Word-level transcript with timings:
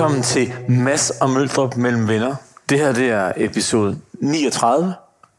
Velkommen 0.00 0.22
til 0.22 0.52
Mads 0.68 1.10
og 1.10 1.30
Møldrup 1.30 1.76
mellem 1.76 2.08
venner. 2.08 2.34
Det 2.68 2.78
her 2.78 2.92
det 2.92 3.10
er 3.10 3.32
episode 3.36 3.98
39, 4.20 4.94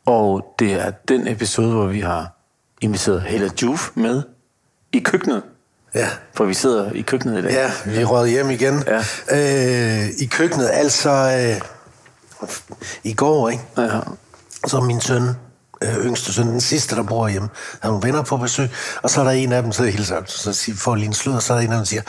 og 0.06 0.56
det 0.60 0.74
er 0.74 0.92
den 0.92 1.28
episode, 1.28 1.74
hvor 1.74 1.86
vi 1.86 2.00
har 2.00 2.38
inviteret 2.82 3.22
Hella 3.22 3.50
Juf 3.62 3.90
med 3.96 4.24
i 4.94 5.00
køkkenet. 5.00 5.44
Ja. 5.96 6.08
For 6.34 6.46
vi 6.46 6.54
sidder 6.54 6.92
i 6.92 7.02
køkkenet 7.02 7.40
i 7.40 7.42
dag. 7.42 7.52
Ja, 7.52 7.72
vi 7.86 8.04
rød 8.04 8.28
hjem 8.28 8.50
igen. 8.50 8.84
Ja. 8.88 9.04
Øh, 9.32 10.10
I 10.20 10.26
køkkenet, 10.26 10.70
altså 10.74 11.10
øh, 11.12 11.62
i 13.04 13.14
går, 13.14 13.50
ikke? 13.50 13.64
Ja. 13.78 14.00
Så 14.68 14.78
er 14.78 14.82
min 14.82 15.02
søn, 15.02 15.24
øh, 15.82 16.06
yngste 16.06 16.34
søn, 16.34 16.48
den 16.48 16.62
sidste, 16.62 16.96
der 16.96 17.04
bor 17.04 17.28
hjemme, 17.28 17.50
har 17.82 17.90
nogle 17.90 18.08
venner 18.08 18.22
på 18.22 18.38
besøg, 18.38 18.70
og 19.02 19.10
så 19.10 19.20
er 19.20 19.24
der 19.24 19.32
en 19.32 19.52
af 19.52 19.64
dem, 19.64 19.72
så 19.72 19.84
hilser 19.84 20.22
så 20.26 20.54
siger, 20.54 20.76
får 20.76 20.96
lige 20.96 21.06
en 21.06 21.14
slud, 21.14 21.36
og 21.36 21.44
så 21.44 21.54
er 21.54 21.58
der 21.58 21.64
en 21.64 21.72
af 21.72 21.76
dem, 21.76 21.80
der 21.80 21.86
siger, 21.86 22.02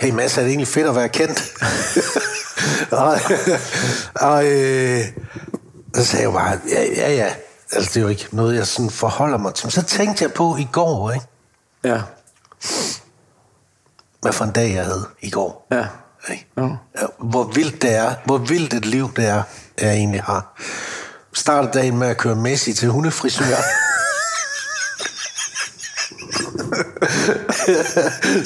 hey 0.00 0.10
Mads, 0.10 0.38
er 0.38 0.42
det 0.42 0.48
egentlig 0.48 0.68
fedt 0.68 0.86
at 0.86 0.96
være 0.96 1.08
kendt? 1.08 1.52
og 2.90 3.18
og 4.14 4.46
øh, 4.46 5.04
så 5.94 6.04
sagde 6.04 6.24
jeg 6.24 6.32
bare, 6.32 6.58
ja, 6.68 6.84
ja, 6.96 7.14
ja. 7.14 7.32
Altså, 7.72 7.90
det 7.94 7.96
er 7.96 8.00
jo 8.00 8.08
ikke 8.08 8.28
noget, 8.32 8.56
jeg 8.56 8.66
sådan 8.66 8.90
forholder 8.90 9.38
mig 9.38 9.54
til. 9.54 9.66
Men 9.66 9.70
så 9.70 9.82
tænkte 9.82 10.24
jeg 10.24 10.32
på 10.32 10.56
i 10.56 10.68
går, 10.72 11.12
ikke? 11.12 11.26
Ja. 11.84 12.00
Hvad 14.20 14.32
for 14.32 14.44
en 14.44 14.50
dag 14.50 14.74
jeg 14.74 14.84
havde 14.84 15.06
i 15.20 15.30
går. 15.30 15.66
Ja. 15.72 15.84
Ikke? 16.30 16.46
Ja, 16.56 17.06
Hvor 17.18 17.44
vildt 17.44 17.82
det 17.82 17.94
er, 17.94 18.14
hvor 18.24 18.38
vildt 18.38 18.74
et 18.74 18.86
liv 18.86 19.14
det 19.16 19.26
er, 19.26 19.42
jeg 19.80 19.92
egentlig 19.92 20.22
har. 20.22 20.54
Startede 21.38 21.72
dagen 21.72 21.98
med 21.98 22.08
at 22.08 22.16
køre 22.16 22.34
Messi 22.34 22.72
til 22.72 22.88
hundefrisør. 22.88 23.44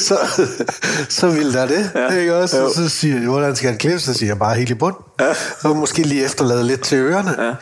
så, 0.08 0.18
så 1.08 1.28
vildt 1.28 1.56
er 1.56 1.66
det, 1.66 1.90
ja. 1.94 2.08
ikke 2.08 2.36
også? 2.36 2.58
Jo. 2.58 2.72
Så 2.74 2.88
siger 2.88 3.20
jeg, 3.20 3.28
hvordan 3.28 3.56
skal 3.56 3.70
han 3.70 3.78
klippe? 3.78 4.00
Så 4.00 4.14
siger 4.14 4.30
jeg 4.30 4.38
bare 4.38 4.54
helt 4.54 4.70
i 4.70 4.74
bund. 4.74 4.94
Ja. 5.20 5.34
Og 5.64 5.76
måske 5.76 6.02
lige 6.02 6.24
efterlade 6.24 6.64
lidt 6.64 6.80
til 6.80 6.98
ørerne. 6.98 7.36
Ja. 7.46 7.54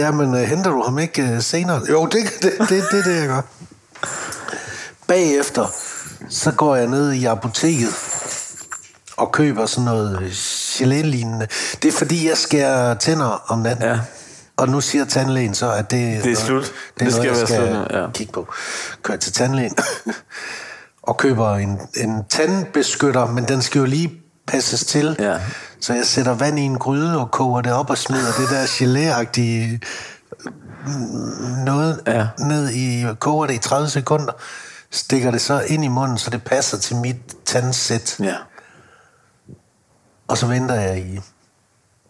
Jamen, 0.00 0.34
uh, 0.34 0.40
henter 0.40 0.70
du 0.70 0.82
ham 0.82 0.98
ikke 0.98 1.22
uh, 1.22 1.42
senere? 1.42 1.82
Jo, 1.90 2.06
det 2.06 2.20
er 2.20 2.28
det, 2.42 2.52
det, 2.58 2.68
det, 2.68 2.84
det, 2.90 3.04
det, 3.04 3.16
jeg 3.16 3.28
gør. 3.28 3.42
Bagefter, 5.06 5.66
så 6.30 6.50
går 6.50 6.76
jeg 6.76 6.86
ned 6.86 7.12
i 7.12 7.24
apoteket 7.24 7.94
og 9.16 9.32
køber 9.32 9.66
sådan 9.66 9.84
noget 9.84 10.18
gelé-lignende. 10.80 11.46
Det 11.82 11.88
er 11.88 11.92
fordi, 11.92 12.28
jeg 12.28 12.36
skærer 12.36 12.94
tænder 12.94 13.44
om 13.48 13.58
natten. 13.58 13.84
Ja. 13.84 13.98
Og 14.56 14.68
nu 14.68 14.80
siger 14.80 15.04
tandlægen 15.04 15.54
så, 15.54 15.72
at 15.72 15.90
det, 15.90 16.24
Det 16.24 16.32
er 16.32 16.36
slut. 16.36 16.62
Det, 16.62 16.70
er 17.00 17.04
Det 17.04 17.14
skal 17.14 17.24
noget, 17.24 17.24
jeg 17.24 17.36
være 17.36 17.46
skal 17.46 17.68
slut 17.68 17.92
nu, 17.92 18.00
ja. 18.00 18.10
kigge 18.10 18.32
på. 18.32 18.52
Kører 19.02 19.18
til 19.18 19.32
tandlægen 19.32 19.76
og 21.02 21.16
køber 21.16 21.54
en, 21.54 21.80
en 21.96 22.24
tandbeskytter, 22.28 23.26
men 23.26 23.44
den 23.44 23.62
skal 23.62 23.78
jo 23.78 23.84
lige 23.84 24.12
passes 24.46 24.84
til. 24.84 25.16
Ja. 25.18 25.40
Så 25.80 25.94
jeg 25.94 26.06
sætter 26.06 26.34
vand 26.34 26.58
i 26.58 26.62
en 26.62 26.78
gryde 26.78 27.20
og 27.20 27.30
koger 27.30 27.60
det 27.60 27.72
op 27.72 27.90
og 27.90 27.98
smider 27.98 28.32
det 28.38 28.50
der 28.50 28.64
gelé 28.64 29.12
noget 31.64 32.00
Ja. 32.06 32.28
ned 32.38 32.70
i, 32.70 33.06
koger 33.20 33.46
det 33.46 33.54
i 33.54 33.58
30 33.58 33.88
sekunder, 33.88 34.32
stikker 34.90 35.30
det 35.30 35.40
så 35.40 35.60
ind 35.60 35.84
i 35.84 35.88
munden, 35.88 36.18
så 36.18 36.30
det 36.30 36.42
passer 36.44 36.78
til 36.78 36.96
mit 36.96 37.16
tandsæt. 37.44 38.16
Ja. 38.20 38.34
Og 40.28 40.36
Og 40.36 40.38
så 40.38 40.46
venter 40.46 40.74
jeg 40.74 40.98
i 40.98 41.16
et 41.16 41.22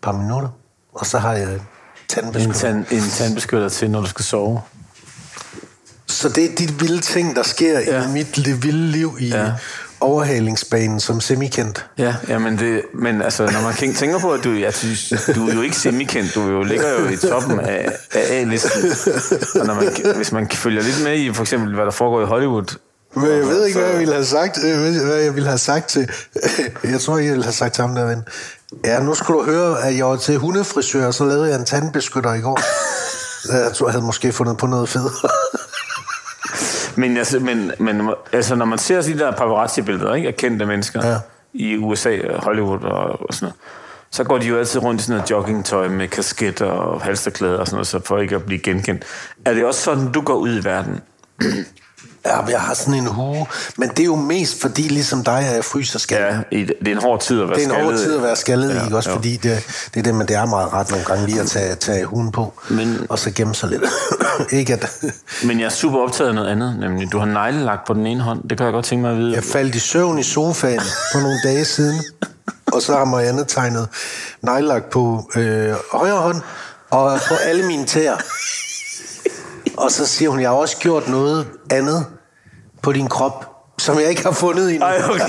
par 0.03 0.13
minutter, 0.13 0.49
og 0.95 1.07
så 1.07 1.19
har 1.19 1.33
jeg 1.33 1.61
en, 2.07 2.23
tandbeskytter. 2.23 2.61
tand, 2.61 2.85
en 2.91 3.03
tandbeskytter 3.11 3.69
til, 3.69 3.91
når 3.91 4.01
du 4.01 4.07
skal 4.07 4.25
sove. 4.25 4.61
Så 6.07 6.29
det 6.29 6.45
er 6.45 6.55
de 6.57 6.69
vilde 6.79 7.01
ting, 7.01 7.37
der 7.37 7.43
sker 7.43 7.81
ja. 7.81 8.05
I 8.05 8.13
mit 8.13 8.39
li- 8.39 8.53
vilde 8.53 8.87
liv 8.87 9.17
i 9.21 9.29
ja. 9.29 9.53
Overhalingsbanen 10.01 11.01
som 11.01 11.21
semikendt. 11.21 11.87
Ja, 11.99 12.15
ja 12.29 12.39
men, 12.39 12.59
det, 12.59 12.83
men 12.95 13.23
altså, 13.23 13.43
når 13.43 13.63
man 13.63 13.95
tænker 13.95 14.19
på, 14.19 14.33
at 14.33 14.45
du, 14.45 14.53
jeg 14.53 14.75
synes, 14.75 15.09
du 15.35 15.49
er 15.49 15.55
jo 15.55 15.63
ikke 15.63 15.77
semikendt, 15.77 16.35
du 16.35 16.41
er 16.49 16.53
jo, 16.53 16.63
ligger 16.63 16.91
jo 17.01 17.09
i 17.09 17.17
toppen 17.17 17.61
af, 17.61 17.93
af 18.13 18.21
A-listen. 18.31 18.83
Og 19.61 19.67
når 19.67 19.75
man, 19.75 20.17
hvis 20.17 20.33
man 20.33 20.51
følger 20.51 20.83
lidt 20.83 21.03
med 21.05 21.19
i, 21.19 21.33
for 21.33 21.43
eksempel, 21.43 21.75
hvad 21.75 21.85
der 21.85 21.91
foregår 21.91 22.23
i 22.23 22.25
Hollywood, 22.25 22.77
Men 23.15 23.27
jeg 23.31 23.47
ved 23.47 23.67
ikke, 23.67 23.79
hvad 23.79 23.91
jeg 23.91 23.99
ville 23.99 24.15
have 24.15 24.27
sagt. 24.27 24.59
Jeg 24.65 24.79
ved, 24.79 25.05
hvad 25.05 25.17
jeg 25.17 25.35
ville 25.35 25.49
have 25.49 25.59
sagt 25.59 25.89
til... 25.89 26.11
Jeg 26.93 27.01
tror, 27.01 27.19
jeg 27.19 27.31
ville 27.31 27.45
have 27.45 27.53
sagt 27.53 27.75
til 27.75 27.83
ham 27.83 27.95
der 27.95 28.05
ven. 28.05 28.23
Ja, 28.85 29.01
nu 29.03 29.15
skulle 29.15 29.41
du 29.41 29.45
høre, 29.45 29.83
at 29.83 29.97
jeg 29.97 30.07
var 30.07 30.17
til 30.17 30.39
hundefrisør, 30.39 31.07
og 31.07 31.15
så 31.15 31.25
lavede 31.25 31.49
jeg 31.51 31.59
en 31.59 31.65
tandbeskytter 31.65 32.35
i 32.35 32.41
går. 32.41 32.61
Jeg 33.65 33.73
tror, 33.75 33.87
jeg 33.87 33.93
havde 33.93 34.05
måske 34.05 34.33
fundet 34.33 34.57
på 34.57 34.67
noget 34.67 34.89
fedt. 34.89 35.13
Men, 36.99 37.17
altså, 37.17 37.39
men, 37.41 37.73
men 37.79 38.11
altså, 38.33 38.55
når 38.55 38.65
man 38.65 38.79
ser 38.79 39.03
de 39.03 39.19
der 39.19 39.31
paparazzi-billeder 39.31 40.15
ikke, 40.15 40.29
af 40.29 40.37
kendte 40.37 40.67
mennesker 40.67 41.07
Ja. 41.07 41.17
i 41.53 41.77
USA 41.77 42.19
Hollywood 42.39 42.81
og, 42.83 43.03
og 43.29 43.35
sådan 43.35 43.45
noget, 43.45 43.55
så 44.11 44.25
går 44.25 44.39
de 44.39 44.47
jo 44.47 44.59
altid 44.59 44.83
rundt 44.83 45.01
i 45.01 45.05
sådan 45.05 45.17
noget 45.17 45.31
joggingtøj 45.31 45.89
med 45.89 46.09
kasket 46.09 46.61
og 46.61 47.01
halsterklæder 47.01 47.59
og 47.59 47.67
sådan 47.67 47.75
noget, 47.77 47.87
så 47.87 48.01
for 48.05 48.19
ikke 48.19 48.35
at 48.35 48.45
blive 48.45 48.61
genkendt. 48.61 49.05
Er 49.45 49.55
det 49.55 49.65
også 49.65 49.81
sådan, 49.83 50.13
du 50.13 50.21
går 50.21 50.35
ud 50.35 50.61
i 50.61 50.65
verden? 50.65 51.01
Ja, 52.27 52.41
jeg 52.51 52.61
har 52.61 52.75
sådan 52.75 52.95
en 52.95 53.07
hue. 53.07 53.47
Men 53.77 53.89
det 53.89 54.01
er 54.01 54.05
jo 54.05 54.17
mest 54.17 54.61
fordi, 54.61 54.83
ligesom 54.83 55.25
dig, 55.25 55.39
at 55.39 55.55
jeg 55.57 55.65
fryser 55.65 55.99
skal. 55.99 56.17
Ja, 56.17 56.59
det 56.81 56.89
er 56.89 56.93
en 56.93 56.99
hård 57.03 57.21
tid 57.21 57.43
at 57.43 57.49
være 57.49 57.59
Det 57.59 57.65
er 57.65 57.69
en 57.69 57.71
skaldet. 57.71 57.91
hård 57.93 57.99
tid 58.01 58.17
at 58.17 58.23
være 58.23 58.37
skaldet 58.37 58.75
ja, 58.75 58.85
ikke 58.85 58.97
også? 58.97 59.11
jo. 59.11 59.17
Fordi 59.17 59.37
det, 59.37 59.65
det 59.95 60.01
er 60.01 60.03
det, 60.03 60.15
men 60.15 60.29
det 60.29 60.37
er 60.37 60.47
meget 60.47 60.73
ret 60.73 60.91
nogle 60.91 61.05
gange 61.05 61.27
lige 61.27 61.41
at 61.41 61.47
tage, 61.47 61.75
tage 61.75 62.05
hunden 62.05 62.33
på, 62.33 62.53
Men- 62.71 63.07
og 63.09 63.19
så 63.19 63.31
gemme 63.31 63.55
sig 63.55 63.69
lidt. 63.69 63.83
ikke 64.61 64.73
at... 64.73 64.93
Men 65.47 65.59
jeg 65.61 65.67
er 65.67 65.71
super 65.71 65.99
optaget 65.99 66.29
af 66.29 66.35
noget 66.35 66.49
andet, 66.49 66.79
nemlig 66.81 67.13
du 67.13 67.19
har 67.19 67.27
neglelagt 67.27 67.87
på 67.87 67.95
den 67.95 68.07
ene 68.07 68.21
hånd. 68.23 68.49
Det 68.49 68.59
kan 68.59 68.65
jeg 68.65 68.73
godt 68.73 68.85
tænke 68.85 69.03
mig 69.03 69.11
at 69.11 69.19
vide. 69.19 69.35
Jeg 69.35 69.45
faldt 69.45 69.75
i 69.75 69.79
søvn 69.79 70.19
i 70.19 70.23
sofaen 70.23 70.81
for 71.13 71.19
nogle 71.21 71.37
dage 71.45 71.65
siden, 71.65 72.01
og 72.75 72.83
så 72.83 72.93
har 72.97 73.05
Marianne 73.05 73.45
tegnet 73.45 73.89
nejlagt 74.43 74.91
på 74.91 75.31
øh, 75.37 75.75
højre 75.93 76.17
hånd 76.17 76.41
og 76.91 77.21
på 77.29 77.35
alle 77.35 77.67
mine 77.67 77.85
tæer. 77.85 78.17
Og 79.77 79.91
så 79.91 80.07
siger 80.07 80.31
hun, 80.31 80.41
jeg 80.41 80.49
har 80.49 80.57
også 80.57 80.77
gjort 80.77 81.09
noget 81.09 81.47
andet 81.71 82.07
på 82.87 82.93
din 82.93 83.09
krop, 83.09 83.45
som 83.79 83.99
jeg 84.01 84.09
ikke 84.11 84.23
har 84.25 84.33
fundet 84.33 84.71
endnu. 84.71 84.87
Ej, 84.87 85.03
okay. 85.11 85.27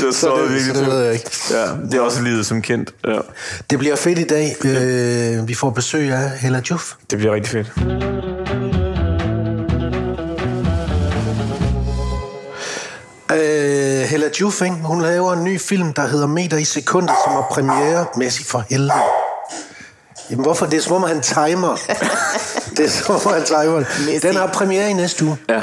det 0.00 0.08
er 0.08 0.12
så, 0.12 0.20
Så 0.20 0.36
det- 0.36 0.50
virkelig 0.52 0.74
så 0.76 0.80
det 0.80 0.86
ved 0.90 1.02
jeg 1.04 1.12
ikke. 1.12 1.30
Ja, 1.50 1.66
det 1.90 1.94
er 1.94 2.00
også 2.00 2.22
livet 2.22 2.46
som 2.46 2.62
kendt. 2.62 2.94
Ja. 3.06 3.18
Det 3.70 3.78
bliver 3.78 3.96
fedt 3.96 4.18
i 4.18 4.24
dag. 4.24 4.56
Øh, 4.64 5.48
vi 5.48 5.54
får 5.54 5.70
besøg 5.70 6.12
af 6.12 6.30
Hella 6.30 6.60
Juf. 6.70 6.92
Det 7.10 7.18
bliver 7.18 7.34
rigtig 7.34 7.52
fedt. 7.52 7.72
Øh, 13.32 14.02
Hella 14.08 14.28
Juf, 14.40 14.62
hun 14.82 15.02
laver 15.02 15.32
en 15.32 15.44
ny 15.44 15.60
film, 15.60 15.92
der 15.92 16.06
hedder 16.06 16.26
Meter 16.26 16.56
i 16.56 16.64
sekundet, 16.64 17.10
som 17.24 17.32
har 17.32 17.46
premiere. 17.50 18.06
Messi 18.16 18.44
for 18.44 18.64
helvede. 18.70 18.92
Jamen 20.30 20.42
hvorfor? 20.44 20.66
Det 20.66 20.76
er 20.76 20.82
som 20.82 20.92
om, 20.92 21.02
han 21.02 21.20
timer. 21.20 21.76
det 22.76 22.84
er 22.84 22.90
som 22.90 23.14
om, 23.14 23.32
han 23.32 23.44
timer. 23.44 23.84
det. 24.06 24.22
Den 24.22 24.36
har 24.36 24.46
premiere 24.46 24.90
i 24.90 24.92
næste 24.92 25.24
uge. 25.24 25.36
Ja. 25.48 25.60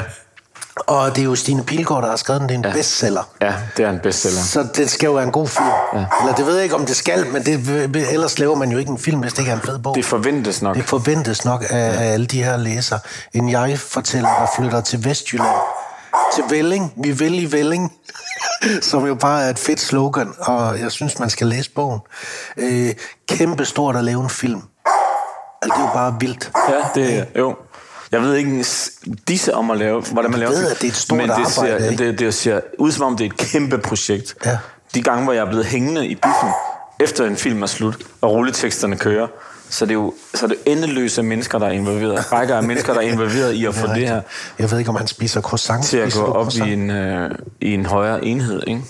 Og 0.76 1.16
det 1.16 1.22
er 1.22 1.24
jo 1.24 1.34
Stine 1.34 1.64
Pilgaard, 1.64 2.02
der 2.02 2.08
har 2.08 2.16
skrevet 2.16 2.40
den. 2.40 2.48
Det 2.48 2.54
er 2.54 2.58
en 2.58 2.64
ja. 2.64 2.72
bestseller. 2.72 3.22
ja, 3.40 3.54
det 3.76 3.84
er 3.84 3.90
en 3.90 3.98
bestseller. 4.02 4.40
Så 4.40 4.66
det 4.76 4.90
skal 4.90 5.06
jo 5.06 5.12
være 5.12 5.24
en 5.24 5.32
god 5.32 5.48
film. 5.48 5.66
Ja. 5.94 6.04
Eller 6.20 6.34
det 6.36 6.46
ved 6.46 6.54
jeg 6.54 6.64
ikke, 6.64 6.76
om 6.76 6.86
det 6.86 6.96
skal, 6.96 7.26
men 7.26 7.44
det, 7.44 8.06
ellers 8.12 8.38
laver 8.38 8.54
man 8.54 8.70
jo 8.70 8.78
ikke 8.78 8.90
en 8.90 8.98
film, 8.98 9.20
hvis 9.20 9.32
det 9.32 9.38
ikke 9.38 9.50
er 9.50 9.56
en 9.56 9.62
fed 9.62 9.78
bog. 9.78 9.94
Det 9.94 10.04
forventes 10.04 10.62
nok. 10.62 10.76
Det 10.76 10.84
forventes 10.84 11.44
nok 11.44 11.64
af, 11.70 12.04
af 12.04 12.12
alle 12.12 12.26
de 12.26 12.44
her 12.44 12.56
læsere. 12.56 13.00
En 13.32 13.50
jeg-fortæller, 13.50 14.28
der 14.28 14.46
flytter 14.56 14.80
til 14.80 15.04
Vestjylland. 15.04 15.56
Til 16.34 16.44
Velling. 16.50 16.92
Vi 16.96 17.10
vil 17.10 17.42
i 17.42 17.52
Velling. 17.52 17.92
Som 18.80 19.06
jo 19.06 19.14
bare 19.14 19.44
er 19.44 19.50
et 19.50 19.58
fedt 19.58 19.80
slogan, 19.80 20.34
og 20.38 20.80
jeg 20.80 20.92
synes, 20.92 21.18
man 21.18 21.30
skal 21.30 21.46
læse 21.46 21.70
bogen. 21.70 22.00
Øh, 22.56 22.94
kæmpe 23.28 23.64
stort 23.64 23.96
at 23.96 24.04
lave 24.04 24.22
en 24.22 24.30
film. 24.30 24.62
Altså, 25.62 25.78
det 25.78 25.84
er 25.84 25.88
jo 25.88 25.94
bare 25.94 26.16
vildt. 26.20 26.52
Ja, 26.68 27.00
det 27.00 27.18
er 27.18 27.40
jo. 27.40 27.56
Jeg 28.12 28.22
ved 28.22 28.34
ikke 28.34 28.64
disse 29.28 29.54
om 29.54 29.70
at 29.70 29.78
lave, 29.78 30.02
hvordan 30.02 30.30
man 30.30 30.40
laver 30.40 30.52
ved, 30.52 30.70
at 30.70 30.76
det 30.76 30.84
er 30.84 30.88
et 30.88 30.96
stort 30.96 31.16
men 31.16 31.28
det 31.28 31.48
ser, 31.48 31.62
arbejde, 31.62 31.90
ikke? 31.90 32.06
det, 32.06 32.18
det 32.18 32.34
ser 32.34 32.60
ud 32.78 32.92
som 32.92 33.06
om, 33.06 33.16
det 33.16 33.24
er 33.24 33.30
et 33.30 33.36
kæmpe 33.36 33.78
projekt. 33.78 34.34
Ja. 34.44 34.58
De 34.94 35.02
gange, 35.02 35.24
hvor 35.24 35.32
jeg 35.32 35.40
er 35.40 35.48
blevet 35.48 35.66
hængende 35.66 36.06
i 36.06 36.14
biffen, 36.14 36.50
efter 37.00 37.26
en 37.26 37.36
film 37.36 37.62
er 37.62 37.66
slut, 37.66 37.96
og 38.20 38.30
rulleteksterne 38.30 38.96
kører, 38.96 39.26
så 39.74 39.84
det 39.84 39.90
er 39.90 39.94
jo 39.94 40.14
så 40.34 40.46
er 40.46 40.48
det 40.48 40.58
endeløse 40.66 41.22
mennesker, 41.22 41.58
der 41.58 41.66
er 41.66 41.70
involveret. 41.70 42.32
Rækker 42.32 42.56
af 42.56 42.62
mennesker, 42.62 42.92
der 42.92 43.00
er 43.00 43.04
involveret 43.04 43.52
i 43.52 43.66
at 43.66 43.74
få 43.74 43.86
det 43.86 44.08
her 44.08 44.20
Jeg 44.58 44.70
ved 44.70 44.78
ikke, 44.78 44.90
om 44.90 44.96
han 44.96 45.06
spiser 45.06 45.40
croissant. 45.40 45.84
til 45.84 45.96
at 45.96 46.12
gå 46.12 46.20
op 46.24 46.42
croissant? 46.44 46.68
i 46.70 46.72
en, 46.72 46.90
øh, 46.90 47.30
i 47.60 47.74
en 47.74 47.86
højere 47.86 48.24
enhed, 48.24 48.62
ikke? 48.66 48.82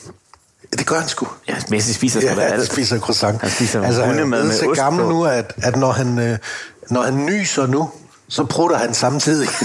Det 0.78 0.86
gør 0.86 0.98
han 0.98 1.08
sgu. 1.08 1.26
Ja, 1.48 1.54
Messi 1.70 1.92
spiser 1.92 2.20
sgu 2.20 2.28
Ja, 2.28 2.34
han 2.34 2.52
alt. 2.52 2.66
spiser 2.72 2.98
croissant. 3.00 3.40
Han 3.40 3.50
spiser 3.50 3.82
altså, 3.82 4.00
han 4.04 4.10
hundemad 4.14 4.40
er 4.40 4.44
med 4.44 4.52
så 4.54 4.66
ost 4.70 4.80
gammel 4.80 5.02
på. 5.04 5.08
nu, 5.10 5.24
at, 5.24 5.52
at 5.62 5.76
når, 5.76 5.92
han, 5.92 6.18
øh, 6.18 6.38
når 6.90 7.02
han 7.02 7.26
nyser 7.26 7.66
nu, 7.66 7.90
så 8.28 8.44
prutter 8.44 8.76
han 8.76 8.94
samtidig. 8.94 9.48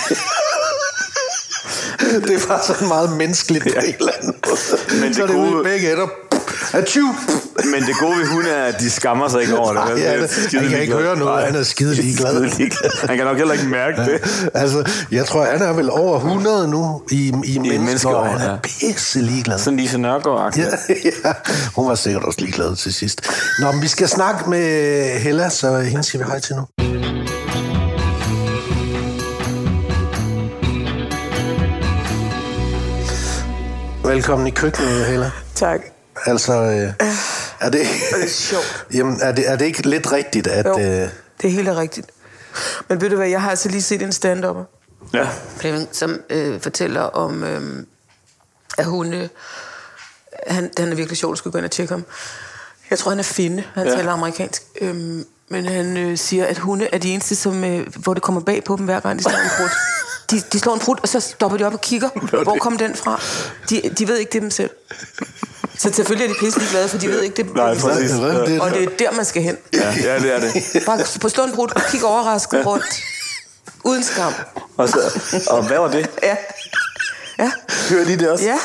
det 2.00 2.44
er 2.44 2.48
bare 2.48 2.63
sådan 2.63 2.88
meget 2.88 3.12
menneskeligt 3.18 3.63
på 3.63 3.69
en 3.69 3.94
eller 4.00 4.12
anden 4.21 4.33
måde. 4.48 4.57
Men 5.01 5.07
det 5.07 5.16
så 5.16 5.24
er 5.24 5.27
det 5.27 5.36
gode- 5.36 5.51
ude 5.56 5.62
i 5.62 5.63
begge 5.63 5.92
ender. 5.92 6.07
Achu! 6.74 7.06
Men 7.74 7.83
det 7.83 7.95
gode 8.00 8.18
ved 8.18 8.25
hunde 8.25 8.50
er, 8.50 8.63
at 8.63 8.80
de 8.80 8.89
skammer 8.89 9.27
sig 9.27 9.42
ikke 9.42 9.57
over 9.57 9.68
det. 9.68 9.75
Nej, 9.75 9.92
vel? 9.92 10.01
ja, 10.01 10.21
Det 10.21 10.54
er 10.54 10.60
han 10.60 10.69
kan 10.69 10.81
ikke 10.81 10.94
høre 10.94 11.18
noget, 11.18 11.36
Nej. 11.36 11.45
han 11.45 11.56
er 11.56 11.63
skide 11.74 11.95
ligeglad. 11.95 12.50
Han 13.07 13.18
kan 13.18 13.25
nok 13.25 13.38
heller 13.38 13.54
ikke 13.54 13.68
mærke 13.68 14.01
det. 14.01 14.50
Altså, 14.54 14.92
jeg 15.12 15.25
tror, 15.25 15.45
han 15.45 15.62
er 15.62 15.74
vel 15.74 15.89
over 15.92 16.18
100 16.18 16.68
nu 16.68 17.01
i, 17.12 17.33
i, 17.45 17.56
i 17.56 17.77
mennesker, 17.77 18.10
og 18.10 18.27
han 18.27 18.42
er 18.42 18.51
ja. 18.51 18.57
pisse 18.63 19.21
ligeglad. 19.21 19.60
Sådan 19.60 19.80
Lise 19.80 19.98
nørgaard 19.98 20.57
Ja, 20.57 20.63
ja, 21.25 21.33
hun 21.75 21.88
var 21.89 21.95
sikkert 21.95 22.24
også 22.24 22.42
ligeglad 22.42 22.75
til 22.75 22.94
sidst. 22.94 23.21
Nå, 23.60 23.71
men 23.71 23.81
vi 23.81 23.88
skal 23.88 24.07
snakke 24.07 24.50
med 24.50 25.19
Hella, 25.19 25.50
så 25.50 25.77
hende 25.80 26.04
siger 26.04 26.24
vi 26.24 26.30
hej 26.30 26.39
til 26.39 26.56
nu. 26.56 26.66
Velkommen 34.06 34.48
i 34.48 34.51
køkkenet, 34.51 35.06
Hella. 35.06 35.31
Tak. 35.56 35.99
Altså, 36.25 36.54
øh, 36.54 37.07
er 37.60 37.69
det, 37.75 37.81
er 37.81 38.27
sjovt. 38.27 38.86
jamen, 38.94 39.19
er, 39.21 39.31
det, 39.31 39.50
er 39.50 39.56
det 39.56 39.66
ikke 39.66 39.89
lidt 39.89 40.12
rigtigt, 40.12 40.48
at... 40.48 40.66
Jo, 40.66 40.80
Øh, 40.80 40.86
det 40.86 41.10
er 41.44 41.50
helt 41.50 41.69
rigtigt. 41.69 42.07
Men 42.88 43.01
ved 43.01 43.10
du 43.10 43.16
hvad, 43.16 43.27
jeg 43.27 43.42
har 43.42 43.50
altså 43.50 43.69
lige 43.69 43.81
set 43.81 44.01
en 44.01 44.12
stand 44.12 44.45
Ja. 45.13 45.27
som 45.92 46.21
øh, 46.30 46.62
fortæller 46.62 47.01
om, 47.01 47.44
øh, 47.44 47.83
at 48.77 48.86
hun... 48.86 49.13
Øh, 49.13 49.27
han, 50.48 50.69
han 50.77 50.92
er 50.92 50.95
virkelig 50.95 51.18
sjov, 51.18 51.31
du 51.31 51.36
skal 51.36 51.51
gå 51.51 51.57
ind 51.57 51.66
og 51.66 51.71
tjekke 51.71 51.94
ham. 51.94 52.06
Jeg 52.89 53.00
tror, 53.00 53.12
han 53.12 53.19
er 53.19 53.24
finde. 53.24 53.63
Han 53.74 53.86
Ja. 53.86 53.92
ja. 53.92 53.98
taler 53.98 54.12
amerikansk. 54.12 54.63
Øhm, 54.81 55.25
men 55.50 55.66
han 55.66 55.98
øh, 55.98 56.18
siger, 56.18 56.45
at 56.45 56.57
hunde 56.57 56.88
er 56.92 56.98
de 56.98 57.10
eneste, 57.13 57.36
som, 57.36 57.63
øh, 57.63 57.88
hvor 57.98 58.13
det 58.13 58.24
kommer 58.24 58.42
bag 58.42 58.63
på 58.63 58.75
dem, 58.75 58.86
hver 58.86 59.00
gang 59.00 59.19
de 59.19 59.24
slår 59.24 59.31
en 59.31 59.50
prut. 59.57 59.71
De, 60.31 60.42
de 60.54 60.60
slår 60.60 60.74
en 60.74 60.80
prut, 60.80 61.00
og 61.00 61.07
så 61.07 61.19
stopper 61.19 61.57
de 61.57 61.63
op 61.63 61.74
og 61.74 61.81
kigger. 61.81 62.10
Hvor 62.44 62.57
kom 62.62 62.77
den 62.77 62.95
fra? 62.95 63.21
De, 63.69 63.81
de 63.98 64.07
ved 64.07 64.18
ikke 64.18 64.31
det 64.33 64.42
dem 64.42 64.51
selv. 64.51 64.69
Så 65.80 65.90
selvfølgelig 65.94 66.30
er 66.30 66.34
de 66.34 66.40
pisselig 66.46 66.68
glade, 66.72 66.88
for 66.90 66.98
de 66.98 67.08
ved 67.08 67.22
ikke 67.22 67.44
det. 67.44 67.56
Nej, 67.56 67.74
det- 67.74 67.81
præcis. 67.81 68.12
det, 68.12 68.62
Og 68.62 68.70
det 68.72 68.84
er 68.84 68.90
der, 69.00 69.12
man 69.12 69.26
skal 69.26 69.42
hen. 69.42 69.58
Ja, 69.74 69.94
ja, 70.04 70.20
det 70.20 70.36
er 70.36 70.40
det. 70.40 70.84
Bare 70.86 71.00
på 71.22 71.30
slå 71.30 71.44
en 71.44 71.52
brud 71.52 71.68
og 71.76 71.81
kigge 71.92 72.08
overrasket 72.08 72.66
rundt. 72.66 72.86
Uden 73.84 74.04
skam. 74.04 74.34
Og, 74.78 74.90
så, 74.90 75.00
og 75.50 75.64
hvad 75.68 75.78
var 75.78 75.88
det? 75.92 76.10
Ja. 76.24 76.36
Ja. 77.40 77.52
Hører 77.90 78.06
de 78.06 78.18
det 78.20 78.30
også? 78.30 78.46
Ja. 78.46 78.58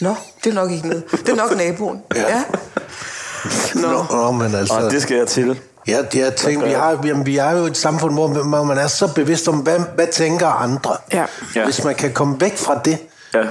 Nå, 0.00 0.14
det 0.44 0.50
er 0.50 0.54
nok 0.54 0.70
ikke 0.70 0.88
noget. 0.88 1.04
Det 1.10 1.28
er 1.28 1.34
nok 1.36 1.56
naboen. 1.56 2.02
Ja. 2.16 2.42
Nå. 3.74 3.88
Nå, 3.88 4.04
nå, 4.10 4.30
men 4.32 4.54
altså... 4.54 4.74
Og 4.74 4.90
det 4.90 5.02
skal 5.02 5.16
jeg 5.16 5.26
til. 5.26 5.60
Ja, 5.88 5.98
jeg 6.14 6.34
tænker, 6.36 6.66
vi, 6.66 6.72
har, 6.72 7.00
jamen, 7.04 7.26
vi 7.26 7.36
er 7.36 7.50
jo 7.50 7.64
et 7.64 7.76
samfund, 7.76 8.12
hvor 8.14 8.28
hvor 8.28 8.64
man 8.64 8.78
er 8.78 8.86
så 8.86 9.06
bevidst 9.14 9.48
om, 9.48 9.54
hvad, 9.58 9.80
hvad 9.94 10.06
tænker 10.12 10.46
andre. 10.48 10.96
Ja. 11.12 11.24
Ja. 11.54 11.64
Hvis 11.64 11.84
man 11.84 11.94
kan 11.94 12.12
komme 12.12 12.40
væk 12.40 12.58
fra 12.58 12.80
det, 12.84 12.98
Ja. 13.34 13.42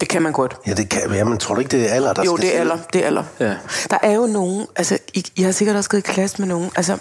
Det 0.00 0.08
kan 0.08 0.22
man 0.22 0.32
godt. 0.32 0.56
ja, 0.66 0.74
det 0.74 0.88
kan 0.88 1.00
ja, 1.14 1.24
men 1.24 1.38
tror 1.38 1.54
du 1.54 1.60
ikke, 1.60 1.70
det 1.76 1.90
er 1.90 1.94
alder, 1.94 2.12
der 2.12 2.24
Jo, 2.24 2.36
skal 2.36 2.48
det 2.48 2.56
er 2.56 2.60
alder. 2.60 2.78
Det 2.92 3.02
er 3.02 3.06
alder. 3.06 3.24
Ja. 3.40 3.54
Der 3.90 3.98
er 4.02 4.12
jo 4.12 4.26
nogen, 4.26 4.66
altså, 4.76 4.98
I, 5.14 5.24
I 5.36 5.42
har 5.42 5.52
sikkert 5.52 5.76
også 5.76 5.90
gået 5.90 6.08
i 6.08 6.12
klasse 6.12 6.36
med 6.38 6.48
nogen, 6.48 6.70
altså, 6.76 6.98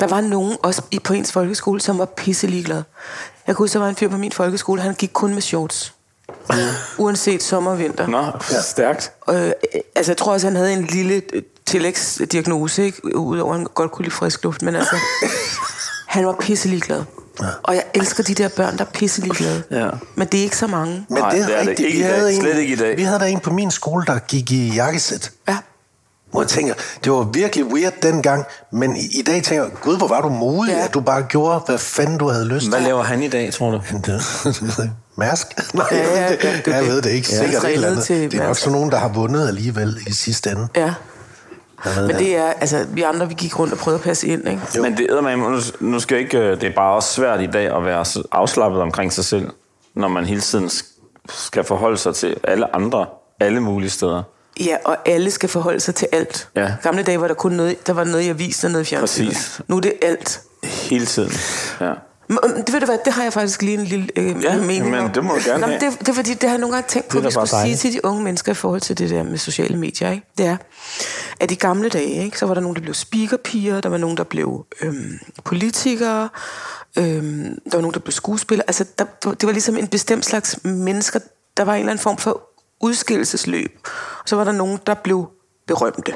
der 0.00 0.06
var 0.06 0.20
nogen 0.20 0.56
også 0.62 0.82
i, 0.90 0.98
på 0.98 1.12
ens 1.12 1.32
folkeskole, 1.32 1.80
som 1.80 1.98
var 1.98 2.04
pisse 2.04 2.46
ligeglade. 2.46 2.84
Jeg 3.46 3.56
kunne 3.56 3.64
huske, 3.64 3.74
der 3.74 3.80
var 3.80 3.88
en 3.88 3.96
fyr 3.96 4.08
på 4.08 4.16
min 4.16 4.32
folkeskole, 4.32 4.80
han 4.80 4.94
gik 4.94 5.10
kun 5.12 5.34
med 5.34 5.42
shorts. 5.42 5.94
Uanset 6.98 7.42
sommer 7.42 7.70
og 7.70 7.78
vinter. 7.78 8.06
Nå, 8.06 8.24
stærkt. 8.62 9.12
Øh, 9.30 9.52
altså, 9.96 10.12
jeg 10.12 10.16
tror 10.16 10.32
også, 10.32 10.46
han 10.46 10.56
havde 10.56 10.72
en 10.72 10.84
lille 10.84 11.22
øh, 11.32 11.42
tillægsdiagnose, 11.66 12.84
ikke? 12.84 13.16
Udover 13.16 13.52
at 13.52 13.58
han 13.58 13.66
godt 13.74 13.90
kunne 13.90 14.04
lide 14.04 14.14
frisk 14.14 14.44
luft, 14.44 14.62
men 14.62 14.76
altså, 14.76 14.96
han 16.14 16.26
var 16.26 16.36
pisse 16.40 16.68
ligeglad. 16.68 17.02
Ja. 17.40 17.46
Og 17.62 17.74
jeg 17.74 17.82
elsker 17.94 18.22
de 18.22 18.34
der 18.34 18.48
børn, 18.48 18.78
der 18.78 18.84
er 18.84 18.88
pisse 18.94 19.20
ligeglade. 19.20 19.62
Ja. 19.70 19.88
Men 20.14 20.28
det 20.28 20.38
er 20.40 20.44
ikke 20.44 20.56
så 20.56 20.66
mange. 20.66 21.06
Men 21.08 21.18
Nej, 21.18 21.30
det 21.30 21.40
er, 21.40 21.46
det 21.46 21.54
er 21.56 21.60
det 21.60 21.68
rigtigt. 21.68 21.88
ikke 21.88 21.98
vi 21.98 22.04
i 22.04 22.08
dag. 22.08 22.14
havde 22.18 22.34
en, 22.34 22.40
Slet 22.40 22.56
ikke 22.58 22.72
i 22.72 22.76
dag. 22.76 22.96
Vi 22.96 23.02
havde 23.02 23.18
der 23.18 23.24
en 23.26 23.40
på 23.40 23.50
min 23.52 23.70
skole, 23.70 24.04
der 24.06 24.18
gik 24.18 24.50
i 24.50 24.68
jakkesæt. 24.74 25.30
Ja. 25.48 25.56
Hvor 26.30 26.42
jeg 26.42 26.48
tænker, 26.48 26.74
det 27.04 27.12
var 27.12 27.22
virkelig 27.22 27.64
weird 27.64 27.92
dengang, 28.02 28.44
men 28.72 28.96
i, 28.96 29.00
i 29.18 29.22
dag 29.22 29.42
tænker 29.42 29.64
jeg, 29.64 29.72
gud, 29.82 29.96
hvor 29.98 30.08
var 30.08 30.20
du 30.20 30.28
modig, 30.28 30.72
ja. 30.72 30.84
At 30.84 30.94
du 30.94 31.00
bare 31.00 31.22
gjorde, 31.22 31.60
hvad 31.66 31.78
fanden 31.78 32.18
du 32.18 32.28
havde 32.28 32.44
lyst 32.48 32.68
Hvad 32.68 32.78
til. 32.78 32.86
laver 32.86 33.02
han 33.02 33.22
i 33.22 33.28
dag, 33.28 33.52
tror 33.52 33.70
du? 33.70 33.80
Han 33.84 34.00
det- 34.00 34.22
Mærsk? 35.18 35.46
Nej, 35.74 35.86
Ja, 35.90 35.96
ja, 35.96 36.20
jeg, 36.20 36.30
ved 36.30 36.38
det, 36.38 36.44
ja, 36.44 36.52
det 36.56 36.66
er 36.68 36.72
jeg 36.74 36.82
det. 36.84 36.92
ved 36.92 37.02
det 37.02 37.10
ikke. 37.10 37.28
Ja. 37.32 37.38
Sikkert 37.38 37.64
et 37.64 37.72
eller 37.72 37.88
andet. 37.90 38.08
Det 38.08 38.34
er 38.34 38.46
nok 38.46 38.56
sådan 38.58 38.72
nogen, 38.72 38.90
der 38.90 38.98
har 38.98 39.08
vundet 39.08 39.48
alligevel 39.48 39.96
i 40.06 40.12
sidste 40.12 40.50
ende. 40.50 40.68
Ja. 40.76 40.94
Jeg 41.84 42.06
Men 42.06 42.16
det 42.16 42.36
er, 42.36 42.44
altså, 42.52 42.86
vi 42.90 43.02
andre, 43.02 43.28
vi 43.28 43.34
gik 43.34 43.58
rundt 43.58 43.72
og 43.72 43.78
prøvede 43.78 43.98
at 43.98 44.04
passe 44.04 44.26
ind, 44.26 44.48
ikke? 44.48 44.60
Jo. 44.76 44.82
Men 44.82 44.96
det 44.96 45.06
er 45.10 45.36
nu, 45.80 45.90
nu 45.90 46.00
skal 46.00 46.14
jeg 46.14 46.24
ikke, 46.24 46.38
øh, 46.38 46.60
det 46.60 46.64
er 46.68 46.74
bare 46.74 46.94
også 46.94 47.08
svært 47.14 47.40
i 47.40 47.46
dag 47.46 47.76
at 47.76 47.84
være 47.84 48.04
afslappet 48.32 48.80
omkring 48.82 49.12
sig 49.12 49.24
selv, 49.24 49.50
når 49.94 50.08
man 50.08 50.24
hele 50.24 50.40
tiden 50.40 50.66
sk- 50.66 50.94
skal 51.28 51.64
forholde 51.64 51.96
sig 51.96 52.14
til 52.14 52.36
alle 52.44 52.76
andre, 52.76 53.06
alle 53.40 53.60
mulige 53.60 53.90
steder. 53.90 54.22
Ja, 54.60 54.76
og 54.84 54.96
alle 55.06 55.30
skal 55.30 55.48
forholde 55.48 55.80
sig 55.80 55.94
til 55.94 56.08
alt. 56.12 56.48
Ja. 56.56 56.72
Gamle 56.82 57.02
dage 57.02 57.20
var 57.20 57.26
der 57.28 57.34
kun 57.34 57.52
noget, 57.52 57.86
der 57.86 57.92
var 57.92 58.04
noget 58.04 58.22
i 58.22 58.28
avisen 58.28 58.66
og 58.66 58.72
noget 58.72 58.84
i 58.84 58.88
fjernsynet. 58.88 59.28
Præcis. 59.28 59.60
Nu 59.68 59.76
er 59.76 59.80
det 59.80 59.92
alt. 60.02 60.40
Hele 60.64 61.06
tiden. 61.06 61.32
Ja. 61.80 61.92
Det 62.28 62.72
ved 62.72 62.80
du 62.80 62.86
hvad, 62.86 62.98
det 63.04 63.12
har 63.12 63.22
jeg 63.22 63.32
faktisk 63.32 63.62
lige 63.62 63.78
en 63.78 63.84
lille 63.84 64.08
øh, 64.16 64.42
Ja, 64.42 64.56
mening 64.60 64.90
men 64.90 65.00
om. 65.00 65.10
det 65.12 65.24
må 65.24 65.34
du 65.34 65.40
gerne 65.44 65.60
Nå, 65.60 65.66
have. 65.66 65.80
det, 65.80 65.98
det 66.00 66.08
er 66.08 66.12
fordi, 66.12 66.30
det 66.34 66.42
har 66.42 66.50
jeg 66.50 66.58
nogle 66.58 66.74
gange 66.74 66.88
tænkt 66.88 67.08
på, 67.08 67.18
at 67.18 67.24
vi 67.24 67.30
skulle 67.30 67.46
sige 67.48 67.58
dejligt. 67.58 67.80
til 67.80 67.92
de 67.92 68.04
unge 68.04 68.22
mennesker 68.22 68.52
i 68.52 68.54
forhold 68.54 68.80
til 68.80 68.98
det 68.98 69.10
der 69.10 69.22
med 69.22 69.38
sociale 69.38 69.76
medier. 69.78 70.10
Ikke? 70.10 70.26
Det 70.38 70.46
er, 70.46 70.56
at 71.40 71.50
i 71.50 71.54
gamle 71.54 71.88
dage, 71.88 72.24
ikke, 72.24 72.38
så 72.38 72.46
var 72.46 72.54
der 72.54 72.60
nogen, 72.60 72.76
der 72.76 72.82
blev 72.82 72.94
speakerpiger, 72.94 73.80
der 73.80 73.88
var 73.88 73.96
nogen, 73.96 74.16
der 74.16 74.24
blev 74.24 74.66
øhm, 74.80 75.18
politikere, 75.44 76.28
øhm, 76.98 77.58
der 77.64 77.76
var 77.76 77.80
nogen, 77.80 77.94
der 77.94 78.00
blev 78.00 78.12
skuespillere. 78.12 78.64
Altså, 78.68 78.84
der, 78.98 79.04
det 79.24 79.46
var 79.46 79.52
ligesom 79.52 79.76
en 79.76 79.88
bestemt 79.88 80.24
slags 80.26 80.64
mennesker. 80.64 81.20
Der 81.56 81.64
var 81.64 81.74
en 81.74 81.78
eller 81.80 81.92
anden 81.92 82.02
form 82.02 82.16
for 82.18 82.42
udskillelsesløb. 82.80 83.78
Og 84.22 84.28
så 84.28 84.36
var 84.36 84.44
der 84.44 84.52
nogen, 84.52 84.78
der 84.86 84.94
blev 84.94 85.26
berømte, 85.66 86.12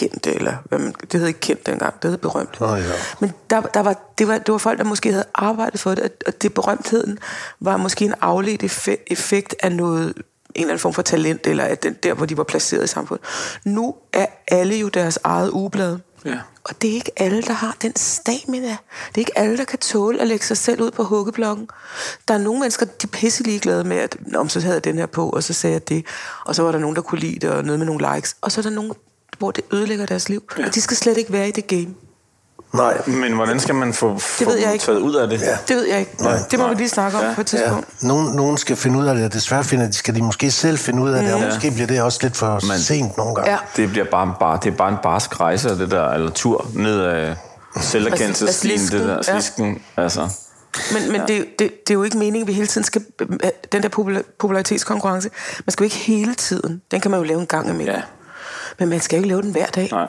kendte, 0.00 0.34
eller 0.34 0.54
hvad 0.64 0.78
man, 0.78 0.94
det 1.12 1.20
hed 1.20 1.26
ikke 1.28 1.40
kendt 1.40 1.66
dengang, 1.66 2.02
det 2.02 2.10
hed 2.10 2.18
berømt. 2.18 2.60
Nå 2.60 2.74
ja. 2.74 2.82
Men 3.20 3.32
der, 3.50 3.60
der 3.60 3.80
var, 3.80 4.12
det, 4.18 4.28
var, 4.28 4.38
det 4.38 4.52
var 4.52 4.58
folk, 4.58 4.78
der 4.78 4.84
måske 4.84 5.12
havde 5.12 5.24
arbejdet 5.34 5.80
for 5.80 5.94
det, 5.94 6.10
og- 6.26 6.42
det 6.42 6.54
berømtheden 6.54 7.18
var 7.60 7.76
måske 7.76 8.04
en 8.04 8.14
afledt 8.20 8.62
effe- 8.62 9.04
effekt 9.06 9.54
af 9.62 9.72
noget, 9.72 10.06
en 10.06 10.12
eller 10.54 10.68
anden 10.68 10.78
form 10.78 10.92
for 10.94 11.02
talent, 11.02 11.46
eller 11.46 11.64
af 11.64 11.78
den, 11.78 11.96
der, 12.02 12.14
hvor 12.14 12.26
de 12.26 12.36
var 12.36 12.44
placeret 12.44 12.84
i 12.84 12.86
samfundet. 12.86 13.26
Nu 13.64 13.94
er 14.12 14.26
alle 14.48 14.74
jo 14.76 14.88
deres 14.88 15.18
eget 15.24 15.50
ugeblad. 15.50 15.98
Ja. 16.24 16.38
Og 16.64 16.82
det 16.82 16.90
er 16.90 16.94
ikke 16.94 17.12
alle, 17.16 17.42
der 17.42 17.52
har 17.52 17.76
den 17.82 17.96
stamina. 17.96 18.68
Det 18.68 19.14
er 19.14 19.18
ikke 19.18 19.38
alle, 19.38 19.56
der 19.58 19.64
kan 19.64 19.78
tåle 19.78 20.20
at 20.20 20.26
lægge 20.28 20.44
sig 20.46 20.56
selv 20.56 20.82
ud 20.82 20.90
på 20.90 21.02
huggeblokken. 21.04 21.68
Der 22.28 22.34
er 22.34 22.38
nogle 22.38 22.60
mennesker, 22.60 22.86
de 22.86 22.92
er 23.02 23.06
pisse 23.06 23.42
ligeglade 23.42 23.84
med, 23.84 23.96
at 23.96 24.16
men 24.32 24.48
så 24.48 24.60
havde 24.60 24.74
jeg 24.74 24.84
den 24.84 24.98
her 24.98 25.06
på, 25.06 25.30
og 25.30 25.42
så 25.42 25.52
sagde 25.52 25.72
jeg 25.74 25.88
det. 25.88 26.06
Og 26.46 26.54
så 26.54 26.62
var 26.62 26.72
der 26.72 26.78
nogen, 26.78 26.96
der 26.96 27.02
kunne 27.02 27.20
lide 27.20 27.38
det, 27.38 27.50
og 27.50 27.64
noget 27.64 27.78
med 27.78 27.86
nogle 27.86 28.14
likes. 28.14 28.36
Og 28.40 28.52
så 28.52 28.60
er 28.60 28.62
der 28.62 28.70
nogen, 28.70 28.92
hvor 29.40 29.50
det 29.50 29.64
ødelægger 29.72 30.06
deres 30.06 30.28
liv. 30.28 30.42
Ja. 30.58 30.66
Og 30.66 30.74
de 30.74 30.80
skal 30.80 30.96
slet 30.96 31.16
ikke 31.16 31.32
være 31.32 31.48
i 31.48 31.50
det 31.52 31.66
game. 31.66 31.86
Nej. 32.74 32.94
Men 33.06 33.32
hvordan 33.32 33.60
skal 33.60 33.74
man 33.74 33.92
få, 33.92 34.18
få 34.18 34.44
ved 34.44 34.58
jeg 34.58 34.72
ikke. 34.72 34.84
taget 34.84 34.98
ud 34.98 35.14
af 35.14 35.28
det? 35.28 35.40
Ja. 35.40 35.56
Det 35.68 35.76
ved 35.76 35.86
jeg 35.86 35.98
ikke. 36.00 36.22
Nej. 36.22 36.38
det 36.50 36.58
må 36.58 36.64
Nej. 36.64 36.74
vi 36.74 36.78
lige 36.78 36.88
snakke 36.88 37.18
om 37.18 37.22
Ja. 37.24 37.28
ja. 37.28 37.34
på 37.34 37.40
et 37.40 37.52
Ja, 37.52 37.58
tidspunkt. 37.58 38.02
nogen, 38.02 38.36
nogen 38.36 38.56
skal 38.56 38.76
finde 38.76 38.98
ud 38.98 39.06
af 39.06 39.14
det, 39.14 39.24
og 39.24 39.32
desværre 39.32 39.64
finder 39.64 39.86
de, 39.86 39.92
skal 39.92 40.14
de 40.14 40.22
måske 40.22 40.50
selv 40.50 40.78
finde 40.78 41.02
ud 41.02 41.10
af 41.10 41.22
det, 41.22 41.34
og 41.34 41.40
måske 41.40 41.70
bliver 41.70 41.86
det 41.86 42.02
også 42.02 42.18
lidt 42.22 42.36
for 42.36 42.66
Men- 42.68 42.78
sent 42.78 43.16
nogle 43.16 43.34
gange. 43.34 43.50
Ja. 43.50 43.58
Det 43.76 43.88
bliver 43.90 44.04
bare, 44.10 44.34
bare, 44.40 44.58
det 44.64 44.72
er 44.72 44.76
bare 44.76 44.90
en 44.90 44.98
barsk 45.02 45.40
rejse, 45.40 45.68
det 45.78 45.90
der, 45.90 46.08
eller 46.10 46.30
tur 46.30 46.66
ned 46.74 47.00
af 47.00 47.36
selverkendelsesstien, 47.80 48.80
det 48.80 49.08
der 49.08 49.22
slisken, 49.22 49.82
ja. 49.96 50.02
Altså. 50.02 50.28
Men, 50.92 51.12
men 51.12 51.20
ja. 51.20 51.26
det, 51.26 51.46
det, 51.58 51.70
det 51.86 51.90
er 51.90 51.94
jo 51.94 52.02
ikke 52.02 52.18
meningen, 52.18 52.42
at 52.42 52.48
vi 52.48 52.52
hele 52.52 52.66
tiden 52.66 52.84
skal... 52.84 53.02
Den 53.72 53.82
der 53.82 53.88
popula- 53.88 54.36
popularitetskonkurrence, 54.38 55.30
man 55.66 55.72
skal 55.72 55.84
jo 55.84 55.86
ikke 55.86 55.96
hele 55.96 56.34
tiden. 56.34 56.82
Den 56.90 57.00
kan 57.00 57.10
man 57.10 57.20
jo 57.20 57.24
lave 57.24 57.40
en 57.40 57.46
gang 57.46 57.68
imellem. 57.70 57.94
Ja. 57.94 58.02
Men 58.78 58.88
man 58.88 59.00
skal 59.00 59.16
jo 59.16 59.18
ikke 59.18 59.28
lave 59.28 59.42
den 59.42 59.50
hver 59.52 59.66
dag. 59.66 59.88
Nej. 59.92 60.06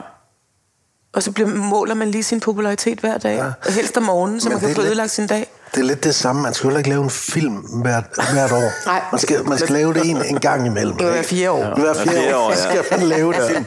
Og 1.14 1.22
så 1.22 1.32
bliver, 1.32 1.48
måler 1.48 1.94
man 1.94 2.10
lige 2.10 2.22
sin 2.22 2.40
popularitet 2.40 2.98
hver 3.00 3.18
dag. 3.18 3.36
Ja. 3.36 3.44
Og 3.66 3.72
helst 3.72 3.96
om 3.96 4.02
morgenen, 4.02 4.40
så 4.40 4.48
Men 4.48 4.52
man 4.54 4.60
kan 4.60 4.68
det 4.68 4.76
få 4.76 4.80
lidt- 4.82 4.88
ødelagt 4.88 5.10
sin 5.10 5.26
dag. 5.26 5.50
Det 5.74 5.80
er 5.80 5.84
lidt 5.84 6.04
det 6.04 6.14
samme. 6.14 6.42
Man 6.42 6.54
skal 6.54 6.64
jo 6.64 6.68
heller 6.68 6.78
ikke 6.78 6.90
lave 6.90 7.04
en 7.04 7.10
film 7.10 7.54
hvert, 7.56 8.04
hvert 8.32 8.52
år. 8.52 8.86
Nej. 8.86 9.02
Man 9.12 9.18
skal, 9.20 9.44
man 9.48 9.58
skal 9.58 9.72
lave 9.74 9.94
det 9.94 10.10
en, 10.10 10.24
en 10.24 10.40
gang 10.40 10.66
imellem. 10.66 10.96
Det 10.96 11.06
var 11.06 11.22
fire 11.22 11.50
år. 11.50 11.58
Ja. 11.58 11.74
Hver 11.74 11.94
fjerde 11.94 12.10
fjerde 12.10 12.36
år 12.36 12.40
år, 12.46 12.50
ja. 12.50 12.82
skal 12.82 12.98
man 12.98 13.08
lave 13.08 13.36
et 13.36 13.50
film. 13.50 13.64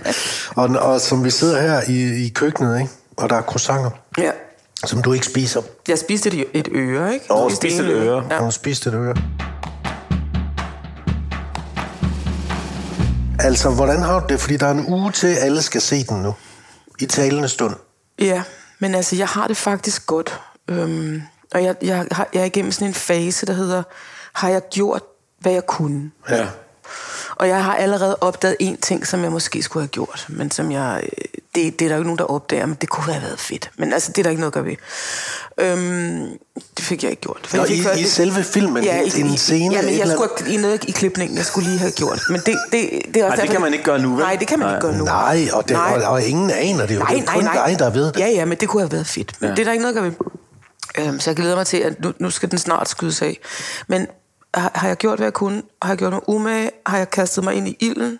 Og, 0.55 0.69
og 0.69 1.01
som 1.01 1.23
vi 1.23 1.29
sidder 1.29 1.61
her 1.61 1.81
i, 1.87 2.25
i 2.25 2.29
køkkenet, 2.29 2.79
ikke? 2.79 2.91
og 3.17 3.29
der 3.29 3.35
er 3.35 3.41
croissanter, 3.41 3.89
Ja. 4.17 4.31
som 4.85 5.01
du 5.01 5.13
ikke 5.13 5.25
spiser. 5.25 5.61
Jeg 5.87 5.99
spiste 5.99 6.29
et, 6.29 6.45
et 6.53 6.67
øre, 6.71 7.13
ikke? 7.13 7.25
Nå, 7.29 7.47
Jeg 7.49 7.57
spiste 7.57 7.83
et 7.83 7.89
øre. 7.89 8.23
Ja. 8.29 8.35
Ja. 8.35 8.41
Hun 8.41 8.51
spiste 8.51 8.89
et 8.89 8.95
øre. 8.95 9.15
Altså, 13.45 13.69
hvordan 13.69 14.01
har 14.01 14.19
du 14.19 14.25
det? 14.29 14.41
Fordi 14.41 14.57
der 14.57 14.67
er 14.67 14.71
en 14.71 14.93
uge 14.93 15.11
til, 15.11 15.27
alle 15.27 15.61
skal 15.61 15.81
se 15.81 16.03
den 16.03 16.21
nu. 16.21 16.35
I 16.99 17.05
talende 17.05 17.49
stund. 17.49 17.75
Ja, 18.19 18.43
men 18.79 18.95
altså, 18.95 19.15
jeg 19.15 19.27
har 19.27 19.47
det 19.47 19.57
faktisk 19.57 20.05
godt. 20.05 20.39
Øhm, 20.67 21.21
og 21.53 21.63
jeg, 21.63 21.75
jeg, 21.81 22.07
jeg 22.33 22.41
er 22.41 22.45
igennem 22.45 22.71
sådan 22.71 22.87
en 22.87 22.93
fase, 22.93 23.45
der 23.45 23.53
hedder, 23.53 23.83
har 24.33 24.49
jeg 24.49 24.61
gjort, 24.71 25.01
hvad 25.39 25.51
jeg 25.51 25.65
kunne? 25.65 26.11
Ja. 26.29 26.47
Og 27.35 27.47
jeg 27.47 27.63
har 27.63 27.75
allerede 27.75 28.17
opdaget 28.21 28.57
en 28.59 28.77
ting, 28.77 29.07
som 29.07 29.23
jeg 29.23 29.31
måske 29.31 29.63
skulle 29.63 29.83
have 29.83 29.89
gjort, 29.89 30.25
men 30.29 30.51
som 30.51 30.71
jeg... 30.71 31.03
øh, 31.03 31.34
Det, 31.55 31.79
det 31.79 31.85
er 31.85 31.89
der 31.89 31.95
jo 31.95 31.99
ikke 32.01 32.07
nogen, 32.07 32.17
der 32.19 32.23
opdager, 32.25 32.65
men 32.65 32.77
det 32.81 32.89
kunne 32.89 33.13
have 33.13 33.23
været 33.23 33.39
fedt. 33.39 33.71
Men 33.77 33.93
altså, 33.93 34.11
det 34.11 34.17
er 34.17 34.23
der 34.23 34.29
ikke 34.29 34.39
noget 34.41 34.51
at 34.51 34.53
gøre 34.53 34.65
ved. 34.65 34.75
Øhm, 35.57 36.27
det 36.77 36.85
fik 36.85 37.03
jeg 37.03 37.11
ikke 37.11 37.21
gjort. 37.21 37.39
For 37.47 37.57
Nå, 37.57 37.63
jeg 37.63 37.69
fik 37.71 37.85
i- 37.97 38.01
i 38.01 38.03
selve 38.03 38.43
filmen, 38.43 38.83
en- 38.83 39.25
en 39.25 39.37
scene, 39.37 39.75
Ja, 39.75 39.81
men 39.81 39.91
jeg 39.93 39.99
eller 40.01 40.15
skulle 40.15 40.29
have, 40.39 40.53
i 40.53 40.57
noget 40.57 40.83
i 40.83 40.91
klipningen, 40.91 41.37
jeg 41.37 41.45
skulle 41.45 41.67
lige 41.69 41.79
have 41.79 41.91
gjort. 41.91 42.19
Men 42.29 42.41
det, 42.45 42.55
det, 42.71 42.89
det 43.13 43.17
er 43.21 43.25
også 43.25 43.35
det 43.35 43.41
derfor, 43.41 43.51
kan 43.53 43.61
man 43.61 43.73
ikke 43.73 43.85
gøre 43.85 43.99
nu, 43.99 44.09
vel? 44.09 44.19
Nej, 44.19 44.35
det 44.35 44.47
kan 44.47 44.59
man 44.59 44.67
Nej. 44.67 44.75
ikke 44.75 44.87
gøre 44.87 44.97
nu. 44.97 45.03
Nej, 45.05 45.47
og, 45.53 45.63
det, 45.69 45.71
Nej. 45.77 46.01
og, 46.05 46.11
og 46.11 46.23
ingen 46.23 46.51
aner 46.51 46.85
det 46.85 46.95
jo. 46.95 46.99
Nej, 46.99 47.09
det 47.09 47.19
er 47.21 47.25
nej, 47.25 47.35
kun 47.35 47.43
nej. 47.43 47.69
dig, 47.69 47.79
der 47.79 47.89
ved 47.89 48.05
det. 48.11 48.19
Ja, 48.19 48.27
ja, 48.27 48.45
men 48.45 48.57
det 48.57 48.69
kunne 48.69 48.81
have 48.81 48.91
været 48.91 49.07
fedt. 49.07 49.31
Men 49.41 49.45
Ja. 49.47 49.49
ja. 49.51 49.55
det 49.55 49.59
er 49.61 49.65
der 49.65 49.71
ikke 49.71 49.81
noget 49.83 49.95
at 49.97 50.01
gøre 50.01 50.11
ved. 50.97 51.07
Øhm, 51.07 51.19
så 51.19 51.29
jeg 51.29 51.35
glæder 51.35 51.55
mig 51.55 51.67
til, 51.67 51.77
at 51.77 51.99
nu, 52.03 52.13
nu 52.19 52.29
skal 52.29 52.51
den 52.51 52.59
snart 52.59 52.89
skydes 52.89 53.21
af. 53.21 53.39
Men 53.87 54.07
har, 54.53 54.71
har 54.75 54.87
jeg 54.87 54.97
gjort, 54.97 55.17
hvad 55.19 55.25
jeg 55.25 55.33
kunne? 55.33 55.61
Har 55.81 55.89
jeg 55.89 55.97
gjort 55.97 56.13
mig 56.13 56.29
umage? 56.29 56.71
Har 56.85 56.97
jeg 56.97 57.09
kastet 57.09 57.43
mig 57.43 57.53
ind 57.53 57.67
i 57.67 57.77
ilden? 57.79 58.19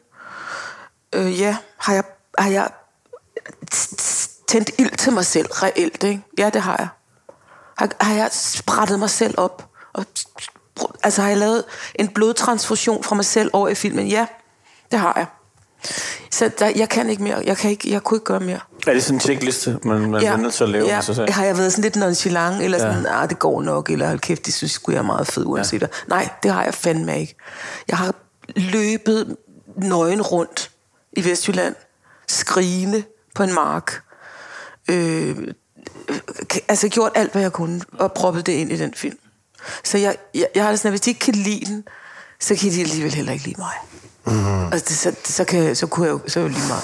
Øh, 1.16 1.40
ja. 1.40 1.58
Har 1.78 1.94
jeg, 1.94 2.04
har 2.38 2.50
jeg 2.50 2.68
tændt 4.48 4.72
ild 4.78 4.98
til 4.98 5.14
mig 5.14 5.26
selv 5.26 5.48
reelt, 5.52 6.04
ikke? 6.04 6.22
Ja, 6.38 6.50
det 6.50 6.62
har 6.62 6.76
jeg. 6.78 6.88
Har, 7.78 7.90
har 8.02 8.14
jeg 8.14 8.30
sprættet 8.32 9.00
mig 9.00 9.10
selv 9.10 9.34
op? 9.38 9.70
Og, 9.94 10.06
altså 11.04 11.22
har 11.22 11.30
jeg 11.30 11.38
lavet 11.38 11.64
en 11.96 12.08
blodtransfusion 12.08 13.04
fra 13.04 13.16
mig 13.16 13.26
selv 13.26 13.50
over 13.54 13.68
i 13.68 13.76
filmen? 13.76 14.08
Ja, 14.08 14.26
det 14.92 15.00
har 15.00 15.14
jeg. 15.16 15.26
Så 16.32 16.52
der, 16.60 16.72
jeg 16.76 16.90
kan 16.90 17.10
ikke 17.10 17.24
mere. 17.24 17.42
Jeg, 17.46 17.58
kan 17.58 17.72
ikke, 17.72 17.92
jeg 17.92 18.04
kunne 18.04 18.18
ikke 18.18 18.26
gøre 18.26 18.40
mere. 18.40 18.60
Er 18.88 18.94
det 18.94 19.04
sådan 19.04 19.16
en 19.16 19.20
checkliste, 19.20 19.80
man, 19.84 20.02
man 20.02 20.24
er 20.24 20.38
nødt 20.38 20.54
til 20.54 20.64
at 20.64 20.70
lave? 20.70 20.86
ja. 20.86 21.02
sig 21.02 21.16
selv? 21.16 21.32
Har 21.32 21.46
jeg 21.46 21.58
været 21.58 21.72
sådan 21.72 21.84
lidt 21.84 21.96
nonchalant, 21.96 22.62
eller 22.62 22.78
sådan, 22.78 23.04
ja. 23.04 23.22
ah, 23.22 23.30
det 23.30 23.40
går 23.40 23.62
nok, 23.62 23.90
eller 23.90 24.08
hold 24.08 24.20
kæft, 24.20 24.46
det 24.46 24.54
synes 24.54 24.80
jeg 24.88 24.96
er 24.96 25.02
meget 25.02 25.28
fed 25.28 25.46
uanset 25.46 25.82
ja. 25.82 25.88
Nej, 26.08 26.30
det 26.44 26.52
har 26.52 26.64
jeg 26.64 26.74
fandme 26.74 27.20
ikke. 27.20 27.36
Jeg 27.88 27.98
har 27.98 28.16
løbet 28.56 29.36
nøgen 29.78 30.22
rundt 30.22 30.72
i 31.14 31.30
Vestjylland, 31.30 31.76
skrigende 32.28 33.04
på 33.36 33.44
en 33.44 33.54
mark. 33.54 34.02
Øh, 34.90 35.30
øh, 36.10 36.18
altså 36.68 36.90
gjort 36.90 37.12
alt, 37.16 37.32
hvad 37.32 37.42
jeg 37.42 37.52
kunne, 37.54 37.82
og 38.00 38.14
proppet 38.14 38.46
det 38.46 38.52
ind 38.54 38.72
i 38.72 38.78
den 38.78 38.94
film. 38.94 39.18
Så 39.84 39.98
jeg, 39.98 40.16
jeg, 40.36 40.48
jeg 40.56 40.64
har 40.64 40.70
det 40.72 40.80
sådan, 40.80 40.90
at 40.90 40.92
hvis 40.92 41.02
de 41.02 41.10
ikke 41.10 41.20
kan 41.20 41.34
lide 41.34 41.66
den, 41.66 41.84
så 42.40 42.56
kan 42.56 42.72
de 42.72 42.82
alligevel 42.82 43.14
heller 43.14 43.32
ikke 43.34 43.46
lide 43.46 43.60
mig. 43.62 43.74
Mm. 44.26 44.64
Altså, 44.74 44.86
det, 44.90 44.98
så, 44.98 45.34
så, 45.34 45.44
kan, 45.44 45.76
så, 45.76 45.88
kunne 45.88 46.06
jeg, 46.06 46.12
jo- 46.14 46.22
så 46.28 46.40
jo 46.40 46.48
lige 46.48 46.68
meget. 46.68 46.84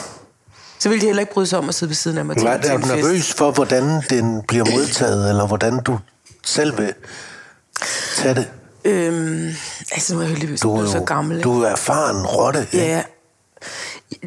Så 0.79 0.89
ville 0.89 1.01
de 1.01 1.05
heller 1.05 1.19
ikke 1.21 1.33
bryde 1.33 1.47
sig 1.47 1.59
om 1.59 1.69
at 1.69 1.75
sidde 1.75 1.89
ved 1.89 1.95
siden 1.95 2.17
af 2.17 2.25
mig 2.25 2.35
Nej, 2.35 2.53
er 2.53 2.77
du 2.77 2.87
nervøs 2.87 3.33
for, 3.33 3.51
hvordan 3.51 4.01
den 4.09 4.41
bliver 4.47 4.65
modtaget, 4.71 5.29
eller 5.29 5.47
hvordan 5.47 5.79
du 5.83 5.99
selv 6.45 6.77
vil 6.77 6.93
tage 8.17 8.35
det? 8.35 8.51
Øhm, 8.85 9.47
altså, 9.91 10.13
nu 10.13 10.19
er 10.19 10.23
jeg 10.23 10.29
heldigvis 10.31 10.59
Du 10.61 10.75
er 10.75 10.81
jo 10.81 10.91
så 10.91 10.99
gammel. 10.99 11.37
ikke? 11.37 11.49
du 11.49 11.61
er 11.61 11.69
erfaren 11.69 12.25
rotte. 12.25 12.59
ikke? 12.71 12.77
Ja. 12.77 13.03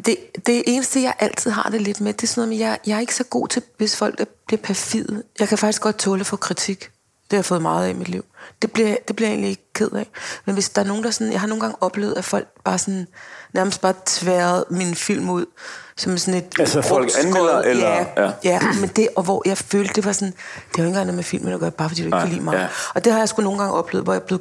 Det, 0.05 0.17
det 0.45 0.63
eneste, 0.67 1.01
jeg 1.01 1.13
altid 1.19 1.51
har 1.51 1.69
det 1.69 1.81
lidt 1.81 2.01
med, 2.01 2.13
det 2.13 2.23
er 2.23 2.27
sådan 2.27 2.39
noget 2.41 2.49
med, 2.49 2.57
jeg, 2.67 2.77
jeg 2.87 2.95
er 2.95 2.99
ikke 2.99 3.15
så 3.15 3.23
god 3.23 3.47
til, 3.47 3.61
hvis 3.77 3.95
folk 3.95 4.19
er- 4.19 4.25
bliver 4.47 4.61
perfide. 4.61 5.23
Jeg 5.39 5.47
kan 5.47 5.57
faktisk 5.57 5.81
godt 5.81 5.97
tåle 5.97 6.25
for 6.25 6.37
kritik. 6.37 6.79
Det 6.79 7.31
har 7.31 7.37
jeg 7.37 7.45
fået 7.45 7.61
meget 7.61 7.85
af 7.85 7.89
i 7.89 7.93
mit 7.93 8.09
liv. 8.09 8.25
Det 8.61 8.71
bliver, 8.71 8.95
det 9.07 9.15
bliver 9.15 9.29
jeg 9.29 9.33
egentlig 9.33 9.49
ikke 9.49 9.73
ked 9.73 9.91
af. 9.91 10.07
Men 10.45 10.53
hvis 10.53 10.69
der 10.69 10.81
er 10.81 10.85
nogen, 10.85 11.03
der 11.03 11.11
sådan... 11.11 11.31
Jeg 11.33 11.39
har 11.39 11.47
nogle 11.47 11.61
gange 11.61 11.77
oplevet, 11.81 12.13
at 12.17 12.25
folk 12.25 12.47
bare 12.63 12.77
sådan... 12.77 13.07
Nærmest 13.53 13.81
bare 13.81 13.93
tværet 14.05 14.63
min 14.69 14.95
film 14.95 15.29
ud 15.29 15.45
som 15.97 16.17
sådan 16.17 16.33
et... 16.41 16.45
Altså, 16.59 16.81
folk 16.81 17.09
anmelder, 17.19 17.61
skrod. 17.61 17.71
eller- 17.71 17.87
Ja, 17.89 18.05
ja. 18.17 18.23
ja. 18.23 18.31
ja, 18.43 18.59
men 18.79 18.89
det, 18.95 19.07
og 19.15 19.23
hvor 19.23 19.41
jeg 19.45 19.57
følte, 19.57 19.93
det 19.93 20.05
var 20.05 20.11
sådan... 20.11 20.31
Det 20.31 20.37
har 20.75 20.83
jo 20.83 20.83
ikke 20.83 20.87
engang 20.87 21.05
noget 21.05 21.15
med 21.15 21.23
filmen 21.23 21.53
at 21.53 21.59
gøre, 21.59 21.71
bare 21.71 21.89
fordi 21.89 22.01
du 22.01 22.07
ikke 22.07 22.19
kan 22.19 22.29
lide 22.29 22.41
mig. 22.41 22.53
ja. 22.53 22.67
Og 22.95 23.05
det 23.05 23.11
har 23.13 23.19
jeg 23.19 23.29
sgu 23.29 23.41
nogle 23.41 23.59
gange 23.59 23.73
oplevet, 23.73 24.03
hvor 24.03 24.13
jeg 24.13 24.23
blev 24.23 24.39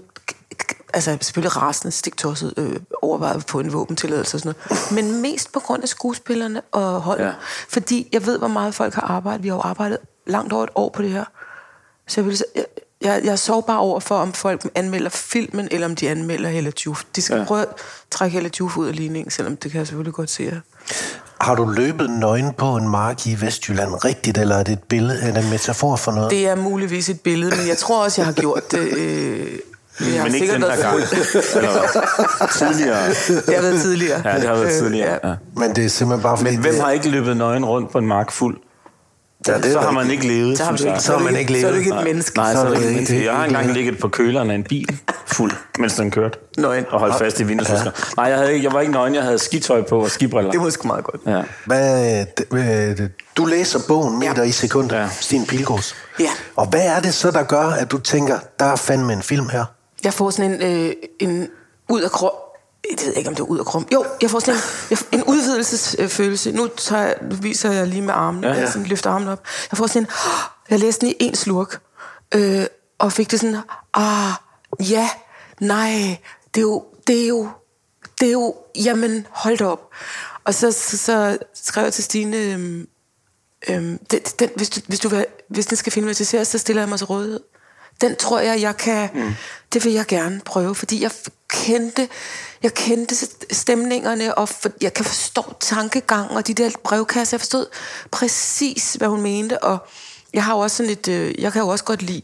altså 0.94 1.10
er 1.10 1.16
selvfølgelig 1.20 1.56
rasende, 1.56 1.92
stiktosset, 1.92 2.54
øh, 2.56 2.76
overvejet 3.02 3.46
på 3.46 3.60
en 3.60 3.72
våbentilladelse 3.72 4.36
og 4.36 4.40
sådan 4.40 4.54
noget. 4.70 4.92
Men 4.92 5.22
mest 5.22 5.52
på 5.52 5.60
grund 5.60 5.82
af 5.82 5.88
skuespillerne 5.88 6.60
og 6.60 7.00
holdet. 7.00 7.24
Ja. 7.24 7.32
Fordi 7.68 8.08
jeg 8.12 8.26
ved, 8.26 8.38
hvor 8.38 8.48
meget 8.48 8.74
folk 8.74 8.94
har 8.94 9.02
arbejdet. 9.02 9.42
Vi 9.42 9.48
har 9.48 9.56
jo 9.56 9.62
arbejdet 9.62 9.98
langt 10.26 10.52
over 10.52 10.64
et 10.64 10.70
år 10.74 10.88
på 10.88 11.02
det 11.02 11.10
her. 11.10 11.24
Så 12.06 12.20
jeg, 12.20 12.26
vil, 12.26 12.38
jeg, 12.54 12.64
jeg, 13.00 13.20
jeg 13.24 13.38
sov 13.38 13.66
bare 13.66 13.78
over 13.78 14.00
for, 14.00 14.16
om 14.16 14.32
folk 14.32 14.70
anmelder 14.74 15.10
filmen, 15.10 15.68
eller 15.70 15.86
om 15.86 15.96
de 15.96 16.10
anmelder 16.10 16.48
Hella 16.48 16.72
Juf. 16.86 17.04
De 17.16 17.22
skal 17.22 17.38
ja. 17.38 17.44
prøve 17.44 17.62
at 17.62 17.68
trække 18.10 18.34
Hella 18.34 18.50
Juf 18.60 18.76
ud 18.76 18.88
af 18.88 18.96
ligningen, 18.96 19.30
selvom 19.30 19.56
det 19.56 19.70
kan 19.70 19.78
jeg 19.78 19.86
selvfølgelig 19.86 20.14
godt 20.14 20.30
se. 20.30 20.60
Har 21.40 21.54
du 21.54 21.64
løbet 21.64 22.10
nøgen 22.10 22.52
på 22.52 22.76
en 22.76 22.88
mark 22.88 23.26
i 23.26 23.40
Vestjylland 23.40 24.04
rigtigt, 24.04 24.38
eller 24.38 24.56
er 24.56 24.62
det 24.62 24.72
et 24.72 24.82
billede, 24.82 25.26
eller 25.28 25.40
en 25.40 25.50
metafor 25.50 25.96
for 25.96 26.12
noget? 26.12 26.30
Det 26.30 26.48
er 26.48 26.54
muligvis 26.54 27.08
et 27.08 27.20
billede, 27.20 27.56
men 27.56 27.68
jeg 27.68 27.78
tror 27.78 28.04
også, 28.04 28.20
jeg 28.20 28.26
har 28.26 28.32
gjort 28.32 28.72
det. 28.72 28.98
Øh, 28.98 29.58
jeg 30.00 30.22
Men 30.24 30.34
ikke 30.34 30.52
den 30.52 30.62
her 30.62 30.76
gang. 30.82 30.96
Eller 30.96 31.70
hvad? 31.70 32.48
tidligere. 32.58 33.08
Det 33.46 33.54
har 33.54 33.62
været 33.62 33.80
tidligere. 33.80 34.22
Ja, 34.24 34.34
det 34.36 34.48
har 34.48 34.54
været 34.54 34.72
tidligere. 34.72 35.18
Ja. 35.24 35.34
Men 35.56 35.76
det 35.76 35.84
er 35.84 35.88
simpelthen 35.88 36.22
bare 36.22 36.36
fordi... 36.36 36.50
Men 36.50 36.60
hvem 36.60 36.74
det- 36.74 36.82
har 36.82 36.90
ikke 36.90 37.08
løbet 37.08 37.36
nøgen 37.36 37.64
rundt 37.64 37.92
på 37.92 37.98
en 37.98 38.06
mark 38.06 38.30
fuld? 38.30 38.56
Ja, 39.48 39.56
det 39.56 39.72
så 39.72 39.80
har 39.80 39.90
man 39.90 40.10
ikke 40.10 40.26
levet, 40.26 40.58
Så 40.58 40.64
har, 40.64 40.76
du 40.76 40.82
jeg. 40.84 40.92
ikke, 40.92 41.02
Så 41.02 41.12
har 41.12 41.18
man 41.18 41.36
ikke 41.36 41.60
Så 41.60 41.66
er 41.66 41.70
du 41.70 41.74
levet. 41.76 41.86
ikke 41.86 41.98
et 41.98 42.04
menneske. 42.04 42.36
Nej, 42.36 42.52
så 42.52 42.58
er 42.60 42.64
det 42.64 42.72
ikke 42.74 42.84
det- 42.86 42.92
menneske. 42.94 43.24
Jeg 43.24 43.34
har 43.34 43.44
engang 43.44 43.72
ligget 43.72 43.98
på 43.98 44.08
køleren 44.08 44.50
af 44.50 44.54
en 44.54 44.62
bil 44.64 44.98
fuld, 45.26 45.52
mens 45.78 45.94
den 45.94 46.10
kørte. 46.10 46.38
Nøgen. 46.58 46.84
Og 46.90 47.00
holdt 47.00 47.18
fast 47.18 47.40
i 47.40 47.42
vinduesvisker. 47.44 47.90
Nej, 48.16 48.26
jeg, 48.26 48.36
havde 48.38 48.52
ikke, 48.54 48.64
jeg 48.64 48.72
var 48.72 48.80
ikke 48.80 48.92
nøgen. 48.92 49.14
Jeg 49.14 49.22
havde 49.22 49.38
skitøj 49.38 49.82
på 49.82 49.98
og 50.02 50.10
skibriller. 50.10 50.50
Det 50.50 50.60
var 50.60 50.70
sgu 50.70 50.86
meget 50.86 51.04
godt. 51.04 51.20
Ja. 51.26 51.42
Hvad, 51.66 52.26
øh, 52.52 53.08
du 53.36 53.44
læser 53.44 53.78
bogen 53.88 54.18
Meter 54.18 54.32
Ja. 54.36 54.42
i 54.42 54.50
sekundet, 54.50 54.92
Ja. 54.92 55.00
ja. 55.02 55.08
Stine 55.20 55.46
Pilgaards. 55.46 55.94
Ja. 56.20 56.28
Og 56.56 56.66
hvad 56.66 56.82
er 56.86 57.00
det 57.00 57.14
så, 57.14 57.30
der 57.30 57.42
gør, 57.42 57.64
at 57.66 57.90
du 57.90 57.98
tænker, 57.98 58.38
der 58.58 58.64
er 58.64 58.76
fandme 58.76 59.12
en 59.12 59.22
film 59.22 59.48
her? 59.48 59.64
Jeg 60.04 60.14
får 60.14 60.30
sådan 60.30 60.52
en, 60.52 60.62
øh, 60.62 60.94
en 61.18 61.48
ud 61.88 62.02
af 62.02 62.10
krop... 62.10 62.32
Jeg 62.90 63.06
ved 63.06 63.12
ikke, 63.14 63.28
om 63.28 63.34
det 63.34 63.42
er 63.42 63.46
ud 63.46 63.58
af 63.58 63.66
krum. 63.66 63.86
Jo, 63.92 64.04
jeg 64.22 64.30
får 64.30 64.38
sådan 64.38 64.54
en, 64.54 64.60
jeg 64.90 64.98
får 64.98 65.06
en 65.12 65.24
udvidelsesfølelse. 65.24 66.52
Nu, 66.52 66.68
tager 66.76 67.02
jeg, 67.02 67.16
nu 67.30 67.36
viser 67.36 67.72
jeg 67.72 67.86
lige 67.86 68.02
med 68.02 68.14
armen. 68.14 68.44
Ja, 68.44 68.50
Ja. 68.50 68.54
Jeg 68.60 68.68
sådan 68.68 68.86
løfter 68.86 69.10
armen 69.10 69.28
op. 69.28 69.46
Jeg 69.70 69.78
får 69.78 69.86
sådan 69.86 70.02
en... 70.02 70.08
Jeg 70.70 70.78
læste 70.78 71.06
den 71.06 71.08
i 71.08 71.16
en 71.20 71.34
slurk. 71.34 71.80
Øh, 72.34 72.66
og 72.98 73.12
fik 73.12 73.30
det 73.30 73.40
sådan... 73.40 73.56
Ah, 73.94 74.32
ja, 74.90 75.08
nej, 75.60 76.18
det 76.54 76.60
er 76.60 76.62
jo... 76.62 76.84
Det 77.06 77.24
er 77.24 77.28
jo... 77.28 77.48
Det 78.20 78.28
er 78.28 78.32
jo... 78.32 78.54
Jamen, 78.76 79.26
hold 79.30 79.58
da 79.58 79.64
op. 79.66 79.90
Og 80.44 80.54
så, 80.54 80.72
så, 80.72 80.98
så 80.98 81.38
skrev 81.54 81.84
jeg 81.84 81.92
til 81.92 82.04
Stine... 82.04 82.36
Øhm, 82.36 82.88
øhm, 83.68 83.98
den, 84.10 84.20
den, 84.38 84.50
hvis, 84.56 84.70
du, 84.70 84.80
hvis, 84.86 85.00
du 85.00 85.24
hvis 85.48 85.66
den 85.66 85.76
skal 85.76 85.92
filmatiseres, 85.92 86.48
så 86.48 86.58
stiller 86.58 86.82
jeg 86.82 86.88
mig 86.88 86.98
til 86.98 87.06
rådighed. 87.06 87.40
Den 88.00 88.16
tror 88.16 88.40
jeg, 88.40 88.60
jeg 88.60 88.76
kan... 88.76 89.08
Mm. 89.14 89.34
Det 89.72 89.84
vil 89.84 89.92
jeg 89.92 90.06
gerne 90.06 90.40
prøve, 90.44 90.74
fordi 90.74 91.02
jeg 91.02 91.10
kendte, 91.48 92.08
jeg 92.62 92.74
kendte 92.74 93.14
stemningerne, 93.50 94.34
og 94.34 94.48
for, 94.48 94.70
jeg 94.80 94.94
kan 94.94 95.04
forstå 95.04 95.54
tankegangen 95.60 96.36
og 96.36 96.46
de 96.46 96.54
der 96.54 96.70
brevkasser. 96.84 97.34
Jeg 97.36 97.40
forstod 97.40 97.66
præcis, 98.10 98.94
hvad 98.94 99.08
hun 99.08 99.22
mente, 99.22 99.62
og 99.62 99.78
jeg 100.32 100.44
har 100.44 100.54
jo 100.54 100.60
også 100.60 100.76
sådan 100.76 100.92
et... 100.92 101.08
Øh, 101.08 101.34
jeg 101.42 101.52
kan 101.52 101.62
jo 101.62 101.68
også 101.68 101.84
godt 101.84 102.02
lide 102.02 102.22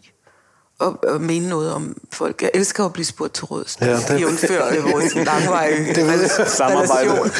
at, 0.82 1.14
at 1.14 1.20
mene 1.20 1.48
noget 1.48 1.72
om 1.72 1.96
folk. 2.12 2.42
Jeg 2.42 2.50
elsker 2.54 2.84
at 2.84 2.92
blive 2.92 3.06
spurgt 3.06 3.34
til 3.34 3.44
råds. 3.44 3.76
Ja, 3.80 3.86
Ja, 3.86 3.96
det- 3.96 4.20
jævnfør 4.20 4.68
det 4.72 4.84
vores 4.84 5.14
langvarige 5.14 5.94
Samarbejde. 6.46 7.30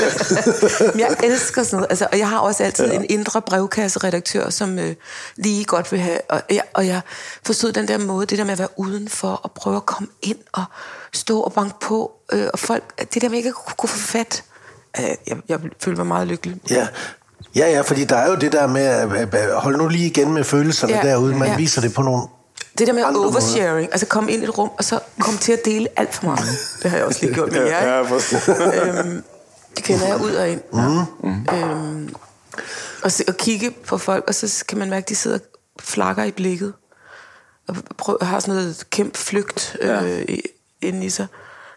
Men 0.92 1.00
jeg 1.00 1.16
elsker 1.24 1.62
sådan 1.62 1.76
noget. 1.76 1.86
Altså, 1.90 2.06
og 2.12 2.18
jeg 2.18 2.28
har 2.28 2.38
også 2.38 2.64
altid 2.64 2.86
ja. 2.86 2.92
en 2.96 3.06
indre 3.08 3.42
brevkasseredaktør, 3.42 4.50
som 4.50 4.78
øh, 4.78 4.94
lige 5.36 5.64
godt 5.64 5.92
vil 5.92 6.00
have... 6.00 6.18
Og 6.28 6.42
jeg, 6.50 6.62
og 6.74 6.86
jeg 6.86 7.00
forstod 7.46 7.72
den 7.72 7.88
der 7.88 7.98
måde, 7.98 8.26
det 8.26 8.38
der 8.38 8.44
med 8.44 8.52
at 8.52 8.58
være 8.58 8.68
udenfor 8.76 9.40
og 9.42 9.52
prøve 9.52 9.76
at 9.76 9.86
komme 9.86 10.08
ind 10.22 10.38
og 10.52 10.64
stå 11.12 11.40
og 11.40 11.52
banke 11.52 11.74
på. 11.80 12.12
Øh, 12.32 12.46
og 12.52 12.58
folk, 12.58 13.00
det 13.14 13.22
der 13.22 13.28
med 13.28 13.36
ikke 13.36 13.48
at 13.48 13.76
kunne, 13.76 13.88
få 13.88 13.98
fat. 13.98 14.44
Øh, 14.98 15.04
jeg, 15.26 15.36
jeg 15.48 15.58
følte 15.84 15.98
mig 15.98 16.06
meget 16.06 16.26
lykkelig. 16.26 16.56
Ja. 16.70 16.88
Ja, 17.56 17.70
ja, 17.70 17.80
fordi 17.80 18.04
der 18.04 18.16
er 18.16 18.30
jo 18.30 18.36
det 18.36 18.52
der 18.52 18.66
med, 18.66 18.82
at- 18.82 19.12
at- 19.12 19.34
at 19.34 19.60
hold 19.60 19.76
nu 19.76 19.88
lige 19.88 20.06
igen 20.06 20.32
med 20.32 20.44
følelserne 20.44 20.92
Ja, 20.94 21.02
derude. 21.02 21.34
Man 21.36 21.48
ja. 21.48 21.56
viser 21.56 21.80
det 21.80 21.94
på 21.94 22.02
nogle... 22.02 22.22
Det 22.78 22.86
der 22.86 22.92
med 22.92 23.02
Andre 23.02 23.20
oversharing, 23.20 23.88
altså 23.92 24.06
komme 24.06 24.32
ind 24.32 24.42
i 24.42 24.44
et 24.44 24.58
rum, 24.58 24.70
og 24.78 24.84
så 24.84 25.00
komme 25.20 25.38
til 25.40 25.52
at 25.52 25.64
dele 25.64 25.88
alt 25.96 26.14
for 26.14 26.24
meget. 26.24 26.48
Det 26.82 26.90
har 26.90 26.96
jeg 26.98 27.06
også 27.06 27.20
lige 27.22 27.34
gjort 27.34 27.52
med 27.52 27.66
jer. 27.66 28.00
ikke? 28.00 28.98
øhm, 28.98 29.22
det 29.76 29.84
kender 29.84 30.06
jeg 30.06 30.20
ud 30.20 30.32
og 30.34 30.48
ind. 30.48 30.60
Mm. 30.72 31.46
Øhm, 31.54 32.14
og, 33.02 33.12
se, 33.12 33.24
og 33.28 33.36
kigge 33.36 33.70
på 33.70 33.98
folk, 33.98 34.24
og 34.28 34.34
så 34.34 34.64
kan 34.68 34.78
man 34.78 34.90
mærke, 34.90 35.04
at 35.04 35.08
de 35.08 35.16
sidder 35.16 35.38
og 35.38 35.82
flakker 35.82 36.24
i 36.24 36.30
blikket. 36.30 36.72
Og 37.68 37.76
prøv, 37.98 38.18
har 38.22 38.40
sådan 38.40 38.54
noget 38.54 38.86
kæmpe 38.90 39.18
flygt 39.18 39.76
øh, 39.80 39.88
Ja. 39.88 40.04
ja. 40.04 40.36
inde 40.82 41.06
i 41.06 41.10
sig, 41.10 41.26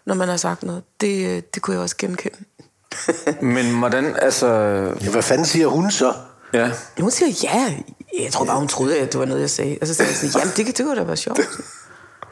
når 0.06 0.14
man 0.14 0.28
har 0.28 0.36
sagt 0.36 0.62
noget. 0.62 0.82
Det, 1.00 1.26
øh, 1.36 1.42
det 1.54 1.62
kunne 1.62 1.74
jeg 1.74 1.82
også 1.82 1.96
genkende. 1.98 2.36
Men 3.42 3.78
hvordan, 3.78 4.16
altså... 4.22 4.46
Ja, 5.00 5.10
hvad 5.10 5.22
fanden 5.22 5.46
siger 5.46 5.66
hun 5.66 5.90
så? 5.90 6.12
Ja. 6.54 6.70
Hun 7.00 7.10
siger 7.10 7.28
ja. 7.42 7.74
Jeg 8.24 8.32
tror 8.32 8.44
bare, 8.44 8.58
hun 8.58 8.68
troede, 8.68 8.98
at 8.98 9.12
det 9.12 9.20
var 9.20 9.26
noget, 9.26 9.40
jeg 9.40 9.50
sagde. 9.50 9.78
Og 9.80 9.86
så 9.86 9.94
sagde 9.94 10.08
jeg 10.10 10.16
sådan, 10.16 10.30
jamen 10.40 10.52
det, 10.56 10.64
kan- 10.64 10.74
det 10.74 10.84
kunne 10.84 10.96
da 10.96 11.02
være 11.02 11.16
sjovt. 11.16 11.40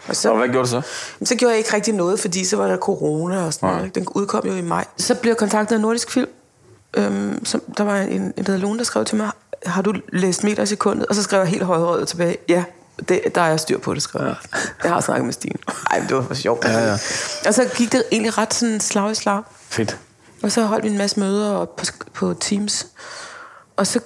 Og 0.09 0.17
så, 0.17 0.31
Og 0.31 0.37
hvad 0.39 0.49
gjorde 0.49 0.65
du 0.67 0.71
så? 0.71 0.83
Så 1.25 1.35
gjorde 1.35 1.51
jeg 1.53 1.59
ikke 1.59 1.75
rigtig 1.75 1.95
noget, 1.95 2.21
fordi 2.21 2.45
så 2.45 2.57
var 2.57 2.67
der 2.67 2.77
corona 2.77 3.45
og 3.47 3.55
sådan 3.55 3.69
noget. 3.77 3.95
Den 3.95 4.07
udkom 4.15 4.47
jo 4.47 4.55
i 4.55 4.63
maj. 4.63 4.85
Så 4.97 5.15
blev 5.15 5.31
jeg 5.31 5.37
kontaktet 5.37 5.75
af 5.75 5.81
Nordisk 5.81 6.11
Film. 6.11 6.29
Øhm, 6.97 7.45
som, 7.45 7.61
der 7.79 7.85
var 7.85 7.97
en, 7.97 8.23
en 8.23 8.33
der 8.37 8.43
hedder 8.43 8.57
Lone, 8.59 8.79
der 8.79 8.85
skrev 8.85 9.05
til 9.05 9.17
mig, 9.17 9.31
har 9.67 9.83
du 9.83 9.95
læst 10.13 10.45
meter 10.45 10.63
i 10.63 10.67
sekundet? 10.67 11.07
Og 11.07 11.15
så 11.15 11.23
skrev 11.23 11.39
jeg 11.41 11.49
helt 11.49 11.63
højrøget 11.63 12.09
tilbage, 12.09 12.37
ja, 12.49 12.65
det, 13.09 13.21
der 13.35 13.41
er 13.41 13.47
jeg 13.49 13.61
styr 13.61 13.79
på 13.79 13.95
det, 13.95 14.03
skrev 14.03 14.27
jeg. 14.27 14.35
Jeg 14.85 14.93
har 14.93 15.01
snakket 15.01 15.25
med 15.25 15.33
Stine. 15.33 15.55
Ej, 15.91 15.99
det 16.09 16.17
var 16.17 16.23
for 16.23 16.35
sjovt. 16.35 16.65
Ja, 16.65 16.79
ja. 16.79 16.99
Og 17.47 17.55
så 17.55 17.69
gik 17.77 17.93
det 17.93 18.03
egentlig 18.13 18.39
ret 18.39 18.55
sådan 18.55 18.81
slag 18.81 19.11
i 19.13 19.15
slag. 19.15 19.43
Fedt. 19.69 19.99
Og 20.43 20.53
så 20.53 20.63
holdt 20.63 20.85
vi 20.85 20.89
en 20.89 20.99
masse 20.99 21.21
møder 21.21 21.53
op 21.55 21.77
på, 21.77 21.85
på 22.15 22.35
Teams. 22.41 22.87
Og 23.77 23.87
så, 23.87 24.01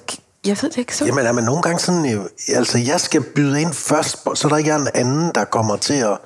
jeg 0.46 0.56
ved 0.62 0.70
det 0.70 0.76
ikke, 0.78 0.96
så... 0.96 1.04
Jamen 1.04 1.26
er 1.26 1.32
man 1.32 1.44
nogle 1.44 1.62
gange 1.62 1.78
sådan, 1.78 2.04
jo, 2.04 2.28
altså 2.54 2.78
jeg 2.78 3.00
skal 3.00 3.22
byde 3.22 3.60
ind 3.60 3.72
først, 3.72 4.16
så 4.34 4.48
der 4.48 4.56
ikke 4.56 4.70
er 4.70 4.76
en 4.76 4.88
anden, 4.94 5.30
der 5.34 5.44
kommer 5.44 5.76
til 5.76 5.94
at 5.94 6.18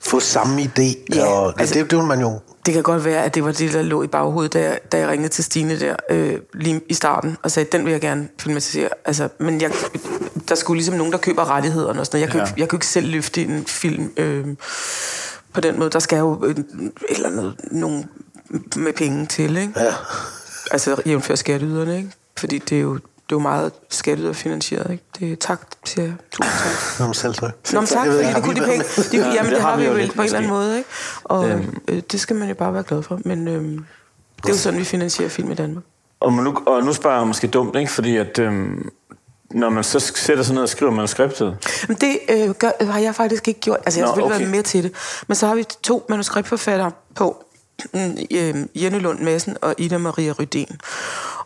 få 0.00 0.20
samme 0.20 0.62
idé. 0.62 1.14
Ja, 1.14 1.24
og 1.26 1.52
det, 1.54 1.60
altså- 1.60 1.74
det, 1.74 1.90
det 1.90 1.98
vil 1.98 2.06
man 2.06 2.20
jo... 2.20 2.40
Det 2.66 2.74
kan 2.74 2.82
godt 2.82 3.04
være, 3.04 3.24
at 3.24 3.34
det 3.34 3.44
var 3.44 3.52
det, 3.52 3.72
der 3.72 3.82
lå 3.82 4.02
i 4.02 4.06
baghovedet, 4.06 4.52
da 4.52 4.60
jeg, 4.60 4.78
da 4.92 4.98
jeg 4.98 5.08
ringede 5.08 5.28
til 5.28 5.44
Stine 5.44 5.80
der 5.80 5.96
øh, 6.10 6.38
lige 6.54 6.80
i 6.88 6.94
starten, 6.94 7.36
og 7.42 7.50
sagde, 7.50 7.68
den 7.72 7.84
vil 7.84 7.90
jeg 7.90 8.00
gerne 8.00 8.28
filmatisere. 8.40 8.88
Altså, 9.04 9.28
men 9.38 9.60
jeg, 9.60 9.70
der 10.48 10.54
skulle 10.54 10.78
ligesom 10.78 10.94
nogen, 10.94 11.12
der 11.12 11.18
køber 11.18 11.50
rettighederne 11.50 12.00
og 12.00 12.06
sådan 12.06 12.20
noget. 12.20 12.26
Jeg 12.26 12.30
kan, 12.32 12.40
Ja. 12.40 12.46
ja. 12.46 12.60
jeg 12.60 12.68
kan 12.68 12.76
ikke 12.76 12.86
selv 12.86 13.06
løfte 13.06 13.42
en 13.42 13.64
film 13.66 14.12
øh, 14.16 14.46
på 15.52 15.60
den 15.60 15.78
måde. 15.78 15.90
Der 15.90 15.98
skal 15.98 16.18
jo 16.18 16.44
øh, 16.44 16.50
et 16.50 16.64
eller 17.08 17.28
andet, 17.28 17.54
nogen 17.70 18.06
med 18.76 18.92
penge 18.92 19.26
til, 19.26 19.56
ikke? 19.56 19.72
Ja. 19.76 19.94
Altså 20.70 21.02
jævnfør 21.06 21.34
skatteyderne, 21.34 21.96
ikke? 21.96 22.10
Fordi 22.40 22.58
det 22.58 22.76
er 22.76 22.82
jo, 22.82 22.94
det 22.94 23.02
er 23.02 23.32
jo 23.32 23.38
meget 23.38 23.72
skatteyderfinansieret, 23.90 24.90
ikke? 24.92 25.04
Det 25.18 25.32
er 25.32 25.36
tak, 25.36 25.60
siger 25.84 26.04
jeg. 26.04 26.14
Tusind 26.32 26.54
tak. 26.62 26.98
Nå, 27.00 27.04
men 27.06 27.14
selv 27.14 27.34
tak. 27.34 27.72
Nå, 27.72 27.80
men 27.80 27.86
tak, 27.86 28.06
Jeg 28.06 28.12
ved 28.12 28.24
fordi 28.24 28.28
ikke, 28.28 28.36
det 28.36 28.44
kunne 28.44 28.54
de 28.54 28.60
penge. 28.60 28.84
De, 29.12 29.16
Ja, 29.16 29.34
jamen, 29.34 29.44
det 29.44 29.52
det 29.52 29.60
har 29.60 29.76
vi 29.76 29.84
jo 29.84 29.94
lidt, 29.94 30.14
på 30.14 30.22
en 30.22 30.26
eller 30.26 30.38
anden 30.38 30.50
måde, 30.50 30.78
ikke? 30.78 30.88
Og 31.24 31.48
øh, 31.88 32.02
det 32.12 32.20
skal 32.20 32.36
man 32.36 32.48
jo 32.48 32.54
bare 32.54 32.74
være 32.74 32.82
glad 32.82 33.02
for. 33.02 33.20
Men 33.24 33.48
øh, 33.48 33.62
det 33.62 33.80
er 34.44 34.48
jo 34.48 34.54
sådan, 34.54 34.78
vi 34.78 34.84
finansierer 34.84 35.28
film 35.28 35.50
i 35.50 35.54
Danmark. 35.54 35.84
Og 36.20 36.32
nu, 36.32 36.56
og 36.66 36.84
nu 36.84 36.92
spørger 36.92 37.18
jeg 37.18 37.26
måske 37.26 37.46
dumt, 37.46 37.76
ikke? 37.76 37.92
Fordi 37.92 38.16
at, 38.16 38.38
øhm, 38.38 38.88
når 39.50 39.70
man 39.70 39.84
så 39.84 40.00
sætter 40.00 40.44
sig 40.44 40.54
ned 40.54 40.62
og 40.62 40.68
skriver 40.68 40.92
manuskriptet, 40.92 41.56
Men 41.88 41.96
det 41.96 42.18
øh, 42.28 42.50
gør, 42.50 42.84
har 42.84 43.00
jeg 43.00 43.14
faktisk 43.14 43.48
ikke 43.48 43.60
gjort. 43.60 43.78
Altså, 43.84 44.00
jeg 44.00 44.06
har 44.06 44.10
Nå, 44.10 44.14
selvfølgelig 44.14 44.36
okay. 44.36 44.44
været 44.44 44.56
med 44.56 44.62
til 44.62 44.82
det. 44.82 44.92
Men 45.28 45.34
så 45.34 45.46
har 45.46 45.54
vi 45.54 45.64
to 45.82 46.06
manuskriptforfattere 46.08 46.90
på. 47.14 47.44
Øh, 47.94 48.66
Jenny 48.82 49.00
Lund 49.00 49.18
Madsen 49.20 49.56
og 49.62 49.74
Ida 49.78 49.98
Maria 49.98 50.32
Rydén. 50.32 50.76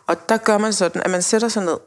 Og 0.07 0.29
der 0.29 0.37
gør 0.37 0.57
man 0.57 0.73
sådan, 0.73 1.01
at 1.05 1.11
man 1.11 1.21
sætter 1.21 1.47
sig 1.47 1.63
ned. 1.65 1.77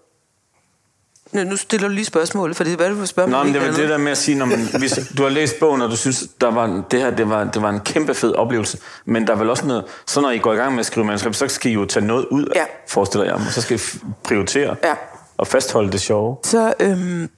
Nu 1.44 1.56
stiller 1.56 1.88
du 1.88 1.94
lige 1.94 2.04
spørgsmålet, 2.04 2.56
for 2.56 2.64
det 2.64 2.72
er 2.72 2.76
hvad 2.76 2.88
du 2.90 2.94
vil 2.94 3.08
spørge 3.08 3.30
Nå, 3.30 3.42
men 3.44 3.54
det 3.54 3.62
er 3.62 3.66
vel 3.66 3.76
det 3.76 3.88
der 3.88 3.98
med 3.98 4.12
at 4.12 4.18
sige, 4.18 4.34
når 4.38 4.46
man, 4.46 4.68
hvis 4.78 4.98
du 5.18 5.22
har 5.22 5.30
læst 5.30 5.58
bogen, 5.60 5.82
og 5.82 5.90
du 5.90 5.96
synes, 5.96 6.24
der 6.40 6.50
var, 6.50 6.84
det 6.90 7.00
her 7.00 7.10
det 7.10 7.28
var, 7.28 7.44
det 7.44 7.62
var 7.62 7.70
en 7.70 7.80
kæmpe 7.80 8.14
fed 8.14 8.34
oplevelse, 8.34 8.78
men 9.04 9.26
der 9.26 9.32
er 9.32 9.36
vel 9.38 9.50
også 9.50 9.66
noget, 9.66 9.84
så 10.06 10.20
når 10.20 10.30
I 10.30 10.38
går 10.38 10.52
i 10.52 10.56
gang 10.56 10.72
med 10.72 10.80
at 10.80 10.86
skrive 10.86 11.06
manuskript, 11.06 11.36
så 11.36 11.48
skal 11.48 11.70
I 11.70 11.74
jo 11.74 11.84
tage 11.84 12.06
noget 12.06 12.26
ud, 12.30 12.52
Ja. 12.54 12.64
forestiller 12.88 13.26
jeg 13.26 13.38
mig, 13.40 13.52
så 13.52 13.60
skal 13.62 13.76
I 13.76 13.80
prioritere 14.24 14.76
Ja. 14.84 14.94
og 15.36 15.46
fastholde 15.46 15.92
det 15.92 16.00
sjove. 16.00 16.36
så, 16.44 16.74
øhm, 16.80 17.28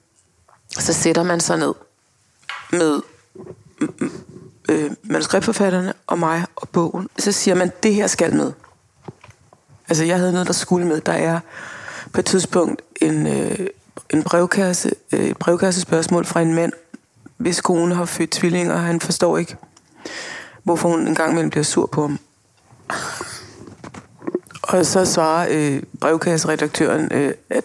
så 0.71 0.93
sætter 0.93 1.23
man 1.23 1.40
sig 1.40 1.59
ned 1.59 1.75
med 2.73 3.00
manuskriptforfatterne 5.11 5.93
og 6.07 6.19
mig 6.19 6.45
og 6.57 6.69
bogen. 6.69 7.09
Så 7.19 7.33
siger 7.33 7.55
man, 7.55 7.73
det 7.83 7.95
her 7.95 8.07
skal 8.07 8.35
med. 8.35 8.52
Altså, 9.88 10.05
jeg 10.05 10.19
havde 10.19 10.33
noget, 10.33 10.47
der 10.47 10.52
skulle 10.52 10.87
med. 10.87 11.00
Der 11.00 11.12
er 11.12 11.40
på 12.12 12.21
et 12.21 12.26
tidspunkt 12.26 12.83
en, 13.00 13.26
øh, 13.26 13.67
en 14.11 14.23
brevkasse, 14.23 14.90
øh, 15.12 15.21
et 15.21 15.37
brevkassespørgsmål 15.37 16.25
fra 16.25 16.40
en 16.40 16.55
mand, 16.55 16.73
hvis 17.37 17.61
kone 17.61 17.95
har 17.95 18.05
født 18.05 18.31
tvillinger, 18.31 18.75
og 18.75 18.81
han 18.81 19.00
forstår 19.00 19.38
ikke, 19.38 19.57
hvorfor 20.62 20.88
hun 20.88 21.07
en 21.07 21.14
gang 21.14 21.31
imellem 21.31 21.50
bliver 21.50 21.64
sur 21.64 21.87
på 21.87 22.00
ham. 22.00 22.19
Og 24.62 24.87
så 24.87 25.05
svarer 25.05 25.49
øh, 25.50 25.83
brevkasseredaktøren, 26.00 27.12
øh, 27.12 27.35
at 27.50 27.64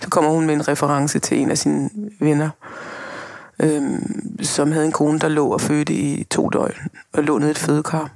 så 0.00 0.08
kommer 0.08 0.30
hun 0.30 0.46
med 0.46 0.54
en 0.54 0.68
reference 0.68 1.18
til 1.18 1.38
en 1.38 1.50
af 1.50 1.58
sine 1.58 1.90
venner, 2.20 2.50
øhm, 3.62 4.42
som 4.42 4.72
havde 4.72 4.86
en 4.86 4.92
kone, 4.92 5.18
der 5.18 5.28
lå 5.28 5.48
og 5.48 5.60
fødte 5.60 5.92
i 5.92 6.24
to 6.24 6.48
døgn, 6.48 6.74
og 7.12 7.22
lå 7.22 7.38
nede 7.38 7.50
i 7.50 7.52
et 7.52 7.58
fødekar. 7.58 8.10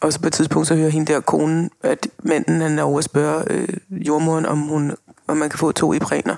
Og 0.00 0.12
så 0.12 0.20
på 0.20 0.26
et 0.26 0.32
tidspunkt, 0.32 0.68
så 0.68 0.74
hører 0.74 0.88
hende 0.88 1.12
der 1.12 1.20
konen, 1.20 1.70
at 1.82 2.08
manden 2.22 2.60
han 2.60 2.78
er 2.78 2.82
over 2.82 2.98
at 2.98 3.04
spørge 3.04 3.44
øh, 3.50 3.68
jordmoren, 3.90 4.46
om, 4.46 4.58
hun, 4.58 4.92
om 5.28 5.36
man 5.36 5.50
kan 5.50 5.58
få 5.58 5.72
to 5.72 5.92
ibræner. 5.92 6.36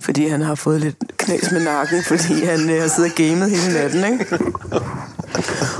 Fordi 0.00 0.28
han 0.28 0.40
har 0.40 0.54
fået 0.54 0.80
lidt 0.80 0.96
knas 1.16 1.52
med 1.52 1.64
nakken, 1.64 2.02
fordi 2.02 2.44
han 2.44 2.70
øh, 2.70 2.80
har 2.80 2.88
siddet 2.88 3.10
og 3.10 3.16
gamet 3.16 3.50
hele 3.50 3.74
natten, 3.74 4.12
ikke? 4.12 4.26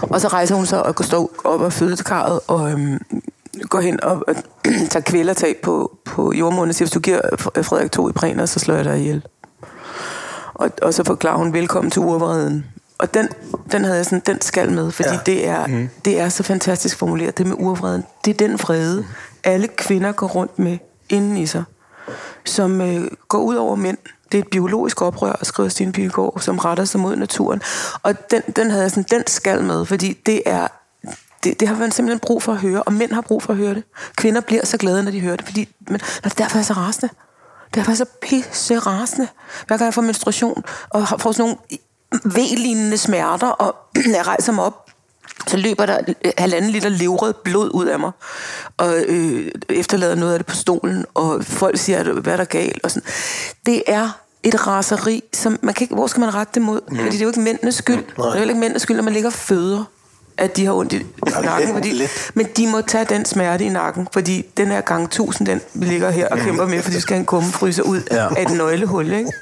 Og 0.02 0.20
så 0.20 0.28
rejser 0.28 0.54
hun 0.54 0.66
sig 0.66 0.86
og 0.86 0.94
går 0.94 1.04
stå 1.04 1.30
op 1.44 1.62
af 1.62 1.72
fødekarret 1.72 2.40
og 2.46 2.70
øhm, 2.70 2.98
går 3.68 3.80
hen 3.80 4.04
og, 4.04 4.24
og 4.28 4.34
tager 4.90 5.00
kvælertag 5.00 5.56
på, 5.62 5.98
på 6.04 6.32
jordmoren 6.32 6.68
og 6.68 6.74
siger, 6.74 6.86
hvis 6.86 6.92
du 6.92 7.00
giver 7.00 7.20
Frederik 7.62 7.92
to 7.92 8.08
ibræner, 8.08 8.46
så 8.46 8.60
slår 8.60 8.74
jeg 8.74 8.84
dig 8.84 8.98
ihjel. 8.98 9.22
Og, 10.60 10.70
og 10.82 10.94
så 10.94 11.04
forklarer 11.04 11.36
hun, 11.36 11.52
velkommen 11.52 11.90
til 11.90 12.02
urvreden. 12.02 12.66
Og 12.98 13.14
den, 13.14 13.28
den 13.72 13.84
havde 13.84 13.96
jeg 13.96 14.04
sådan, 14.04 14.22
den 14.26 14.40
skal 14.40 14.72
med, 14.72 14.90
fordi 14.90 15.08
Ja. 15.08 15.18
det, 15.26 15.48
er, 15.48 15.66
mm. 15.66 15.88
det 16.04 16.20
er 16.20 16.28
så 16.28 16.42
fantastisk 16.42 16.98
formuleret. 16.98 17.38
Det 17.38 17.46
med 17.46 17.56
urvreden, 17.58 18.04
det 18.24 18.30
er 18.30 18.48
den 18.48 18.58
vrede, 18.58 19.06
alle 19.44 19.68
kvinder 19.68 20.12
går 20.12 20.26
rundt 20.26 20.58
med 20.58 20.78
inden 21.08 21.36
i 21.36 21.46
sig, 21.46 21.64
som 22.44 22.80
øh, 22.80 23.10
går 23.28 23.38
ud 23.38 23.54
over 23.54 23.76
mænd. 23.76 23.98
Det 24.32 24.38
er 24.38 24.42
et 24.42 24.48
biologisk 24.48 25.02
oprør, 25.02 25.36
skriver 25.42 25.68
Stine 25.68 25.92
Pilgaard, 25.92 26.38
som 26.40 26.58
retter 26.58 26.84
sig 26.84 27.00
mod 27.00 27.16
naturen. 27.16 27.62
Og 28.02 28.30
den, 28.30 28.42
den 28.56 28.70
havde 28.70 28.82
jeg 28.82 28.90
sådan, 28.90 29.04
den 29.10 29.26
skal 29.26 29.64
med, 29.64 29.84
fordi 29.84 30.18
det 30.26 30.42
er 30.46 30.68
det, 31.44 31.60
det 31.60 31.68
har 31.68 31.76
man 31.76 31.90
simpelthen 31.90 32.18
brug 32.20 32.42
for 32.42 32.52
at 32.52 32.58
høre, 32.58 32.82
og 32.82 32.92
mænd 32.92 33.12
har 33.12 33.20
brug 33.20 33.42
for 33.42 33.52
at 33.52 33.56
høre 33.56 33.74
det. 33.74 33.82
Kvinder 34.16 34.40
bliver 34.40 34.66
så 34.66 34.76
glade, 34.76 35.02
når 35.02 35.10
de 35.10 35.20
hører 35.20 35.36
det, 35.36 35.44
fordi 35.46 35.68
men, 35.88 36.00
når 36.24 36.30
derfor 36.38 36.56
er 36.56 36.58
jeg 36.58 36.64
så 36.66 36.72
rasende. 36.72 37.08
Er 37.76 37.84
jeg 37.88 37.96
så 37.96 38.04
pisse 38.22 38.78
rasende. 38.78 39.28
Hver 39.66 39.76
gang 39.76 39.86
jeg 39.86 39.94
får 39.94 40.02
menstruation, 40.02 40.64
og 40.90 41.20
får 41.20 41.32
sådan 41.32 41.42
nogle 41.42 41.56
V-lignende 42.24 42.98
smerter, 42.98 43.46
og 43.48 43.76
jeg 44.16 44.26
rejser 44.26 44.52
mig 44.52 44.64
op, 44.64 44.90
så 45.46 45.56
løber 45.56 45.86
der 45.86 45.98
halvanden 46.38 46.70
liter 46.70 46.88
levrød 46.88 47.34
blod 47.44 47.70
ud 47.74 47.86
af 47.86 47.98
mig, 47.98 48.10
og 48.76 48.94
øh, 49.08 49.50
efterlader 49.68 50.14
noget 50.14 50.32
af 50.32 50.38
det 50.38 50.46
på 50.46 50.56
stolen, 50.56 51.04
og 51.14 51.44
folk 51.44 51.78
siger, 51.78 52.12
hvad 52.12 52.32
er 52.32 52.36
der 52.36 52.44
galt, 52.44 52.84
og 52.84 52.90
sådan. 52.90 53.08
Det 53.66 53.82
er 53.86 54.20
et 54.42 54.66
raseri, 54.66 55.22
som 55.32 55.58
man 55.62 55.74
kan 55.74 55.84
ikke, 55.84 55.94
hvor 55.94 56.06
skal 56.06 56.20
man 56.20 56.34
rette 56.34 56.50
det 56.54 56.62
mod? 56.62 56.80
Mm. 56.88 56.96
Fordi 56.96 57.10
det 57.10 57.20
er 57.20 57.24
jo 57.24 57.28
ikke 57.28 57.40
mændenes 57.40 57.74
skyld. 57.74 58.04
Det 58.16 58.24
er 58.24 58.34
jo 58.34 58.42
ikke 58.42 58.54
mændenes 58.54 58.82
skyld, 58.82 58.96
når 58.96 59.04
man 59.04 59.12
ligger 59.12 59.28
og 59.28 59.32
føder 59.32 59.84
at 60.40 60.56
de 60.56 60.66
har 60.66 60.72
ondt 60.72 60.92
i 60.92 61.06
nakken. 61.42 61.72
Fordi, 61.74 62.02
men 62.34 62.46
de 62.56 62.66
må 62.66 62.80
tage 62.80 63.04
den 63.04 63.24
smerte 63.24 63.64
i 63.64 63.68
nakken, 63.68 64.08
fordi 64.12 64.46
den 64.56 64.68
her 64.68 64.80
gang 64.80 65.04
1000, 65.04 65.46
den 65.48 65.60
vi 65.74 65.86
ligger 65.86 66.10
her 66.10 66.28
og 66.28 66.38
kæmper 66.38 66.66
med, 66.66 66.82
fordi 66.82 66.94
vi 66.96 67.00
skal 67.00 67.14
have 67.14 67.20
en 67.20 67.26
kumme 67.26 67.52
fryser 67.52 67.82
ud 67.82 68.00
Ja. 68.10 68.22
ja. 68.22 68.28
af 68.36 68.42
et 68.42 68.50
nøglehul. 68.56 69.12
Ikke? 69.12 69.32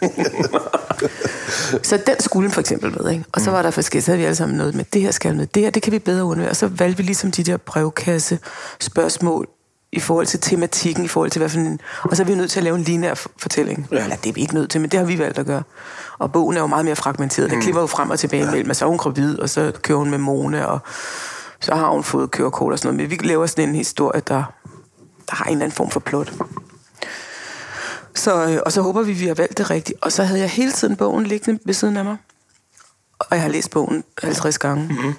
så 1.88 1.98
den 2.06 2.20
skulle 2.20 2.50
for 2.50 2.61
eksempel 2.61 3.02
med. 3.02 3.12
Ikke? 3.12 3.24
Og 3.32 3.40
så 3.40 3.50
var 3.50 3.62
der 3.62 3.70
forskellige, 3.70 4.04
så 4.04 4.11
havde 4.11 4.18
vi 4.18 4.24
alle 4.24 4.37
sammen 4.37 4.58
noget 4.58 4.74
med, 4.74 4.84
det 4.92 5.02
her 5.02 5.11
skal 5.11 5.37
med, 5.37 5.46
det 5.46 5.62
her, 5.62 5.70
det 5.70 5.82
kan 5.82 5.92
vi 5.92 5.98
bedre 5.98 6.24
undvære. 6.24 6.50
Og 6.50 6.56
så 6.56 6.66
valgte 6.66 6.96
vi 6.96 7.02
ligesom 7.02 7.30
de 7.30 7.42
der 7.42 7.56
brevkasse 7.56 8.38
spørgsmål 8.80 9.48
i 9.92 10.01
forhold 10.01 10.27
til 10.27 10.40
tematikken, 10.40 11.05
i 11.05 11.09
forhold 11.09 11.31
til 11.31 11.38
hvad 11.38 11.48
for 11.48 11.59
en... 11.59 11.81
Og 12.03 12.16
så 12.16 12.22
er 12.22 12.27
vi 12.27 12.35
nødt 12.35 12.51
til 12.51 12.61
at 12.61 12.64
lave 12.64 12.77
en 12.77 12.83
linær 12.83 13.14
fortælling. 13.37 13.88
Ja. 13.92 14.03
Eller 14.03 14.16
det 14.16 14.29
er 14.29 14.33
vi 14.33 14.40
ikke 14.40 14.55
nødt 14.55 14.70
til, 14.70 14.81
men 14.81 14.90
det 14.90 14.98
har 14.98 15.07
vi 15.07 15.18
valgt 15.18 15.38
at 15.38 15.46
gøre. 15.46 15.62
Og 16.18 16.33
bogen 16.33 16.57
er 16.57 16.61
jo 16.61 16.66
meget 16.66 16.85
mere 16.85 16.96
fragmenteret. 16.96 17.51
Den 17.51 17.61
klipper 17.61 17.81
jo 17.81 17.87
frem 17.87 18.11
og 18.11 18.18
tilbage 18.18 18.42
imellem. 18.42 18.74
Så 18.74 18.85
er 18.85 18.88
hun 18.88 18.98
gravid, 18.98 19.38
og 19.38 19.51
så 19.51 19.72
kører 19.83 19.98
hun 19.98 20.11
med 20.11 20.18
Mone, 20.18 20.68
og 20.68 20.81
så 21.61 21.74
har 21.74 21.90
hun 21.90 22.05
fået 22.05 22.31
kørekort 22.31 22.72
og 22.72 22.79
sådan 22.79 22.94
noget. 22.94 23.11
Men 23.11 23.20
vi 23.20 23.27
laver 23.27 23.46
sådan 23.46 23.68
en 23.68 23.74
historie, 23.74 24.20
der, 24.29 24.42
der 25.31 25.37
har 25.37 25.44
en 25.44 25.51
eller 25.51 25.64
anden 25.64 25.77
form 25.77 25.90
for 25.90 26.01
plot. 26.01 26.33
Så, 28.14 28.46
øh, 28.48 28.59
og 28.66 28.72
så 28.72 28.83
håber 28.83 29.03
vi, 29.03 29.12
vi 29.12 29.27
har 29.27 29.35
valgt 29.35 29.59
det 29.59 29.70
rigtigt. 29.70 29.98
Og 30.03 30.12
så 30.12 30.24
havde 30.24 30.40
jeg 30.40 30.51
hele 30.51 30.72
tiden 30.72 30.96
bogen 30.96 31.27
liggende 31.27 31.61
ved 31.64 31.74
siden 31.74 31.96
af 31.96 32.05
mig. 32.05 32.16
Og 33.18 33.27
jeg 33.31 33.42
har 33.42 33.48
læst 33.48 33.70
bogen 33.70 34.05
50 34.22 34.59
gange. 34.59 34.88
Mm-hmm. 34.88 35.14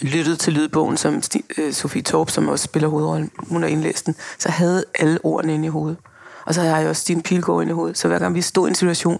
Lyttet 0.00 0.38
til 0.38 0.52
lydbogen, 0.52 0.96
som 0.96 1.22
øh, 1.58 1.72
Sofie 1.72 2.02
Torp, 2.02 2.30
som 2.30 2.48
også 2.48 2.64
spiller 2.64 2.88
hovedrollen, 2.88 3.30
hun 3.38 3.62
har 3.62 3.68
indlæst 3.68 4.06
den. 4.06 4.14
Så 4.38 4.48
havde 4.48 4.84
alle 4.98 5.18
ordene 5.22 5.54
inde 5.54 5.66
i 5.66 5.68
hovedet. 5.68 5.96
Og 6.44 6.54
så 6.54 6.60
havde 6.60 6.76
jeg 6.76 6.88
også 6.88 7.02
Stine 7.02 7.22
Pilgaard 7.22 7.62
inde 7.62 7.70
i 7.70 7.74
hovedet. 7.74 7.98
Så 7.98 8.08
hver 8.08 8.18
gang 8.18 8.34
vi 8.34 8.42
stod 8.42 8.66
i 8.66 8.70
en 8.70 8.74
situation, 8.74 9.18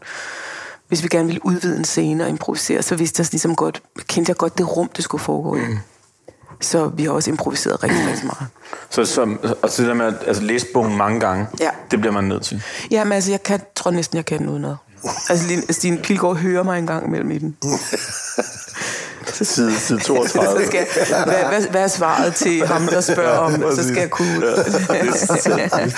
hvis 0.88 1.02
vi 1.02 1.08
gerne 1.08 1.26
ville 1.26 1.46
udvide 1.46 1.76
en 1.78 1.84
scene 1.84 2.24
og 2.24 2.30
improvisere, 2.30 2.82
så 2.82 2.96
vidste 2.96 3.20
jeg 3.20 3.28
ligesom 3.32 3.56
godt, 3.56 3.82
kendte 4.06 4.30
jeg 4.30 4.36
godt 4.36 4.58
det 4.58 4.76
rum, 4.76 4.90
det 4.96 5.04
skulle 5.04 5.22
foregå 5.22 5.56
i. 5.56 5.60
Mm. 5.60 5.78
Så 6.60 6.88
vi 6.88 7.04
har 7.04 7.10
også 7.10 7.30
improviseret 7.30 7.82
rigtig, 7.82 8.08
rigtig 8.08 8.26
meget. 8.26 8.46
Så, 8.90 9.04
så, 9.04 9.36
og 9.62 9.70
så 9.70 9.82
det 9.82 9.88
der 9.88 9.94
med 9.94 10.06
at 10.06 10.14
altså, 10.26 10.42
læse 10.42 10.66
bogen 10.74 10.96
mange 10.96 11.20
gange, 11.20 11.46
Ja. 11.60 11.70
det 11.90 12.00
bliver 12.00 12.12
man 12.12 12.24
nødt 12.24 12.42
til. 12.42 12.62
Jamen 12.90 13.12
altså, 13.12 13.30
jeg 13.30 13.42
kan, 13.42 13.60
tror 13.76 13.90
næsten, 13.90 14.16
jeg 14.16 14.24
kan 14.24 14.38
den 14.38 14.48
udenad. 14.48 14.74
Altså, 15.28 15.62
Stine 15.70 15.98
Pilgaard 15.98 16.36
hører 16.36 16.62
mig 16.62 16.78
en 16.78 16.86
gang 16.86 17.06
imellem 17.06 17.30
i 17.30 17.38
den. 17.38 17.56
Side, 19.44 19.78
side 19.78 20.00
Så 20.00 20.06
32. 20.06 20.66
skal, 20.66 20.86
hvad, 21.08 21.34
hvad, 21.48 21.70
hvad 21.70 21.82
er 21.82 21.88
svaret 21.88 22.34
til 22.34 22.66
ham, 22.66 22.86
der 22.86 23.00
spørger 23.00 23.38
om, 23.38 23.52
så 23.76 23.82
skal 23.88 23.96
jeg 23.96 24.10
kunne... 24.10 24.46
det 24.46 24.56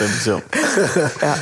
er 0.01 0.23
sjovt. 0.25 0.45
ja. 1.23 1.35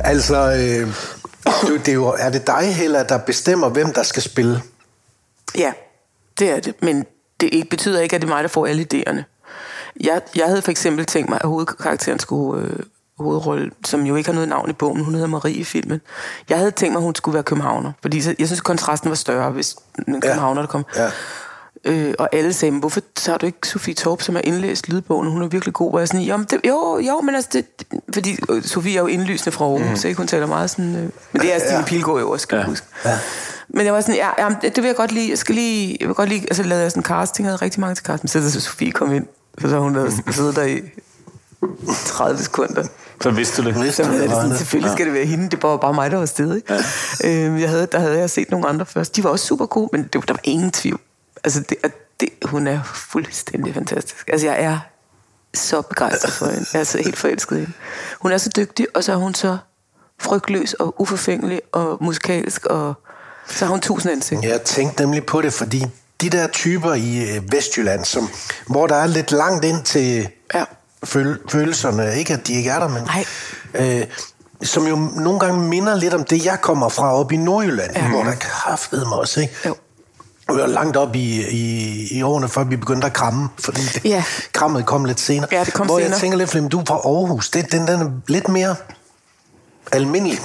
Altså, 0.00 0.36
øh, 0.36 0.94
du, 1.68 1.76
det 1.76 1.88
er, 1.88 1.92
jo, 1.92 2.06
er 2.18 2.30
det 2.30 2.46
dig, 2.46 2.74
Hella, 2.74 3.02
der 3.02 3.18
bestemmer, 3.18 3.68
hvem 3.68 3.92
der 3.92 4.02
skal 4.02 4.22
spille? 4.22 4.62
ja, 5.58 5.72
det 6.38 6.50
er 6.50 6.60
det. 6.60 6.74
Men 6.82 7.04
det 7.40 7.48
ikke, 7.54 7.68
betyder 7.68 8.00
ikke, 8.00 8.16
at 8.16 8.22
det 8.22 8.28
er 8.28 8.34
mig, 8.34 8.42
der 8.42 8.48
får 8.48 8.66
alle 8.66 8.86
idéerne. 8.94 9.33
Jeg, 10.00 10.20
jeg 10.36 10.46
havde 10.46 10.62
for 10.62 10.70
eksempel 10.70 11.04
tænkt 11.04 11.28
mig, 11.28 11.38
at 11.42 11.48
hovedkarakteren 11.48 12.18
skulle... 12.18 12.66
Øh, 12.66 12.78
hovedrolle, 13.18 13.70
som 13.84 14.02
jo 14.06 14.16
ikke 14.16 14.28
har 14.28 14.34
noget 14.34 14.48
navn 14.48 14.70
i 14.70 14.72
bogen, 14.72 15.04
hun 15.04 15.14
hedder 15.14 15.28
Marie 15.28 15.54
i 15.54 15.64
filmen. 15.64 16.00
Jeg 16.48 16.58
havde 16.58 16.70
tænkt 16.70 16.92
mig, 16.92 16.98
at 16.98 17.04
hun 17.04 17.14
skulle 17.14 17.34
være 17.34 17.42
københavner, 17.42 17.92
fordi 18.02 18.20
så, 18.20 18.34
jeg 18.38 18.46
synes, 18.46 18.60
kontrasten 18.60 19.10
var 19.10 19.16
større, 19.16 19.50
hvis 19.50 19.76
en 20.08 20.20
københavner, 20.20 20.60
der 20.60 20.68
kom. 20.68 20.84
Ja. 20.96 21.10
Øh, 21.84 22.14
og 22.18 22.28
alle 22.32 22.52
sagde, 22.52 22.72
"Men 22.72 22.80
hvorfor 22.80 23.00
tager 23.14 23.38
du 23.38 23.46
ikke 23.46 23.68
Sofie 23.68 23.94
Torp, 23.94 24.22
som 24.22 24.34
har 24.34 24.42
indlæst 24.42 24.88
lydbogen? 24.88 25.30
Hun 25.30 25.42
er 25.42 25.46
virkelig 25.46 25.74
god. 25.74 25.92
Og 25.92 26.00
jeg 26.00 26.08
sådan, 26.08 26.22
jamen, 26.22 26.46
det, 26.50 26.60
jo, 26.68 26.98
jo, 26.98 27.20
men 27.20 27.34
altså, 27.34 27.50
det, 27.52 27.66
fordi 28.14 28.38
øh, 28.50 28.62
Sofie 28.62 28.96
er 28.96 29.00
jo 29.00 29.06
indlysende 29.06 29.52
fra 29.52 29.64
Aarhus, 29.64 30.04
mm. 30.04 30.08
ikke? 30.08 30.18
Hun 30.18 30.26
taler 30.26 30.46
meget 30.46 30.70
sådan... 30.70 30.96
Øh, 30.96 31.10
men 31.32 31.42
det 31.42 31.54
er 31.54 31.58
Stine 31.58 31.78
ja. 31.78 31.84
Pilgaard 31.84 32.20
jo 32.20 32.30
også, 32.30 32.42
skal 32.42 32.56
ja. 32.56 32.64
huske. 32.64 32.86
Ja. 33.04 33.18
Men 33.68 33.86
jeg 33.86 33.94
var 33.94 34.00
sådan, 34.00 34.14
ja, 34.14 34.28
ja 34.38 34.48
det, 34.62 34.76
vil 34.76 34.84
jeg 34.84 34.96
godt 34.96 35.12
lide. 35.12 35.30
Jeg 35.30 35.38
skal 35.38 35.54
lige, 35.54 35.96
jeg 36.00 36.08
vil 36.08 36.14
godt 36.14 36.28
lide, 36.28 36.40
altså 36.40 36.62
lavede 36.62 36.82
jeg 36.82 36.90
sådan 36.90 37.02
casting, 37.02 37.46
jeg 37.46 37.50
havde 37.50 37.62
rigtig 37.62 37.80
mange 37.80 37.94
til 37.94 38.04
casting. 38.04 38.30
Så 38.30 38.40
da 38.40 38.50
Sofie 38.50 38.92
kom 38.92 39.12
ind, 39.12 39.26
så 39.60 39.68
har 39.68 39.78
hun 39.78 40.12
siddet 40.32 40.56
der 40.56 40.64
i 40.64 40.82
30 42.06 42.38
sekunder. 42.38 42.86
Så 43.22 43.30
vidste 43.30 43.62
du 43.62 43.68
det. 43.68 43.94
Så 43.94 44.04
havde 44.04 44.20
jeg 44.20 44.28
det 44.28 44.36
sådan, 44.36 44.56
selvfølgelig 44.56 44.92
skal 44.92 45.06
det 45.06 45.14
være 45.14 45.26
hende. 45.26 45.50
Det 45.50 45.62
var 45.62 45.76
bare 45.76 45.94
mig, 45.94 46.10
der 46.10 46.16
var 46.16 46.26
stedet. 46.26 46.62
Ja. 46.70 47.46
Øhm, 47.46 47.58
jeg 47.58 47.68
havde, 47.68 47.86
der 47.92 47.98
havde 47.98 48.18
jeg 48.18 48.30
set 48.30 48.50
nogle 48.50 48.68
andre 48.68 48.86
først. 48.86 49.16
De 49.16 49.24
var 49.24 49.30
også 49.30 49.46
super 49.46 49.66
gode, 49.66 49.88
men 49.92 50.02
det, 50.02 50.12
der 50.12 50.34
var 50.34 50.40
ingen 50.44 50.70
tvivl. 50.70 51.00
Altså, 51.44 51.60
det, 51.60 51.76
det, 52.20 52.28
hun 52.44 52.66
er 52.66 52.82
fuldstændig 52.82 53.74
fantastisk. 53.74 54.28
Altså, 54.28 54.46
jeg 54.46 54.62
er 54.62 54.78
så 55.54 55.82
begejstret 55.82 56.32
for 56.32 56.46
hende. 56.46 56.66
Jeg 56.72 56.80
er 56.80 56.84
så 56.84 56.98
helt 56.98 57.18
forelsket 57.18 57.56
i 57.56 57.58
hende. 57.58 57.72
Hun 58.20 58.32
er 58.32 58.38
så 58.38 58.50
dygtig, 58.56 58.86
og 58.94 59.04
så 59.04 59.12
er 59.12 59.16
hun 59.16 59.34
så 59.34 59.58
frygtløs 60.20 60.74
og 60.74 61.00
uforfængelig 61.00 61.60
og 61.72 61.98
musikalsk, 62.00 62.66
og 62.66 62.94
så 63.48 63.64
har 63.64 63.70
hun 63.70 63.80
tusind 63.80 64.12
ansigt. 64.12 64.42
Jeg 64.42 64.62
tænkte 64.62 65.02
nemlig 65.02 65.26
på 65.26 65.42
det, 65.42 65.52
fordi 65.52 65.84
de 66.24 66.30
der 66.38 66.46
typer 66.46 66.94
i 66.94 67.30
øh, 67.36 67.52
Vestjylland, 67.52 68.04
som, 68.04 68.28
hvor 68.66 68.86
der 68.86 68.94
er 68.96 69.06
lidt 69.06 69.32
langt 69.32 69.64
ind 69.64 69.82
til 69.82 70.28
Ja. 70.54 70.64
føl- 71.04 71.40
følelserne, 71.50 72.16
ikke 72.18 72.32
at 72.34 72.46
de 72.46 72.52
ikke 72.54 72.70
er 72.70 72.78
der, 72.78 72.88
men 72.88 73.02
Nej. 73.02 73.24
øh, 73.74 74.06
som 74.62 74.86
jo 74.86 74.96
nogle 74.96 75.40
gange 75.40 75.60
minder 75.68 75.94
lidt 75.96 76.14
om 76.14 76.24
det, 76.24 76.44
jeg 76.44 76.60
kommer 76.60 76.88
fra 76.88 77.14
op 77.14 77.32
i 77.32 77.36
Nordjylland, 77.36 77.90
ja. 77.96 78.08
hvor 78.08 78.22
der 78.24 78.34
kraftede 78.34 79.04
mig 79.08 79.18
også, 79.18 79.40
ikke? 79.40 79.54
Jo. 79.66 79.74
Vi 80.48 80.54
var 80.60 80.66
langt 80.66 80.96
op 80.96 81.16
i, 81.16 81.46
i, 81.50 82.06
i 82.18 82.22
årene, 82.22 82.48
før 82.48 82.64
vi 82.64 82.76
begyndte 82.76 83.06
at 83.06 83.12
kramme, 83.12 83.48
fordi 83.58 83.80
det, 83.94 84.04
Ja. 84.04 84.24
krammet 84.52 84.86
kom 84.86 85.04
lidt 85.04 85.20
senere. 85.20 85.48
Ja, 85.52 85.64
det 85.64 85.74
kom 85.74 85.86
hvor 85.86 85.98
senere. 85.98 86.12
jeg 86.12 86.20
tænker 86.20 86.38
lidt, 86.38 86.50
Flemming, 86.50 86.72
du 86.72 86.80
er 86.80 86.84
fra 86.88 86.94
Aarhus, 86.94 87.50
det, 87.50 87.72
den, 87.72 87.86
den 87.86 88.00
er 88.00 88.10
lidt 88.28 88.48
mere 88.48 88.76
almindelig. 89.92 90.38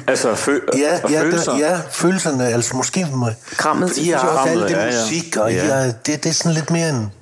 Altså, 0.06 0.32
fø- 0.32 0.78
Ja, 0.78 1.00
og 1.04 1.10
ja, 1.10 1.22
følelser. 1.22 1.52
der, 1.52 1.58
ja, 1.58 1.80
følelserne, 1.90 2.44
altså 2.46 2.76
måske... 2.76 3.06
Må, 3.14 3.26
Krammet, 3.56 4.08
jeg 4.08 4.18
har 4.18 4.44
jeg. 4.46 4.52
alt 4.52 4.62
det 4.62 4.70
Ja, 4.70 4.84
ja. 4.84 4.90
musik, 5.02 5.36
og 5.36 5.52
Ja. 5.52 5.66
ja. 5.66 5.74
jeg, 5.74 5.94
det, 6.06 6.24
det 6.24 6.30
er 6.30 6.34
sådan 6.34 6.52
lidt 6.52 6.70
mere 6.70 6.88
en... 6.88 7.12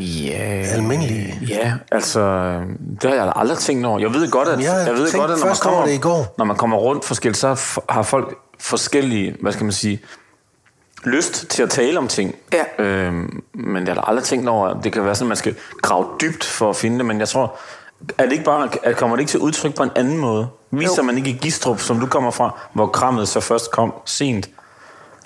Ja, 0.00 0.62
Almindelig. 0.72 1.38
Ja, 1.48 1.72
altså, 1.92 2.20
det 3.02 3.10
har 3.10 3.16
jeg 3.16 3.32
aldrig 3.36 3.58
tænkt 3.58 3.86
over. 3.86 3.98
Jeg 4.00 4.12
ved 4.14 4.30
godt, 4.30 4.48
at, 4.48 4.60
Jeg 4.60 4.72
har 4.72 4.78
jeg 4.78 4.94
ved 4.94 5.12
godt, 5.12 5.30
at 5.30 5.38
når, 5.38 5.46
man 5.46 5.56
kommer, 5.60 5.84
det 5.86 5.92
i 5.92 5.98
går. 5.98 6.34
når 6.38 6.44
man 6.44 6.56
kommer 6.56 6.76
rundt 6.76 7.04
forskelligt, 7.04 7.38
så 7.40 7.60
har 7.88 8.02
folk 8.02 8.34
forskellige, 8.60 9.36
hvad 9.42 9.52
skal 9.52 9.64
man 9.64 9.72
sige, 9.72 10.00
lyst 11.04 11.46
til 11.48 11.62
at 11.62 11.70
tale 11.70 11.98
om 11.98 12.08
ting. 12.08 12.34
Ja. 12.52 12.84
Øhm, 12.84 13.42
men 13.54 13.86
jeg 13.86 13.94
har 13.94 14.00
aldrig 14.02 14.24
tænkt 14.24 14.48
over, 14.48 14.68
at 14.68 14.76
det 14.84 14.92
kan 14.92 15.04
være 15.04 15.14
sådan, 15.14 15.26
at 15.26 15.28
man 15.28 15.36
skal 15.36 15.54
grave 15.82 16.06
dybt 16.20 16.44
for 16.44 16.70
at 16.70 16.76
finde 16.76 16.98
det. 16.98 17.06
Men 17.06 17.20
jeg 17.20 17.28
tror, 17.28 17.56
er 18.18 18.22
det 18.24 18.32
ikke 18.32 18.44
bare, 18.44 18.68
at 18.82 18.96
kommer 18.96 19.16
det 19.16 19.20
ikke 19.20 19.30
til 19.30 19.40
udtryk 19.40 19.74
på 19.74 19.82
en 19.82 19.90
anden 19.96 20.16
måde? 20.18 20.46
Viser 20.72 20.94
Jo. 20.98 21.02
man 21.02 21.16
ikke 21.18 21.30
i 21.30 21.38
Gistrup, 21.42 21.80
som 21.80 22.00
du 22.00 22.06
kommer 22.06 22.30
fra, 22.30 22.58
hvor 22.74 22.86
krammet 22.86 23.28
så 23.28 23.40
først 23.40 23.70
kom 23.70 23.92
sent? 24.06 24.48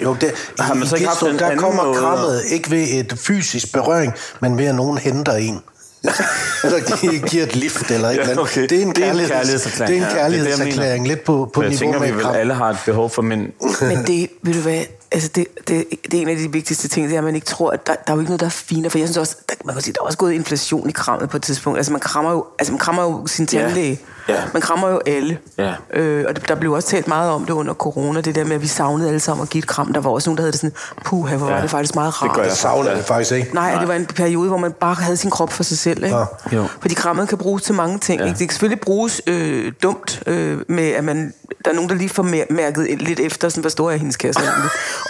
Jo, 0.02 0.16
det, 0.20 0.32
Har 0.58 0.74
man 0.74 0.82
i 0.82 0.86
så 0.86 0.96
ikke 0.96 1.08
haft 1.08 1.18
Gistrup, 1.20 1.30
en 1.32 1.38
der 1.38 1.56
kommer 1.56 1.84
måde, 1.84 1.96
krammet 1.98 2.42
ikke 2.50 2.70
ved 2.70 2.86
et 2.92 3.18
fysisk 3.18 3.72
berøring, 3.72 4.12
men 4.40 4.58
ved 4.58 4.64
at 4.66 4.74
nogen 4.74 4.98
henter 4.98 5.32
en. 5.32 5.60
eller 6.64 6.96
gi- 7.00 7.18
giver 7.28 7.42
et 7.42 7.56
lift 7.56 7.90
eller 7.90 8.08
et 8.08 8.14
Ja, 8.14 8.20
eller 8.20 8.30
andet. 8.32 8.42
okay. 8.42 8.62
Det 8.62 8.72
er 8.72 8.82
en, 8.82 8.88
Det 8.88 8.98
er 9.04 9.10
en 9.12 9.16
kærligheds- 9.18 9.28
kærlighedserklæring, 9.28 9.88
Det 10.02 10.02
er 10.02 10.10
en 10.10 10.16
ja. 10.16 10.24
Det 10.24 10.38
er 10.38 10.42
det, 10.42 10.48
jeg 10.48 10.56
kærlighedserklæring, 10.56 11.08
lidt 11.08 11.24
på, 11.24 11.32
på 11.32 11.50
For 11.54 11.62
jeg 11.62 11.70
niveau 11.70 11.80
tænker, 11.80 11.98
med 12.00 12.08
vi 12.12 12.16
vel 12.16 12.26
alle 12.36 12.54
har 12.54 12.70
et 12.70 12.78
behov 12.86 13.10
for 13.10 13.22
mænd. 13.22 13.52
Men 13.80 13.98
det, 14.06 14.28
ved 14.42 14.54
du 14.54 14.60
hvad, 14.60 14.80
altså 15.12 15.28
det, 15.34 15.46
det, 15.68 15.84
det 16.10 16.14
er 16.14 16.22
en 16.22 16.28
af 16.28 16.36
de 16.36 16.52
vigtigste 16.52 16.88
ting, 16.88 17.08
det 17.08 17.14
er, 17.14 17.18
at 17.18 17.24
man 17.24 17.34
ikke 17.34 17.46
tror, 17.46 17.70
at 17.70 17.86
der, 17.86 17.92
der 18.06 18.12
er 18.12 18.14
jo 18.16 18.20
ikke 18.20 18.30
noget, 18.30 18.40
der 18.40 18.46
er 18.46 18.50
finere. 18.50 18.90
For 18.90 18.98
jeg 18.98 19.08
synes 19.08 19.16
også, 19.16 19.36
der, 19.48 19.54
man 19.64 19.74
kan 19.74 19.82
sige, 19.82 19.92
der 19.94 20.00
er 20.00 20.04
også 20.06 20.18
gået 20.18 20.32
inflation 20.32 20.88
i 20.88 20.92
krammet 20.92 21.30
på 21.30 21.36
et 21.36 21.42
tidspunkt. 21.42 21.76
Altså 21.78 21.92
man 21.92 22.00
krammer 22.00 22.30
jo, 22.32 22.44
altså 22.58 22.72
man 22.72 22.78
krammer 22.78 23.02
jo 23.02 23.26
sin 23.26 23.46
tandlæge. 23.46 24.00
Ja. 24.28 24.34
Man 24.52 24.62
krammer 24.62 24.88
jo 24.88 25.00
alle. 25.06 25.38
Ja. 25.58 25.72
Øh, 25.92 26.24
og 26.28 26.36
det, 26.36 26.48
der 26.48 26.54
blev 26.54 26.72
også 26.72 26.88
talt 26.88 27.08
meget 27.08 27.30
om 27.30 27.44
det 27.44 27.52
under 27.52 27.74
corona, 27.74 28.20
det 28.20 28.34
der 28.34 28.44
med, 28.44 28.52
at 28.54 28.62
vi 28.62 28.66
savnede 28.66 29.08
alle 29.08 29.20
sammen 29.20 29.42
at 29.42 29.50
give 29.50 29.58
et 29.58 29.66
kram. 29.68 29.92
Der 29.92 30.00
var 30.00 30.10
også 30.10 30.30
nogen, 30.30 30.36
der 30.36 30.42
havde 30.42 30.52
det 30.52 30.60
sådan, 30.60 30.74
puh, 31.04 31.28
hvor 31.28 31.46
var 31.46 31.56
Ja. 31.56 31.62
det 31.62 31.70
faktisk 31.70 31.94
meget 31.94 32.22
rart. 32.22 32.28
Det 32.30 32.36
gør 32.36 32.42
Jeg 32.44 32.52
savner 32.56 32.94
det 32.94 33.04
faktisk 33.04 33.32
ikke. 33.32 33.54
Nej, 33.54 33.78
det 33.78 33.88
var 33.88 33.94
en 33.94 34.06
periode, 34.06 34.48
hvor 34.48 34.58
man 34.58 34.72
bare 34.72 34.94
havde 34.94 35.16
sin 35.16 35.30
krop 35.30 35.52
for 35.52 35.62
sig 35.62 35.78
selv. 35.78 36.04
Ikke? 36.04 36.16
Ja. 36.16 36.24
Jo. 36.52 36.66
Fordi 36.80 36.94
krammet 36.94 37.28
kan 37.28 37.38
bruges 37.38 37.62
til 37.62 37.74
mange 37.74 37.98
ting. 37.98 38.20
Ja. 38.20 38.26
Ikke? 38.26 38.38
Det 38.38 38.48
kan 38.48 38.52
selvfølgelig 38.52 38.80
bruges 38.80 39.22
øh, 39.26 39.72
dumt, 39.82 40.22
øh, 40.26 40.58
med 40.68 40.88
at 40.90 41.04
man, 41.04 41.34
der 41.64 41.70
er 41.70 41.74
nogen, 41.74 41.90
der 41.90 41.96
lige 41.96 42.08
får 42.08 42.22
mær- 42.22 42.54
mærket 42.54 43.02
lidt 43.02 43.20
efter, 43.20 43.48
sådan, 43.48 43.60
hvor 43.60 43.70
stor 43.70 43.90
er 43.90 43.96
hendes 43.96 44.16
kasse. 44.16 44.40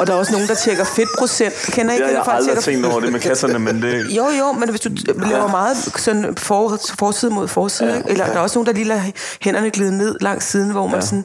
Og 0.01 0.07
der 0.07 0.13
er 0.13 0.17
også 0.17 0.33
nogen, 0.33 0.49
der 0.49 0.55
tjekker 0.55 0.85
fedtprocent. 0.85 1.55
Kender 1.55 1.93
ikke 1.93 2.07
Jeg, 2.07 2.15
jeg 2.15 2.23
har 2.23 2.33
aldrig 2.33 2.47
tjekker- 2.57 2.63
tænkt 2.73 2.87
over 2.87 3.01
det 3.01 3.13
med 3.13 3.21
kasserne, 3.21 3.59
men 3.59 3.83
det... 3.83 4.07
Jo, 4.17 4.27
jo, 4.39 4.53
men 4.53 4.69
hvis 4.71 4.81
du 4.81 4.91
laver 5.07 5.49
meget 5.49 5.77
sådan 5.97 6.35
for, 6.37 6.79
forside 6.99 7.31
mod 7.35 7.49
forside, 7.49 7.93
ja, 7.95 8.03
eller 8.07 8.27
der 8.27 8.33
er 8.35 8.39
også 8.39 8.59
nogen, 8.59 8.67
der 8.67 8.73
lige 8.73 8.85
lader 8.85 9.03
hænderne 9.41 9.71
glide 9.71 9.99
ned 9.99 10.17
langs 10.21 10.47
siden, 10.47 10.71
hvor 10.71 10.87
man 10.87 10.95
Ja. 10.95 11.01
sådan, 11.01 11.25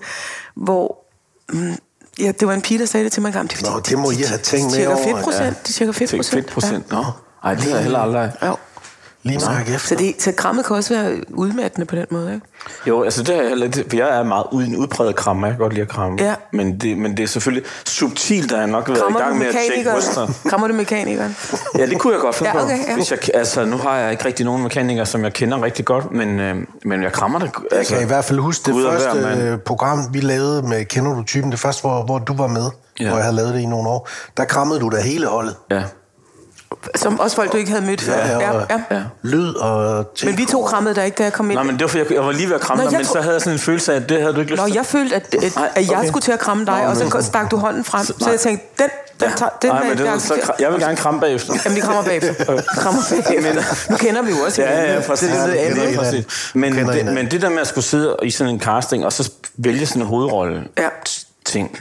hvor, 0.56 0.98
mm, 1.54 1.74
ja, 2.20 2.32
det 2.40 2.48
var 2.48 2.54
en 2.54 2.62
pige, 2.62 2.80
der 2.80 2.86
sagde 2.86 3.04
det 3.04 3.12
til 3.12 3.22
mig 3.22 3.30
engang. 3.30 3.50
Det, 3.52 3.62
Nå, 3.62 3.80
det 3.90 3.98
må 4.00 4.12
de- 4.12 4.16
I 4.20 4.24
have 4.24 4.38
de- 4.38 4.44
tænkt 4.44 4.64
de 4.64 4.70
med 4.70 4.76
tjekker 4.76 4.96
over, 4.96 5.04
fedtprocent, 5.04 5.42
ja. 5.46 5.54
de 5.68 5.74
tjekker 5.74 5.94
Tænk 5.94 6.10
fedtprocent. 6.10 6.34
fedt 6.46 6.54
procent. 6.54 6.92
Nå, 6.92 7.06
ej, 7.44 7.54
det 7.54 7.64
har 7.64 7.72
jeg 7.72 7.82
heller 7.84 8.00
aldrig. 8.00 8.32
Ja. 8.42 8.48
Jo. 8.48 8.56
Lige 9.24 9.40
mærke 9.50 9.74
efter. 9.74 9.88
Så, 9.88 9.96
det, 9.96 10.16
så 10.20 10.32
krammet 10.32 10.66
kan 10.66 10.76
også 10.76 10.94
være 10.94 11.18
udmattende 11.30 11.86
på 11.86 11.96
den 11.96 12.06
måde, 12.10 12.34
ikke? 12.34 12.46
Jo, 12.88 13.04
altså 13.04 13.24
det 13.24 13.36
har 13.36 13.42
jeg 13.42 13.50
heller 13.50 13.66
ikke, 13.66 13.86
for 13.90 13.98
jeg 13.98 14.18
er 14.20 14.24
meget 14.24 14.44
ude 14.52 14.66
en 14.68 14.76
udpræget 14.76 15.16
krammer. 15.16 15.48
Jeg 15.48 15.54
kan 15.56 15.60
godt 15.62 15.74
lide 15.74 15.82
at 15.82 15.90
kramme. 15.90 16.18
Ja. 16.22 16.36
Men, 16.54 16.78
det, 16.80 16.98
men 16.98 17.18
det 17.18 17.24
er 17.24 17.28
selvfølgelig 17.28 17.64
subtilt, 17.86 18.52
at 18.52 18.60
jeg 18.60 18.68
nok 18.68 18.88
har 18.88 18.94
været 18.94 19.00
i 19.00 19.02
Krammer 19.02 19.20
du 19.20 19.26
gang 19.26 19.38
med 19.38 19.48
at 19.48 19.54
tjekke 19.54 19.70
mekanikeren? 19.70 19.98
ryster. 19.98 20.50
Krammer 20.50 20.68
du 20.68 20.74
mekanikeren? 20.74 21.36
Ja, 21.78 21.86
det 21.86 22.00
kunne 22.00 22.14
jeg 22.14 22.22
godt 22.22 22.36
finde 22.36 22.52
Ja, 22.52 22.58
på. 22.58 22.64
okay, 22.64 22.78
ja. 22.88 22.94
Hvis 22.96 23.12
jeg, 23.12 23.20
altså, 23.34 23.66
nu 23.66 23.78
har 23.78 23.98
jeg 23.98 24.12
ikke 24.12 24.26
rigtig 24.26 24.46
nogen 24.46 24.64
mekanikere, 24.64 25.06
som 25.06 25.24
jeg 25.24 25.34
kender 25.34 25.64
rigtig 25.64 25.86
godt, 25.86 26.12
men, 26.12 26.40
øh, 26.40 26.56
men 26.86 27.04
jeg 27.04 27.12
krammer 27.14 27.40
det. 27.40 27.52
Jeg 27.72 27.78
Altså, 27.78 27.94
kan 27.94 28.04
i 28.04 28.08
hvert 28.08 28.26
fald 28.26 28.40
huske 28.40 28.72
det 28.72 28.84
første 28.92 29.20
hver 29.20 29.58
program, 29.58 30.00
vi 30.14 30.20
lavede 30.20 30.62
med 30.68 30.86
Kender 30.86 31.14
du 31.16 31.24
typen, 31.24 31.52
det 31.52 31.60
første, 31.60 31.82
hvor, 31.82 32.04
hvor 32.04 32.18
du 32.20 32.34
var 32.36 32.48
med, 32.48 32.66
Ja. 33.00 33.08
hvor 33.08 33.16
jeg 33.18 33.24
havde 33.26 33.36
lavet 33.36 33.54
det 33.54 33.60
i 33.62 33.66
nogle 33.66 33.90
år. 33.90 34.10
Der 34.38 34.46
krammede 34.46 34.80
du 34.80 34.90
da 34.90 35.02
hele 35.02 35.28
holdet. 35.28 35.56
Ja. 35.72 35.84
Som 36.96 37.20
også 37.20 37.36
folk, 37.36 37.52
du 37.52 37.58
ikke 37.58 37.70
havde 37.72 37.86
mødt 37.86 38.02
før. 38.02 38.14
Ja, 38.18 38.40
ja. 38.58 38.62
ja. 38.92 39.02
lyd 39.24 39.54
og 39.54 40.06
ting. 40.16 40.32
Men 40.32 40.38
vi 40.40 40.46
to 40.46 40.64
krammede 40.64 40.96
der 40.96 41.04
ikke, 41.04 41.16
da 41.18 41.24
jeg 41.24 41.34
kom 41.34 41.52
ind. 41.52 41.56
Nej, 41.58 41.64
men 41.64 41.74
det 41.76 41.82
var 41.82 41.88
fordi, 41.88 42.04
jeg, 42.04 42.12
jeg 42.12 42.26
var 42.26 42.32
lige 42.32 42.48
ved 42.48 42.56
at 42.56 42.62
kramme 42.62 42.84
Nå, 42.84 42.90
dig, 42.90 42.98
men 43.00 43.06
tro- 43.06 43.14
så 43.14 43.22
havde 43.22 43.34
jeg 43.34 43.42
sådan 43.42 43.54
en 43.54 43.60
følelse 43.60 43.92
af, 43.94 43.96
at 43.96 44.10
det 44.10 44.22
havde 44.22 44.34
du 44.34 44.40
ikke 44.40 44.52
lyst 44.52 44.62
Nå, 44.62 44.68
til. 44.68 44.76
jeg 44.76 44.86
følte, 44.86 45.16
at, 45.16 45.36
at, 45.36 45.58
at 45.76 45.90
jeg 45.90 45.98
okay. 45.98 46.08
skulle 46.08 46.22
til 46.24 46.32
at 46.32 46.40
kramme 46.40 46.66
dig, 46.66 46.82
Nå, 46.84 46.90
og 46.90 46.96
så 46.98 47.04
men- 47.14 47.24
stak 47.24 47.52
du 47.52 47.58
hånden 47.58 47.84
frem. 47.84 48.06
Så 48.06 48.14
Nej. 48.22 48.30
jeg 48.32 48.40
tænkte, 48.40 48.66
den, 48.84 48.90
den, 49.20 49.30
tager, 49.38 49.50
den 49.62 49.70
Nej, 49.70 49.84
men 49.90 49.98
det, 49.98 50.06
jeg 50.06 50.22
så, 50.22 50.54
jeg 50.60 50.72
vil 50.74 50.80
gerne 50.80 50.96
kramme 50.98 51.20
bagefter. 51.20 51.54
Jamen, 51.66 51.76
vi 51.76 51.82
krammer 51.82 52.04
bagefter. 52.04 52.34
Vi 52.56 52.62
krammer 52.78 53.02
bagefter. 53.10 53.92
Nu 53.92 53.98
kender 53.98 54.22
vi 54.22 54.30
jo 54.32 54.38
også 54.46 54.62
Ja, 54.62 54.72
ja, 54.72 54.82
hinanden. 54.82 55.04
præcis. 55.10 55.30
Det 55.30 55.38
er 55.40 55.48
Ja, 55.48 55.68
lidt 55.68 55.76
det 55.76 55.82
Ja, 55.82 55.88
hinanden. 55.90 55.98
præcis. 55.98 56.52
Men, 56.56 56.76
det, 56.76 57.06
men 57.06 57.32
det 57.32 57.42
der 57.42 57.50
med 57.50 57.60
at 57.60 57.68
skulle 57.68 57.86
sidde 57.86 58.16
i 58.24 58.32
sådan 58.32 58.54
en 58.54 58.60
casting, 58.60 59.06
og 59.06 59.14
så 59.14 59.32
vælge 59.58 59.86
sådan 59.86 60.02
en 60.02 60.08
hovedrolle 60.08 60.64
Ja. 60.78 60.88
ting, 61.46 61.80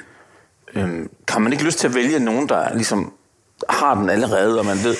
øhm, 0.74 1.08
kan 1.28 1.42
man 1.42 1.52
ikke 1.52 1.64
lyst 1.64 1.78
til 1.78 1.88
at 1.88 1.94
vælge 1.94 2.18
nogen, 2.18 2.48
der 2.48 2.74
ligesom 2.74 3.12
har 3.68 3.94
den 3.94 4.10
allerede, 4.10 4.58
og 4.58 4.66
man 4.66 4.84
ved... 4.84 4.96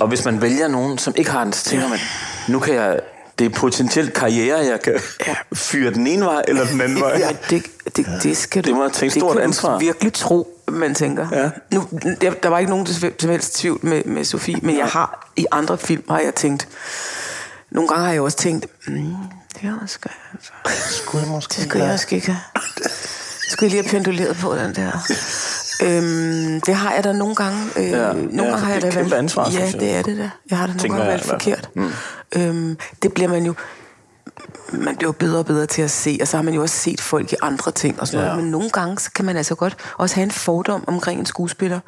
Og 0.00 0.08
hvis 0.08 0.24
man 0.24 0.40
vælger 0.40 0.68
nogen, 0.68 0.98
som 0.98 1.14
ikke 1.16 1.30
har 1.30 1.44
den, 1.44 1.52
så 1.52 1.64
tænker 1.64 1.88
man, 1.88 1.98
nu 2.48 2.58
kan 2.58 2.74
jeg... 2.74 3.00
Det 3.38 3.44
er 3.44 3.50
potentielt 3.50 4.12
karriere, 4.12 4.58
jeg 4.58 4.82
kan 4.82 5.00
fyre 5.54 5.90
den 5.90 6.06
ene 6.06 6.24
vej 6.24 6.42
eller 6.48 6.66
den 6.66 6.80
anden 6.80 7.00
vej. 7.04 7.16
Ja, 7.18 7.28
det, 7.50 7.66
det, 7.96 8.06
det 8.22 8.36
skal 8.36 8.64
du... 8.64 8.68
Det 8.68 8.76
må 8.76 8.82
jeg 8.82 8.92
tage 8.92 9.10
det 9.10 9.20
stort 9.20 9.36
kan 9.36 9.52
du 9.52 9.78
virkelig 9.78 10.12
tro, 10.12 10.60
man 10.68 10.94
tænker. 10.94 11.28
Ja. 11.32 11.50
Nu, 11.72 11.88
der, 12.20 12.30
der 12.30 12.48
var 12.48 12.58
ikke 12.58 12.70
nogen 12.70 12.86
til 12.86 13.12
til 13.12 13.30
helst 13.30 13.56
tvivl 13.56 13.78
med, 13.82 14.04
med 14.04 14.24
Sofie, 14.24 14.56
men 14.62 14.78
jeg 14.78 14.86
har 14.86 15.32
i 15.36 15.46
andre 15.52 15.78
film 15.78 16.02
har 16.08 16.18
jeg 16.18 16.34
tænkt... 16.34 16.68
Nogle 17.70 17.88
gange 17.88 18.04
har 18.04 18.12
jeg 18.12 18.22
også 18.22 18.36
tænkt, 18.36 18.66
mm, 18.86 19.14
det 19.52 19.60
her 19.60 19.74
skal 19.86 20.10
jeg 20.14 20.38
altså... 20.38 20.52
Skulle 21.02 21.24
jeg 21.24 21.32
måske 21.32 21.54
Det 21.54 21.64
skulle 21.64 21.84
jeg 21.84 21.92
også 21.92 22.06
ikke 22.10 22.26
have. 22.26 22.40
Skulle 23.48 23.66
jeg 23.66 23.70
lige 23.70 23.82
have 23.82 24.02
penduleret 24.02 24.36
på, 24.36 24.56
den 24.56 24.74
der. 24.74 24.90
Øhm, 25.82 26.60
det 26.60 26.74
har 26.74 26.92
jeg 26.94 27.04
da 27.04 27.12
nogle 27.12 27.34
gange. 27.34 27.58
Øh, 27.76 27.84
Ja, 27.90 28.12
nogle 28.12 28.30
ja, 28.32 28.42
gange 28.42 28.50
for 28.58 28.66
har 28.66 28.72
jeg 28.72 28.82
da 28.82 28.86
et 28.88 28.92
kæmpe 28.94 29.16
ansvar, 29.16 29.50
Ja, 29.50 29.70
det 29.80 29.90
er 29.94 30.02
det 30.02 30.18
da. 30.18 30.30
Jeg 30.50 30.58
har 30.58 30.66
da 30.66 30.72
nogle 30.72 30.80
Tænker 30.80 30.96
gange 30.98 31.12
hvert 31.12 31.26
forkert. 31.26 31.70
fald. 31.74 32.48
Øhm, 32.48 32.76
det 33.02 33.12
bliver 33.12 33.28
man 33.30 33.46
jo 33.46 33.54
man 34.72 34.96
bliver 34.96 35.12
bedre 35.12 35.38
og 35.38 35.46
bedre 35.46 35.66
til 35.66 35.82
at 35.82 35.90
se, 35.90 36.18
og 36.20 36.28
så 36.28 36.36
har 36.36 36.42
man 36.44 36.54
jo 36.54 36.62
også 36.62 36.76
set 36.76 37.00
folk 37.00 37.32
i 37.32 37.36
andre 37.42 37.70
ting 37.72 38.00
og 38.00 38.06
sådan 38.08 38.20
Ja. 38.20 38.26
noget. 38.28 38.42
Men 38.42 38.50
nogle 38.52 38.70
gange, 38.70 38.98
så 38.98 39.10
kan 39.14 39.24
man 39.24 39.36
altså 39.36 39.54
godt 39.54 39.76
også 39.98 40.14
have 40.14 40.22
en 40.24 40.30
fordom 40.30 40.84
omkring 40.86 41.20
en 41.20 41.26
skuespiller, 41.26 41.80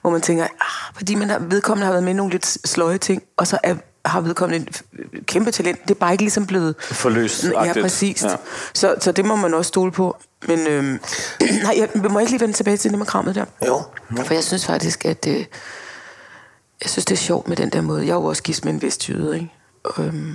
hvor 0.00 0.10
man 0.10 0.20
tænker, 0.20 0.44
ah, 0.44 0.94
fordi 0.96 1.14
man 1.14 1.30
har, 1.30 1.38
vedkommende 1.38 1.84
har 1.84 1.92
været 1.92 2.04
med 2.04 2.12
i 2.12 2.16
nogle 2.16 2.32
lidt 2.32 2.68
sløje 2.68 2.98
ting, 2.98 3.22
og 3.36 3.46
så 3.46 3.58
er, 3.62 3.74
har 4.04 4.20
vedkommende 4.20 4.66
et 4.68 4.82
kæmpe 5.26 5.50
talent. 5.50 5.82
Det 5.82 5.90
er 5.90 5.98
bare 5.98 6.12
ikke 6.12 6.22
ligesom 6.24 6.46
blevet... 6.46 6.74
Forløst. 6.80 7.44
Ja, 7.44 7.72
præcis. 7.82 8.22
Ja. 8.22 8.28
Så, 8.74 8.94
så 9.00 9.12
det 9.12 9.24
må 9.24 9.36
man 9.36 9.54
også 9.54 9.68
stole 9.68 9.92
på. 9.92 10.16
Men 10.48 10.66
øhm, 10.66 11.00
nej, 11.62 11.74
jeg 11.76 11.88
må 12.10 12.18
ikke 12.18 12.32
lige 12.32 12.40
vende 12.40 12.54
tilbage 12.54 12.76
til 12.76 12.90
det 12.90 12.98
med 12.98 13.06
krammet 13.06 13.34
der. 13.34 13.44
Jo. 13.66 13.82
For 14.24 14.34
jeg 14.34 14.44
synes 14.44 14.66
faktisk, 14.66 15.04
at 15.04 15.26
øh, 15.28 15.44
jeg 16.82 16.90
synes, 16.90 17.04
det 17.04 17.14
er 17.14 17.18
sjovt 17.18 17.48
med 17.48 17.56
den 17.56 17.70
der 17.70 17.80
måde. 17.80 18.00
Jeg 18.06 18.10
er 18.10 18.14
jo 18.16 18.24
også 18.24 18.42
gift 18.42 18.64
med 18.64 18.72
en 18.72 18.82
vestjyde, 18.82 19.34
ikke? 19.34 19.52
Øhm, 19.98 20.34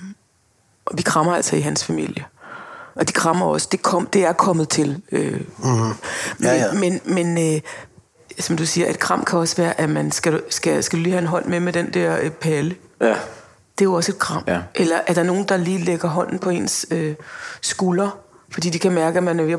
og 0.86 0.98
vi 0.98 1.02
krammer 1.02 1.36
altså 1.36 1.56
i 1.56 1.60
hans 1.60 1.84
familie. 1.84 2.26
Og 2.96 3.08
de 3.08 3.14
krammer 3.14 3.46
også. 3.46 3.68
Det, 3.72 3.82
kom, 3.82 4.08
det 4.08 4.26
er 4.26 4.34
kommet 4.34 4.70
til. 4.70 5.02
Øh, 5.12 5.42
Mhm. 5.58 5.94
Ja, 6.44 6.54
ja. 6.56 6.72
Men, 6.74 7.02
men, 7.06 7.36
men 7.36 7.56
øh, 7.56 7.62
som 8.40 8.58
du 8.58 8.66
siger, 8.66 8.90
et 8.90 9.00
kram 9.00 9.26
kan 9.26 9.40
også 9.40 9.56
være, 9.56 9.80
at 9.80 9.90
man 9.90 10.12
skal, 10.12 10.42
skal, 10.50 10.84
skal 10.84 11.00
lige 11.00 11.12
have 11.12 11.22
en 11.22 11.28
hånd 11.28 11.46
med 11.46 11.60
med 11.60 11.74
den 11.74 11.94
der 11.94 12.18
øh, 12.22 12.30
palle. 12.32 12.76
Ja. 13.02 13.08
Det 13.78 13.82
er 13.82 13.86
jo 13.86 13.94
også 13.94 14.12
et 14.12 14.20
kram. 14.20 14.44
Ja. 14.48 14.62
Eller 14.76 15.00
er 15.08 15.14
der 15.14 15.24
nogen, 15.24 15.44
der 15.44 15.58
lige 15.58 15.78
lægger 15.78 16.08
hånden 16.08 16.40
på 16.40 16.50
ens 16.50 16.86
øh, 16.92 17.16
skulder, 17.62 18.18
fordi 18.56 18.70
de 18.70 18.80
kan 18.80 18.92
mærke, 18.92 19.18
at 19.18 19.24
man 19.24 19.40
er 19.40 19.44
ved 19.44 19.58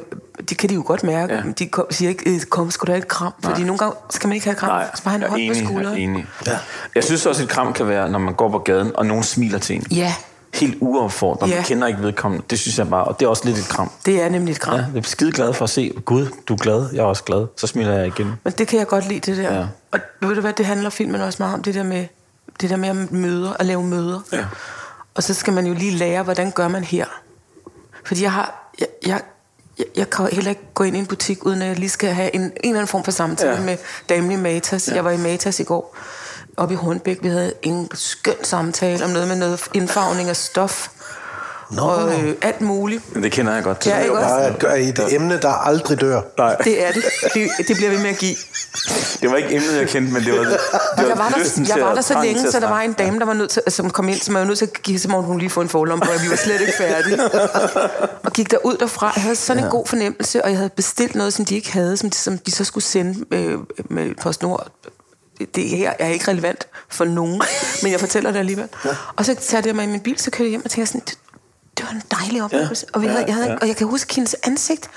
Det 0.49 0.59
kan 0.59 0.69
de 0.71 0.75
jo 0.75 0.83
godt 0.87 1.05
mærke. 1.05 1.35
Ja. 1.35 1.43
De 1.59 1.67
kom, 1.67 1.87
siger 1.91 2.09
ikke, 2.09 2.35
øh, 2.35 2.41
kom, 2.41 2.71
skulle 2.71 2.89
du 2.89 2.93
have 2.93 3.03
et 3.03 3.09
kram? 3.09 3.33
Fordi 3.45 3.63
nogle 3.65 3.79
gange 3.79 3.95
skal 4.11 4.29
man 4.29 4.35
ikke 4.35 4.47
have 4.47 4.53
et 4.53 4.59
kram. 4.59 4.69
Nej, 4.69 4.87
så 4.95 5.03
bare 5.05 5.11
have 5.11 5.17
en 5.17 5.23
jeg 5.23 5.31
hånd 5.31 5.41
enig, 5.43 5.53
på 5.53 5.59
jeg 5.59 5.63
er 5.63 5.67
skulderen. 5.73 5.99
enig. 5.99 6.27
Ja. 6.47 6.59
Jeg 6.95 7.05
synes 7.05 7.27
også, 7.27 7.43
et 7.43 7.49
kram 7.49 7.73
kan 7.73 7.89
være, 7.89 8.09
når 8.11 8.19
man 8.19 8.35
går 8.35 8.49
på 8.51 8.59
gaden, 8.59 8.97
og 8.97 9.07
nogen 9.07 9.23
smiler 9.25 9.59
til 9.59 9.77
en. 9.77 9.87
Ja, 9.91 10.15
Helt 10.55 10.77
uopfordret. 10.81 11.49
Man 11.49 11.59
Ja. 11.59 11.65
kender 11.65 11.87
ikke 11.87 12.03
vedkommende. 12.03 12.45
Det 12.51 12.59
synes 12.59 12.79
jeg 12.79 12.89
bare, 12.91 13.05
og 13.05 13.21
det 13.21 13.27
er 13.27 13.31
også 13.31 13.45
lidt 13.45 13.59
et 13.59 13.69
kram. 13.69 13.91
det 14.07 14.23
er 14.23 14.29
nemlig 14.29 14.53
et 14.53 14.61
kram. 14.61 14.75
Ja, 14.75 14.85
jeg 14.95 14.99
er 14.99 15.03
skide 15.03 15.33
glad 15.33 15.53
for 15.53 15.65
at 15.65 15.71
se, 15.71 15.93
Gud, 16.05 16.27
du 16.49 16.53
er 16.55 16.59
glad, 16.59 16.89
jeg 16.93 16.99
er 17.01 17.05
også 17.07 17.25
glad. 17.25 17.47
Så 17.57 17.67
smiler 17.67 17.93
jeg 17.99 18.07
igen. 18.07 18.33
Men 18.45 18.53
det 18.59 18.69
kan 18.69 18.79
jeg 18.79 18.87
godt 18.87 19.09
lide, 19.09 19.21
det 19.21 19.37
der. 19.37 19.43
Ja. 19.55 19.59
Ja. 19.59 19.67
Og 19.93 19.99
ved 20.21 20.35
du 20.35 20.41
hvad, 20.41 20.53
det 20.53 20.67
handler 20.67 20.91
filmen 20.91 21.21
også 21.21 21.37
meget 21.43 21.55
om, 21.55 21.63
det 21.63 21.75
der 21.75 21.83
med, 21.83 22.07
det 22.61 22.71
der 22.71 22.77
med 22.77 22.89
at 22.89 23.13
møder, 23.13 23.53
at 23.59 23.67
lave 23.67 23.83
møder. 23.85 24.21
Ja. 24.33 24.45
Og 25.15 25.23
så 25.23 25.35
skal 25.35 25.53
man 25.53 25.67
jo 25.67 25.75
lige 25.75 25.91
lære, 25.93 26.23
hvordan 26.23 26.51
gør 26.51 26.69
man 26.69 26.85
her. 26.85 27.05
Fordi 28.05 28.23
jeg 28.23 28.33
har, 28.33 28.66
jeg, 28.81 28.89
jeg, 29.07 29.21
jeg, 29.97 30.11
kan 30.11 30.29
heller 30.33 30.51
ikke 30.51 30.63
gå 30.75 30.85
ind 30.85 30.97
i 30.97 30.99
en 30.99 31.07
butik, 31.07 31.47
uden 31.47 31.63
at 31.63 31.69
jeg 31.69 31.79
lige 31.79 31.89
skal 31.89 32.11
have 32.15 32.35
en, 32.35 32.41
en 32.41 32.51
eller 32.63 32.75
anden 32.77 32.87
form 32.87 33.05
for 33.05 33.11
samtale 33.11 33.51
Ja. 33.53 33.61
med 33.61 33.77
damen 34.09 34.31
i 34.31 34.37
Matas. 34.37 34.89
Ja. 34.89 34.95
Jeg 34.95 35.05
var 35.05 35.11
i 35.11 35.17
Matas 35.17 35.61
i 35.61 35.65
går, 35.65 35.97
oppe 36.57 36.75
i 36.75 36.77
Hornbæk. 36.77 37.19
Vi 37.23 37.29
havde 37.29 37.53
en 37.63 37.89
skøn 37.95 38.45
samtale 38.45 39.05
om 39.05 39.11
noget 39.11 39.29
med 39.29 39.37
noget 39.37 39.69
indfarvning 39.75 40.29
af 40.29 40.37
stof. 40.37 40.89
Nå, 41.71 41.83
Og 41.83 42.21
øh, 42.21 42.35
alt 42.43 42.61
muligt. 42.61 43.15
Men 43.15 43.23
det 43.23 43.33
kender 43.33 43.55
jeg 43.55 43.63
godt. 43.65 43.87
Ja, 43.87 43.99
ikke 43.99 44.13
også? 44.13 44.29
bare 44.29 44.45
at 44.47 44.59
gøre 44.59 44.81
et 44.81 45.01
emne, 45.15 45.39
der 45.43 45.49
aldrig 45.49 46.01
dør. 46.01 46.21
Nej, 46.39 46.57
Det 46.57 46.87
er 46.87 46.93
det. 46.93 47.05
det. 47.35 47.69
Det 47.69 47.77
bliver 47.77 47.91
vi 47.91 47.97
med 47.97 48.11
at 48.11 48.19
give. 48.19 48.37
det 49.21 49.31
var 49.31 49.37
ikke 49.37 49.55
emnet, 49.57 49.77
jeg 49.77 49.89
kendte, 49.89 50.13
men 50.13 50.25
det 50.25 50.33
var, 50.33 50.39
det 50.39 50.51
var 50.97 51.05
jeg 51.09 51.19
var 51.19 51.29
der, 51.29 51.37
jeg 51.39 51.47
til 51.67 51.81
var 51.83 51.95
der 51.95 52.01
så 52.01 52.23
længe, 52.23 52.41
til 52.43 52.53
så 52.53 52.61
der 52.61 52.69
var 52.69 52.81
en 52.81 52.93
dame, 52.93 53.19
der 53.19 53.25
var 53.25 53.33
nødt 53.33 53.51
til, 53.51 53.63
som 53.69 53.91
kom 53.91 54.09
ind, 54.09 54.21
som 54.21 54.35
var 54.35 54.45
nødt 54.45 54.59
til 54.59 54.65
at 54.67 54.83
give, 54.83 54.99
som 54.99 55.15
om 55.15 55.25
hun 55.25 55.39
lige 55.39 55.51
få 55.51 55.61
en 55.61 55.69
forlom 55.69 56.01
på, 56.01 56.11
at 56.11 56.23
vi 56.25 56.31
var 56.31 56.37
slet 56.37 56.61
ikke 56.61 56.73
færdige. 56.79 57.19
og 58.25 58.33
gik 58.33 58.51
der 58.51 58.57
ud 58.65 58.77
derfra. 58.77 59.13
Jeg 59.17 59.23
havde 59.23 59.37
sådan 59.37 59.65
en 59.65 59.71
god 59.71 59.87
fornemmelse, 59.87 60.45
og 60.45 60.51
jeg 60.51 60.59
havde 60.59 60.71
bestilt 60.71 61.15
noget, 61.15 61.33
som 61.33 61.45
de 61.45 61.55
ikke 61.55 61.73
havde, 61.73 61.97
som 61.97 62.11
de, 62.11 62.17
som 62.17 62.39
de 62.39 62.51
så 62.51 62.65
skulle 62.65 62.85
sende 62.85 63.25
øh, 63.31 63.59
med 63.91 64.15
PostNord. 64.23 64.67
Det 65.55 65.65
her 65.69 65.93
er 65.99 66.09
ikke 66.09 66.29
relevant 66.31 66.67
for 66.89 67.05
nogen, 67.05 67.43
men 67.83 67.93
jeg 67.93 68.01
fortæller 68.01 68.31
det 68.31 68.39
alligevel. 68.39 68.69
Og 69.17 69.25
så 69.25 69.37
satte 69.41 69.69
jeg 69.69 69.77
mig 69.77 69.85
i 69.85 69.89
min 69.89 70.01
bil, 70.01 70.19
så 70.19 70.31
kørte 70.31 70.43
jeg 70.45 70.51
hjem 70.51 70.63
og 70.65 70.71
tænkte 70.71 70.93
sådan, 70.93 71.03
det, 71.77 71.87
var 71.87 71.91
en 71.93 72.03
dejlig 72.11 72.43
oplevelse. 72.43 72.87
Og, 72.93 73.03
vi 73.03 73.07
havde, 73.07 73.25
jeg 73.27 73.35
havde, 73.35 73.59
og 73.61 73.69
jeg 73.69 73.77
kan 73.77 73.87
huske 73.87 74.15
hendes 74.15 74.37
ansigt, 74.43 74.91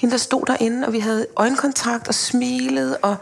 hende 0.00 0.12
der 0.12 0.18
stod 0.18 0.46
derinde, 0.46 0.86
og 0.86 0.92
vi 0.92 0.98
havde 0.98 1.26
øjenkontakt 1.36 2.08
og 2.08 2.14
smilede, 2.14 2.96
og 2.96 3.16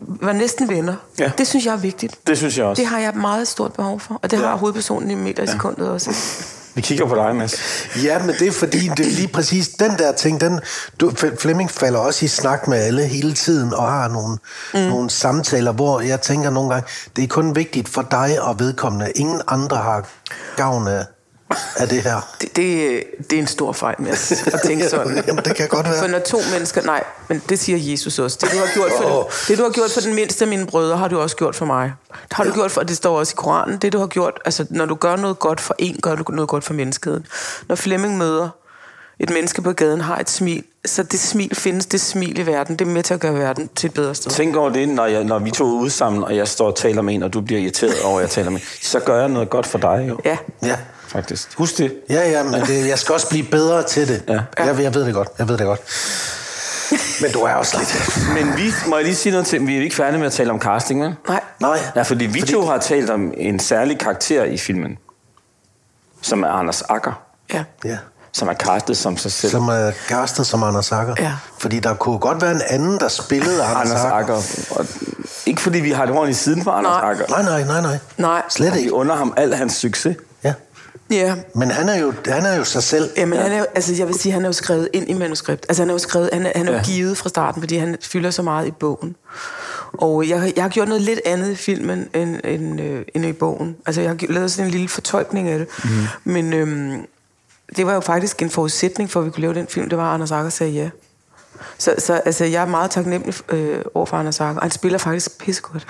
var 0.00 0.32
næsten 0.32 0.68
venner. 0.68 0.94
Ja. 1.18 1.32
Det 1.38 1.46
synes 1.46 1.66
jeg 1.66 1.72
er 1.72 1.76
vigtigt. 1.76 2.26
Det 2.26 2.38
synes 2.38 2.58
jeg 2.58 2.66
også. 2.66 2.80
Det 2.80 2.88
har 2.88 2.98
jeg 2.98 3.14
meget 3.14 3.48
stort 3.48 3.72
behov 3.72 4.00
for, 4.00 4.20
og 4.22 4.30
det 4.30 4.38
har 4.38 4.56
hovedpersonen 4.56 5.10
i 5.10 5.14
meter 5.14 5.42
i 5.42 5.46
sekundet 5.46 5.88
også. 5.88 6.10
Vi 6.74 6.80
kigger 6.80 7.06
på 7.06 7.14
dig, 7.14 7.36
Mads. 7.36 7.54
Ja, 8.04 8.18
men 8.18 8.34
det 8.34 8.48
er 8.48 8.52
fordi, 8.52 8.88
det 8.96 9.06
er 9.06 9.10
lige 9.10 9.28
præcis 9.28 9.68
den 9.68 9.90
der 9.98 10.12
ting, 10.12 10.40
den, 10.40 10.60
du, 11.00 11.12
Flemming 11.38 11.70
falder 11.70 11.98
også 11.98 12.24
i 12.24 12.28
snak 12.28 12.68
med 12.68 12.78
alle 12.78 13.06
hele 13.06 13.34
tiden, 13.34 13.74
og 13.74 13.92
har 13.92 14.08
nogle, 14.08 14.38
mm. 14.74 14.80
nogle 14.80 15.10
samtaler, 15.10 15.72
hvor 15.72 16.00
jeg 16.00 16.20
tænker 16.20 16.50
nogle 16.50 16.70
gange, 16.70 16.88
det 17.16 17.24
er 17.24 17.28
kun 17.28 17.56
vigtigt 17.56 17.88
for 17.88 18.02
dig 18.02 18.42
og 18.42 18.58
vedkommende. 18.60 19.10
Ingen 19.14 19.40
andre 19.46 19.76
har 19.76 20.08
gavn 20.56 20.88
af, 20.88 21.04
af 21.76 21.88
det 21.88 22.02
her. 22.02 22.34
Det, 22.40 22.56
det, 22.56 23.04
det 23.30 23.32
er 23.32 23.40
en 23.40 23.46
stor 23.46 23.72
fejl 23.72 23.94
med 23.98 24.10
at 24.10 24.32
at 24.46 24.60
tænke 24.64 24.88
sådan. 24.94 25.24
Jamen, 25.26 25.44
det 25.44 25.56
kan 25.56 25.68
godt 25.68 25.86
være. 25.86 25.98
For 25.98 26.06
når 26.06 26.18
to 26.18 26.38
mennesker... 26.52 26.82
Nej, 26.82 27.04
men 27.28 27.42
det 27.48 27.58
siger 27.58 27.78
Jesus 27.90 28.18
også. 28.18 28.38
Det 28.40 28.50
du 28.52 28.56
har 28.56 28.74
gjort 28.74 28.90
for, 29.02 29.18
oh. 29.18 29.24
det, 29.48 29.58
du 29.58 29.62
har 29.62 29.70
gjort 29.70 29.90
for 29.90 30.00
den 30.00 30.14
mindste 30.14 30.44
af 30.44 30.48
mine 30.48 30.66
brødre, 30.66 30.96
har 30.96 31.08
du 31.08 31.20
også 31.20 31.36
gjort 31.36 31.56
for 31.56 31.66
mig. 31.66 31.92
Det 32.08 32.32
har 32.32 32.44
du 32.44 32.52
gjort 32.52 32.70
for, 32.70 32.82
det 32.82 32.96
står 32.96 33.18
også 33.18 33.32
i 33.32 33.36
Koranen. 33.36 33.78
Det 33.78 33.92
du 33.92 33.98
har 33.98 34.06
gjort... 34.06 34.40
Altså, 34.44 34.66
når 34.70 34.86
du 34.86 34.94
gør 34.94 35.16
noget 35.16 35.38
godt 35.38 35.60
for 35.60 35.74
en, 35.78 35.98
gør 36.02 36.14
du 36.14 36.24
noget 36.32 36.48
godt 36.48 36.64
for 36.64 36.74
menneskeheden. 36.74 37.26
Når 37.68 37.76
Flemming 37.76 38.18
møder 38.18 38.48
et 39.18 39.30
menneske 39.30 39.62
på 39.62 39.72
gaden, 39.72 40.00
har 40.00 40.18
et 40.18 40.30
smil, 40.30 40.64
så 40.84 41.02
det 41.02 41.20
smil 41.20 41.54
findes, 41.54 41.86
det 41.86 42.00
smil 42.00 42.38
i 42.38 42.46
verden, 42.46 42.76
det 42.76 42.88
er 42.88 42.90
med 42.90 43.02
til 43.02 43.14
at 43.14 43.20
gøre 43.20 43.34
verden 43.34 43.70
til 43.76 43.88
et 43.88 43.94
bedre 43.94 44.14
sted. 44.14 44.30
Tænk 44.30 44.56
over 44.56 44.70
det, 44.70 44.88
når, 44.88 45.06
jeg, 45.06 45.24
når 45.24 45.38
vi 45.38 45.50
to 45.50 45.76
er 45.76 45.80
ude 45.80 45.90
sammen, 45.90 46.24
og 46.24 46.36
jeg 46.36 46.48
står 46.48 46.66
og 46.66 46.76
taler 46.76 47.02
med 47.02 47.14
en, 47.14 47.22
og 47.22 47.32
du 47.32 47.40
bliver 47.40 47.60
irriteret 47.60 48.02
over, 48.04 48.18
at 48.18 48.22
jeg 48.22 48.30
taler 48.30 48.50
med 48.50 48.60
en. 48.60 48.66
Så 48.82 49.00
gør 49.00 49.20
jeg 49.20 49.28
noget 49.28 49.50
godt 49.50 49.66
for 49.66 49.78
dig, 49.78 50.06
jo. 50.08 50.20
Ja. 50.24 50.36
Ja. 50.62 50.76
Faktisk. 51.14 51.48
Husk 51.58 51.78
det. 51.78 51.94
Ja, 52.10 52.30
ja, 52.30 52.42
men 52.42 52.54
det, 52.60 52.88
jeg 52.88 52.98
skal 52.98 53.12
også 53.12 53.28
blive 53.28 53.46
bedre 53.50 53.82
til 53.82 54.08
det. 54.08 54.22
Ja. 54.28 54.32
Jeg, 54.58 54.80
jeg 54.80 54.94
ved 54.94 55.04
det 55.06 55.14
godt, 55.14 55.28
jeg 55.38 55.48
ved 55.48 55.58
det 55.58 55.66
godt. 55.66 55.80
Men 57.22 57.30
du 57.32 57.38
er 57.40 57.52
også 57.54 57.78
lidt... 57.78 58.18
Men 58.34 58.56
vi, 58.56 58.72
må 58.86 58.96
jeg 58.96 59.04
lige 59.04 59.16
sige 59.16 59.30
noget 59.32 59.46
til, 59.46 59.66
vi 59.66 59.76
er 59.76 59.82
ikke 59.82 59.96
færdige 59.96 60.18
med 60.18 60.26
at 60.26 60.32
tale 60.32 60.50
om 60.50 60.60
casting, 60.60 61.02
vel? 61.02 61.14
Nej. 61.28 61.40
Nej. 61.60 61.78
Ja, 61.96 62.02
fordi 62.02 62.26
vi 62.26 62.40
to 62.40 62.66
har 62.66 62.78
talt 62.78 63.10
om 63.10 63.32
en 63.36 63.58
særlig 63.60 63.98
karakter 63.98 64.44
i 64.44 64.58
filmen, 64.58 64.98
som 66.22 66.42
er 66.42 66.48
Anders 66.48 66.82
Akker, 66.82 67.12
Ja. 67.52 67.64
Ja. 67.84 67.98
som 68.32 68.48
er 68.48 68.54
castet 68.54 68.96
som 68.96 69.16
sig 69.16 69.32
selv. 69.32 69.50
Som 69.50 69.68
er 69.68 69.92
castet 70.08 70.46
som 70.46 70.62
Anders 70.62 70.92
Akker. 70.92 71.14
Ja. 71.18 71.32
Fordi 71.58 71.80
der 71.80 71.94
kunne 71.94 72.18
godt 72.18 72.42
være 72.42 72.52
en 72.52 72.62
anden, 72.70 73.00
der 73.00 73.08
spillede 73.08 73.64
Anders, 73.64 73.90
Anders 73.90 74.04
Akker. 74.12 74.34
Og 74.70 74.86
ikke 75.46 75.60
fordi 75.60 75.80
vi 75.80 75.90
har 75.90 76.06
det 76.06 76.14
ordentligt 76.14 76.38
i 76.40 76.42
siden 76.42 76.64
på 76.64 76.70
Anders 76.70 77.02
Nej. 77.02 77.10
Akker. 77.10 77.24
Nej, 77.28 77.42
nej, 77.42 77.62
nej, 77.64 77.80
nej. 77.80 77.98
Nej. 78.18 78.42
Slet 78.48 78.74
Vi 78.74 78.78
ikke. 78.78 78.92
under 78.92 79.14
ham 79.16 79.34
al 79.36 79.54
hans 79.54 79.72
succes. 79.74 80.16
Ja. 81.10 81.16
Ja. 81.16 81.34
Men 81.54 81.70
han 81.70 81.88
er 81.88 81.96
jo, 81.98 82.12
han 82.26 82.46
er 82.46 82.56
jo 82.56 82.64
sig 82.64 82.82
selv. 82.82 83.10
Jamen, 83.16 83.38
han 83.38 83.52
er, 83.52 83.58
jo- 83.58 83.66
altså, 83.74 83.94
jeg 83.94 84.06
vil 84.06 84.14
sige, 84.14 84.32
han 84.32 84.42
er 84.42 84.48
jo 84.48 84.52
skrevet 84.52 84.88
ind 84.92 85.10
i 85.10 85.12
manuskript. 85.12 85.66
Altså, 85.68 85.82
han 85.82 85.90
er 85.90 85.94
jo 85.94 85.98
skrevet, 85.98 86.30
han 86.32 86.46
er, 86.46 86.52
han 86.56 86.66
er 86.68 86.70
jo 86.72 86.76
Ja. 86.76 86.82
givet 86.84 87.16
fra 87.18 87.28
starten, 87.28 87.62
fordi 87.62 87.76
han 87.76 87.96
fylder 88.02 88.30
så 88.30 88.42
meget 88.42 88.66
i 88.66 88.70
bogen. 88.70 89.16
Og 89.92 90.28
jeg, 90.28 90.52
jeg 90.56 90.64
har 90.64 90.68
gjort 90.68 90.88
noget 90.88 91.02
lidt 91.02 91.20
andet 91.26 91.50
i 91.50 91.54
filmen, 91.54 92.08
end, 92.14 92.40
end, 92.44 92.80
øh, 92.80 93.02
end 93.14 93.26
i 93.26 93.32
bogen. 93.32 93.76
Altså, 93.86 94.00
jeg 94.00 94.10
har 94.10 94.32
lavet 94.32 94.52
sådan 94.52 94.66
en 94.66 94.70
lille 94.70 94.88
fortolkning 94.88 95.48
af 95.48 95.58
det. 95.58 95.68
Mm. 95.84 95.90
Men 96.24 96.52
øhm, 96.52 97.06
det 97.76 97.86
var 97.86 97.94
jo 97.94 98.00
faktisk 98.00 98.42
en 98.42 98.50
forudsætning 98.50 99.10
for, 99.10 99.20
at 99.20 99.26
vi 99.26 99.30
kunne 99.30 99.40
lave 99.42 99.54
den 99.54 99.66
film. 99.66 99.88
Det 99.88 99.98
var, 99.98 100.08
at 100.10 100.14
Anders 100.14 100.32
Akker 100.32 100.50
sagde 100.50 100.72
ja. 100.72 100.90
Så, 101.78 101.94
så 101.98 102.14
altså, 102.24 102.44
jeg 102.44 102.62
er 102.62 102.66
meget 102.66 102.90
taknemmelig 102.90 103.34
øh, 103.48 103.78
over 103.94 104.06
for 104.06 104.16
Anders 104.16 104.40
Akker. 104.40 104.60
Han 104.62 104.70
spiller 104.70 104.98
faktisk 104.98 105.38
pissegodt. 105.38 105.86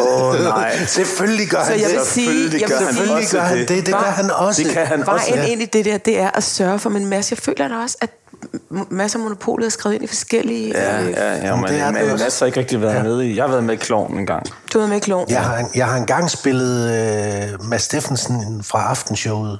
Åh, 0.00 0.28
oh, 0.28 0.40
nej. 0.44 0.76
Selvfølgelig 0.86 1.48
gør 1.48 1.58
han 1.58 1.80
jeg 1.80 1.88
det. 1.88 1.96
vil 1.98 2.06
sige- 2.06 2.26
Selvfølgelig 2.26 2.60
jeg 2.60 2.68
vil 2.68 2.76
sige- 2.78 2.86
Selvfølgelig 2.94 3.28
gør 3.32 3.40
han 3.40 3.58
det. 3.58 3.68
det. 3.68 3.86
Det 3.86 3.94
gør 3.94 4.00
Var- 4.00 4.10
han 4.10 4.30
også. 4.30 4.62
Det 4.62 4.72
kan 4.72 4.86
han 4.86 5.08
også. 5.08 5.26
Vejen 5.30 5.44
ja. 5.44 5.52
ind 5.52 5.62
i 5.62 5.64
det 5.64 5.84
der, 5.84 5.98
det 5.98 6.18
er 6.20 6.30
at 6.34 6.42
sørge 6.42 6.78
for, 6.78 6.90
men 6.90 7.06
Mads, 7.06 7.30
jeg 7.30 7.38
føler 7.38 7.68
da 7.68 7.74
også, 7.76 7.96
at 8.00 8.10
masser 8.90 9.18
af 9.18 9.22
monopolet 9.22 9.66
er 9.66 9.70
skrevet 9.70 9.94
ind 9.94 10.04
i 10.04 10.06
forskellige... 10.06 10.72
Ja, 10.78 11.02
øh, 11.02 11.10
ja, 11.10 11.34
ja, 11.46 11.56
men, 11.56 11.64
det 11.64 11.80
er 11.80 11.90
det 11.92 11.94
men. 12.06 12.18
Mads 12.18 12.38
har 12.38 12.46
ikke 12.46 12.60
rigtig 12.60 12.82
været 12.82 12.94
Ja. 12.94 13.02
med 13.02 13.22
i. 13.22 13.36
Jeg 13.36 13.44
har 13.44 13.48
været 13.50 13.64
med 13.64 13.74
i 13.74 13.76
Kloven 13.76 14.18
en 14.18 14.26
gang. 14.26 14.46
Du 14.72 14.78
har 14.80 14.86
med 14.86 14.96
i 14.96 15.00
kloven. 15.00 15.30
Jeg 15.30 15.40
har, 15.42 15.68
jeg 15.74 15.86
har 15.86 15.96
engang 15.96 16.30
spillet 16.30 16.90
øh, 17.52 17.64
Mads 17.68 17.82
Steffensen 17.82 18.62
fra 18.64 18.88
Aftenshowet. 18.90 19.58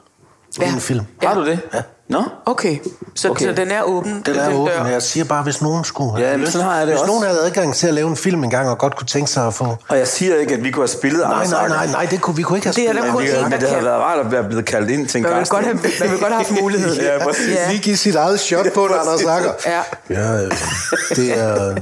Ja. 0.60 0.64
Ja. 0.66 0.72
En 0.74 0.80
film. 0.80 1.04
Ja. 1.22 1.28
Har 1.28 1.34
du 1.34 1.46
det? 1.46 1.60
Ja. 1.74 1.80
Nå? 2.12 2.24
Okay, 2.46 2.78
så, 3.14 3.28
Okay. 3.28 3.44
så 3.46 3.52
den 3.52 3.70
er 3.70 3.82
åben? 3.82 4.22
Den 4.26 4.36
er 4.36 4.48
dør. 4.48 4.56
åben. 4.56 4.86
Jeg 4.92 5.02
siger 5.02 5.24
bare, 5.24 5.42
hvis 5.42 5.62
nogen 5.62 5.84
skulle 5.84 6.10
have 6.16 6.26
Ja, 6.26 6.32
men 6.32 6.40
lyst. 6.40 6.52
sådan 6.52 6.66
har 6.66 6.76
jeg 6.78 6.86
det 6.86 6.92
Hvis 6.94 7.00
også. 7.00 7.10
nogen 7.12 7.24
havde 7.26 7.40
adgang 7.44 7.74
til 7.74 7.86
at 7.86 7.94
lave 7.94 8.08
en 8.08 8.16
film 8.16 8.44
engang, 8.44 8.68
og 8.68 8.78
godt 8.78 8.96
kunne 8.96 9.06
tænke 9.06 9.30
sig 9.30 9.46
at 9.46 9.54
få... 9.54 9.76
Og 9.88 9.98
jeg 9.98 10.08
siger 10.08 10.36
ikke, 10.36 10.54
at 10.54 10.64
vi 10.64 10.70
kunne 10.70 10.82
have 10.82 10.88
spillet 10.88 11.20
Nej, 11.20 11.32
Anders 11.32 11.50
nej, 11.50 11.68
nej, 11.68 11.86
nej, 11.86 12.06
det 12.10 12.20
kunne 12.20 12.36
vi 12.36 12.42
kunne 12.42 12.58
ikke 12.58 12.66
have 12.66 12.74
Det 12.74 12.88
er 12.88 12.92
der 12.92 13.00
spillet. 13.00 13.12
kun 13.14 13.22
Men, 13.22 13.28
en, 13.28 13.34
det, 13.34 13.42
der 13.44 13.48
men 13.48 13.60
det 13.60 13.68
havde 13.68 13.84
været 13.84 14.00
rart 14.00 14.18
at 14.26 14.32
være 14.32 14.44
blevet 14.44 14.64
kaldt 14.64 14.90
ind 14.90 15.06
til 15.08 15.18
en 15.18 15.22
Man 15.22 15.38
vil 15.38 15.46
godt 15.48 15.64
have, 15.64 15.74
man 15.74 16.10
vil 16.10 16.18
godt 16.20 16.32
have 16.32 16.44
haft 16.44 16.60
muligheden. 16.60 17.00
Ja, 17.20 17.24
præcis. 17.24 17.48
Ja. 17.54 17.70
Lige 17.70 17.82
give 17.82 17.96
sit 17.96 18.14
eget 18.14 18.40
shot 18.40 18.66
på 18.74 18.88
det, 18.88 18.94
Anders 19.00 19.22
Akker. 19.24 19.52
Ja. 19.66 19.80
ja 20.10 20.42
øh, 20.44 20.50
det 21.16 21.38
er... 21.38 21.74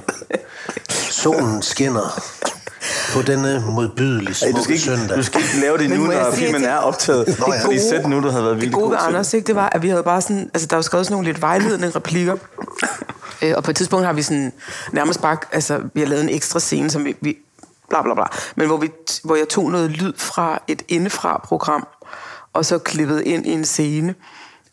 Solen 1.22 1.62
skinner 1.62 2.20
på 3.12 3.22
denne 3.22 3.64
modbydelige 3.66 4.28
Ej, 4.28 4.34
smukke 4.34 4.56
du, 4.58 4.62
skal 4.62 4.74
ikke, 4.74 4.84
søndag. 4.84 5.16
du 5.16 5.22
skal 5.22 5.40
ikke 5.40 5.60
lave 5.60 5.78
det 5.78 5.90
nu, 5.90 6.06
når 6.06 6.34
sige 6.34 6.46
filmen 6.46 6.64
er 6.64 6.76
optaget. 6.76 7.28
Ja. 7.28 7.64
Fordi 7.64 7.78
sæt 7.78 8.06
nu, 8.08 8.22
du 8.22 8.28
havde 8.28 8.44
været 8.44 8.54
Det 8.54 8.60
vildt 8.62 8.74
gode 8.74 8.84
god 8.84 8.90
ved. 8.90 8.98
Anders, 9.00 9.34
ikke, 9.34 9.46
det 9.46 9.54
var, 9.54 9.68
at 9.72 9.82
vi 9.82 9.88
havde 9.88 10.02
bare 10.02 10.20
sådan... 10.20 10.50
Altså, 10.54 10.66
der 10.66 10.76
var 10.76 10.82
skrevet 10.82 11.06
sådan 11.06 11.14
nogle 11.14 11.28
lidt 11.28 11.42
vejledende 11.42 11.90
replikker. 11.90 12.36
Øh, 13.42 13.52
og 13.56 13.64
på 13.64 13.70
et 13.70 13.76
tidspunkt 13.76 14.06
har 14.06 14.12
vi 14.12 14.22
sådan 14.22 14.52
nærmest 14.92 15.22
bare... 15.22 15.36
Altså, 15.52 15.80
vi 15.94 16.00
har 16.00 16.08
lavet 16.08 16.22
en 16.22 16.28
ekstra 16.28 16.60
scene, 16.60 16.90
som 16.90 17.04
vi... 17.04 17.16
vi 17.20 17.36
bla 17.88 18.02
bla 18.02 18.14
bla. 18.14 18.24
Men 18.56 18.66
hvor, 18.66 18.76
vi, 18.76 18.90
hvor 19.24 19.36
jeg 19.36 19.48
tog 19.48 19.70
noget 19.70 19.90
lyd 19.90 20.12
fra 20.16 20.62
et 20.68 20.82
indefra-program, 20.88 21.86
og 22.52 22.64
så 22.64 22.78
klippede 22.78 23.24
ind 23.24 23.46
i 23.46 23.50
en 23.50 23.64
scene. 23.64 24.14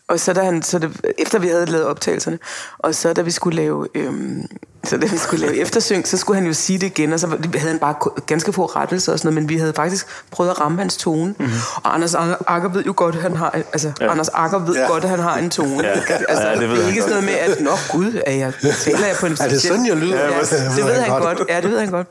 Og 0.10 0.20
så, 0.20 0.34
da 0.34 0.41
han, 0.43 0.63
så 0.63 0.80
det, 0.80 0.91
efter 1.17 1.39
vi 1.39 1.48
havde 1.48 1.65
lavet 1.65 1.86
optagelserne, 1.86 2.39
og 2.80 2.96
så 2.96 3.13
da 3.13 3.22
vi 3.22 3.32
skulle 3.32 3.56
lave, 3.56 3.88
øhm, 3.96 4.46
så 4.84 4.98
da 4.98 5.08
vi 5.08 5.17
skulle 5.17 5.46
lave 5.46 5.58
eftersynk, 5.63 6.06
så 6.06 6.17
skulle 6.17 6.38
han 6.39 6.48
jo 6.48 6.54
sige 6.54 6.80
det 6.80 6.86
igen, 6.86 7.13
og 7.13 7.20
så 7.20 7.28
havde 7.28 7.72
han 7.72 7.80
bare 7.80 7.96
ganske 8.26 8.54
få 8.54 8.65
rettelser 8.65 9.12
og 9.13 9.20
sådan 9.20 9.34
noget, 9.34 9.43
men 9.43 9.50
vi 9.50 9.58
havde 9.58 9.74
faktisk 9.74 10.08
prøvet 10.32 10.50
at 10.50 10.60
ramme 10.62 10.78
hans 10.78 10.98
tone. 10.98 11.36
Mm-hmm. 11.39 11.54
Og 11.84 11.93
Anders 11.93 12.15
Akker 12.48 12.70
ved 12.70 12.84
jo 12.84 12.93
godt, 12.96 13.15
at 13.15 13.22
han 13.22 13.36
har, 13.36 13.52
altså, 13.74 13.91
ja. 14.02 14.12
Anders 14.12 14.30
Akker 14.30 14.60
ved 14.60 14.76
Ja. 14.76 14.88
godt, 14.88 15.04
at 15.04 15.10
han 15.10 15.20
har 15.20 15.38
en 15.38 15.50
tone. 15.50 15.84
Ja. 15.84 15.89
Altså, 15.89 16.48
Ja, 16.48 16.56
det 16.56 16.70
ved 16.70 16.78
det 16.78 16.84
er 16.84 16.88
ikke 16.88 17.02
sådan 17.02 17.24
noget 17.24 17.26
med, 17.26 17.34
at, 17.34 17.62
nå 17.62 17.72
gud, 17.91 18.22
er 18.26 18.32
jeg, 18.32 18.54
taler 18.84 19.08
jeg 19.08 19.15
på 19.20 19.26
en 19.26 19.38
Er 19.41 19.48
det 19.48 19.62
sådan, 19.62 19.86
jeg 19.88 19.96
lyder? 19.98 20.15
Ja, 20.20 20.30
Ja, 20.32 20.39
det 20.76 20.86
ved 20.86 20.93
han 20.93 21.22
godt. 21.22 21.41
Ja, 21.50 21.62
det 21.62 21.70
ved 21.72 21.80
han 21.80 21.91
godt. 21.91 22.08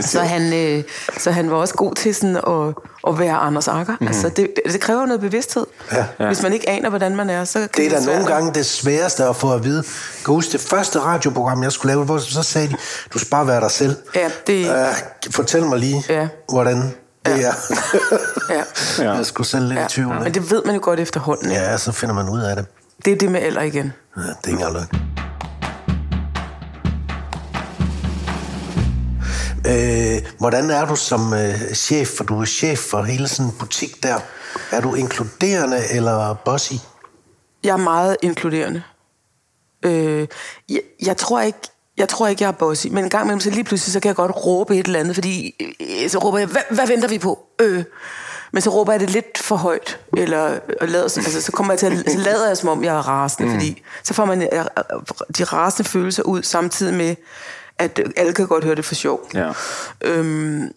Så 0.00 0.20
han, 0.20 0.52
øh, 0.52 0.84
så 1.18 1.30
han 1.30 1.50
var 1.50 1.56
også 1.56 1.74
god 1.74 1.94
til 1.94 2.14
sådan 2.14 2.36
at, 2.36 2.74
at 3.08 3.18
være 3.18 3.36
Anders 3.36 3.68
Akker. 3.68 3.92
Mm-hmm. 3.92 4.06
Altså, 4.06 4.28
det, 4.28 4.36
det, 4.64 4.72
det 4.72 4.80
kræver 4.80 5.06
noget 5.06 5.20
bevidsthed. 5.20 5.66
Ja. 5.92 6.04
Ja. 6.20 6.26
Hvis 6.26 6.42
man 6.42 6.52
ikke 6.52 6.68
aner, 6.68 6.88
hvordan 6.88 7.16
man 7.16 7.30
er, 7.30 7.44
så 7.44 7.58
kan 7.58 7.68
Det 7.76 7.86
er 7.94 7.98
da 8.00 8.06
nogle 8.06 8.26
gange 8.26 8.54
det 8.54 8.66
sværeste 8.66 9.24
at 9.24 9.36
få 9.36 9.52
at 9.54 9.64
vide. 9.64 9.82
Kan 10.24 10.34
huske 10.34 10.52
det 10.52 10.60
første 10.60 10.98
radioprogram, 11.00 11.62
jeg 11.62 11.72
skulle 11.72 11.92
lave, 11.94 12.04
hvor 12.04 12.18
så 12.18 12.42
sagde 12.42 12.68
de, 12.68 12.76
du 13.12 13.18
skal 13.18 13.30
bare 13.30 13.46
være 13.46 13.60
dig 13.60 13.70
selv. 13.70 13.96
Ja, 14.14 14.30
det- 14.46 14.68
Uh, 14.70 15.32
fortæl 15.32 15.62
mig 15.64 15.78
lige, 15.78 16.04
Ja. 16.08 16.28
hvordan 16.48 16.76
det 16.76 16.92
Ja. 17.26 17.32
er. 17.48 17.52
Ja. 18.50 18.62
ja. 19.04 19.12
Jeg 19.12 19.26
skulle 19.26 19.46
selv 19.46 19.64
lidt 19.68 19.80
i 19.80 19.84
tvivl. 19.88 20.14
Men 20.22 20.34
det 20.34 20.50
ved 20.50 20.62
man 20.66 20.74
jo 20.74 20.80
godt 20.84 21.00
efterhånden. 21.00 21.50
Ja. 21.52 21.70
Ja, 21.70 21.78
så 21.78 21.92
finder 21.92 22.14
man 22.14 22.28
ud 22.28 22.40
af 22.40 22.56
det. 22.56 22.66
Det 23.04 23.12
er 23.12 23.16
det 23.18 23.30
med 23.32 23.40
alder 23.40 23.62
igen. 23.62 23.92
Ja, 24.16 24.22
det 24.22 24.28
er 24.44 24.48
ikke 24.48 24.62
engang 24.64 25.15
Øh, 29.68 30.22
hvordan 30.38 30.70
er 30.70 30.84
du 30.86 30.96
som 30.96 31.34
øh, 31.34 31.72
chef, 31.74 32.08
for 32.08 32.24
du 32.24 32.40
er 32.40 32.44
chef 32.44 32.78
for 32.78 33.02
hele 33.02 33.28
sådan 33.28 33.46
en 33.46 33.56
butik 33.58 34.02
der. 34.02 34.18
Er 34.72 34.80
du 34.80 34.94
inkluderende 34.94 35.80
eller 35.90 36.34
bossy? 36.34 36.72
Jeg 37.64 37.72
er 37.72 37.76
meget 37.76 38.16
inkluderende. 38.22 38.82
Øh, 39.82 40.26
jeg, 40.68 40.80
jeg 41.02 41.16
tror 41.16 41.40
ikke, 41.40 41.58
jeg 41.96 42.08
tror 42.08 42.26
ikke, 42.26 42.42
jeg 42.42 42.48
er 42.48 42.52
bossy, 42.52 42.86
men 42.86 43.04
en 43.04 43.10
gang 43.10 43.24
imellem, 43.24 43.40
så 43.40 43.50
lige 43.50 43.64
pludselig, 43.64 43.92
så 43.92 44.00
kan 44.00 44.08
jeg 44.08 44.16
godt 44.16 44.46
råbe 44.46 44.76
et 44.76 44.86
eller 44.86 45.00
andet, 45.00 45.14
fordi 45.14 45.54
øh, 45.80 46.10
så 46.10 46.18
råber 46.18 46.38
jeg, 46.38 46.48
hvad, 46.48 46.62
hvad 46.70 46.86
venter 46.86 47.08
vi 47.08 47.18
på? 47.18 47.38
Øh. 47.60 47.84
Men 48.52 48.62
så 48.62 48.70
råber 48.70 48.92
jeg 48.92 49.00
det 49.00 49.10
lidt 49.10 49.38
for 49.38 49.56
højt, 49.56 50.00
eller 50.16 50.58
og 50.80 50.88
lader, 50.88 51.02
altså, 51.02 51.42
så, 51.42 51.52
kommer 51.52 51.72
jeg 51.72 51.78
til 51.78 51.86
at, 51.86 52.12
så 52.12 52.18
lader 52.18 52.46
jeg, 52.46 52.56
som 52.56 52.68
om 52.68 52.84
jeg 52.84 52.96
er 52.96 53.08
rasende, 53.08 53.48
mm. 53.48 53.54
fordi 53.54 53.82
så 54.02 54.14
får 54.14 54.24
man 54.24 54.42
øh, 54.42 54.64
de 55.38 55.44
rasende 55.44 55.88
følelser 55.88 56.22
ud, 56.22 56.42
samtidig 56.42 56.94
med, 56.94 57.14
at 57.78 58.00
alle 58.16 58.32
kan 58.32 58.46
godt 58.46 58.64
høre 58.64 58.74
det 58.74 58.84
for 58.84 58.94
sjov. 58.94 59.28
Ja. 59.34 59.52
Øhm, 60.00 60.72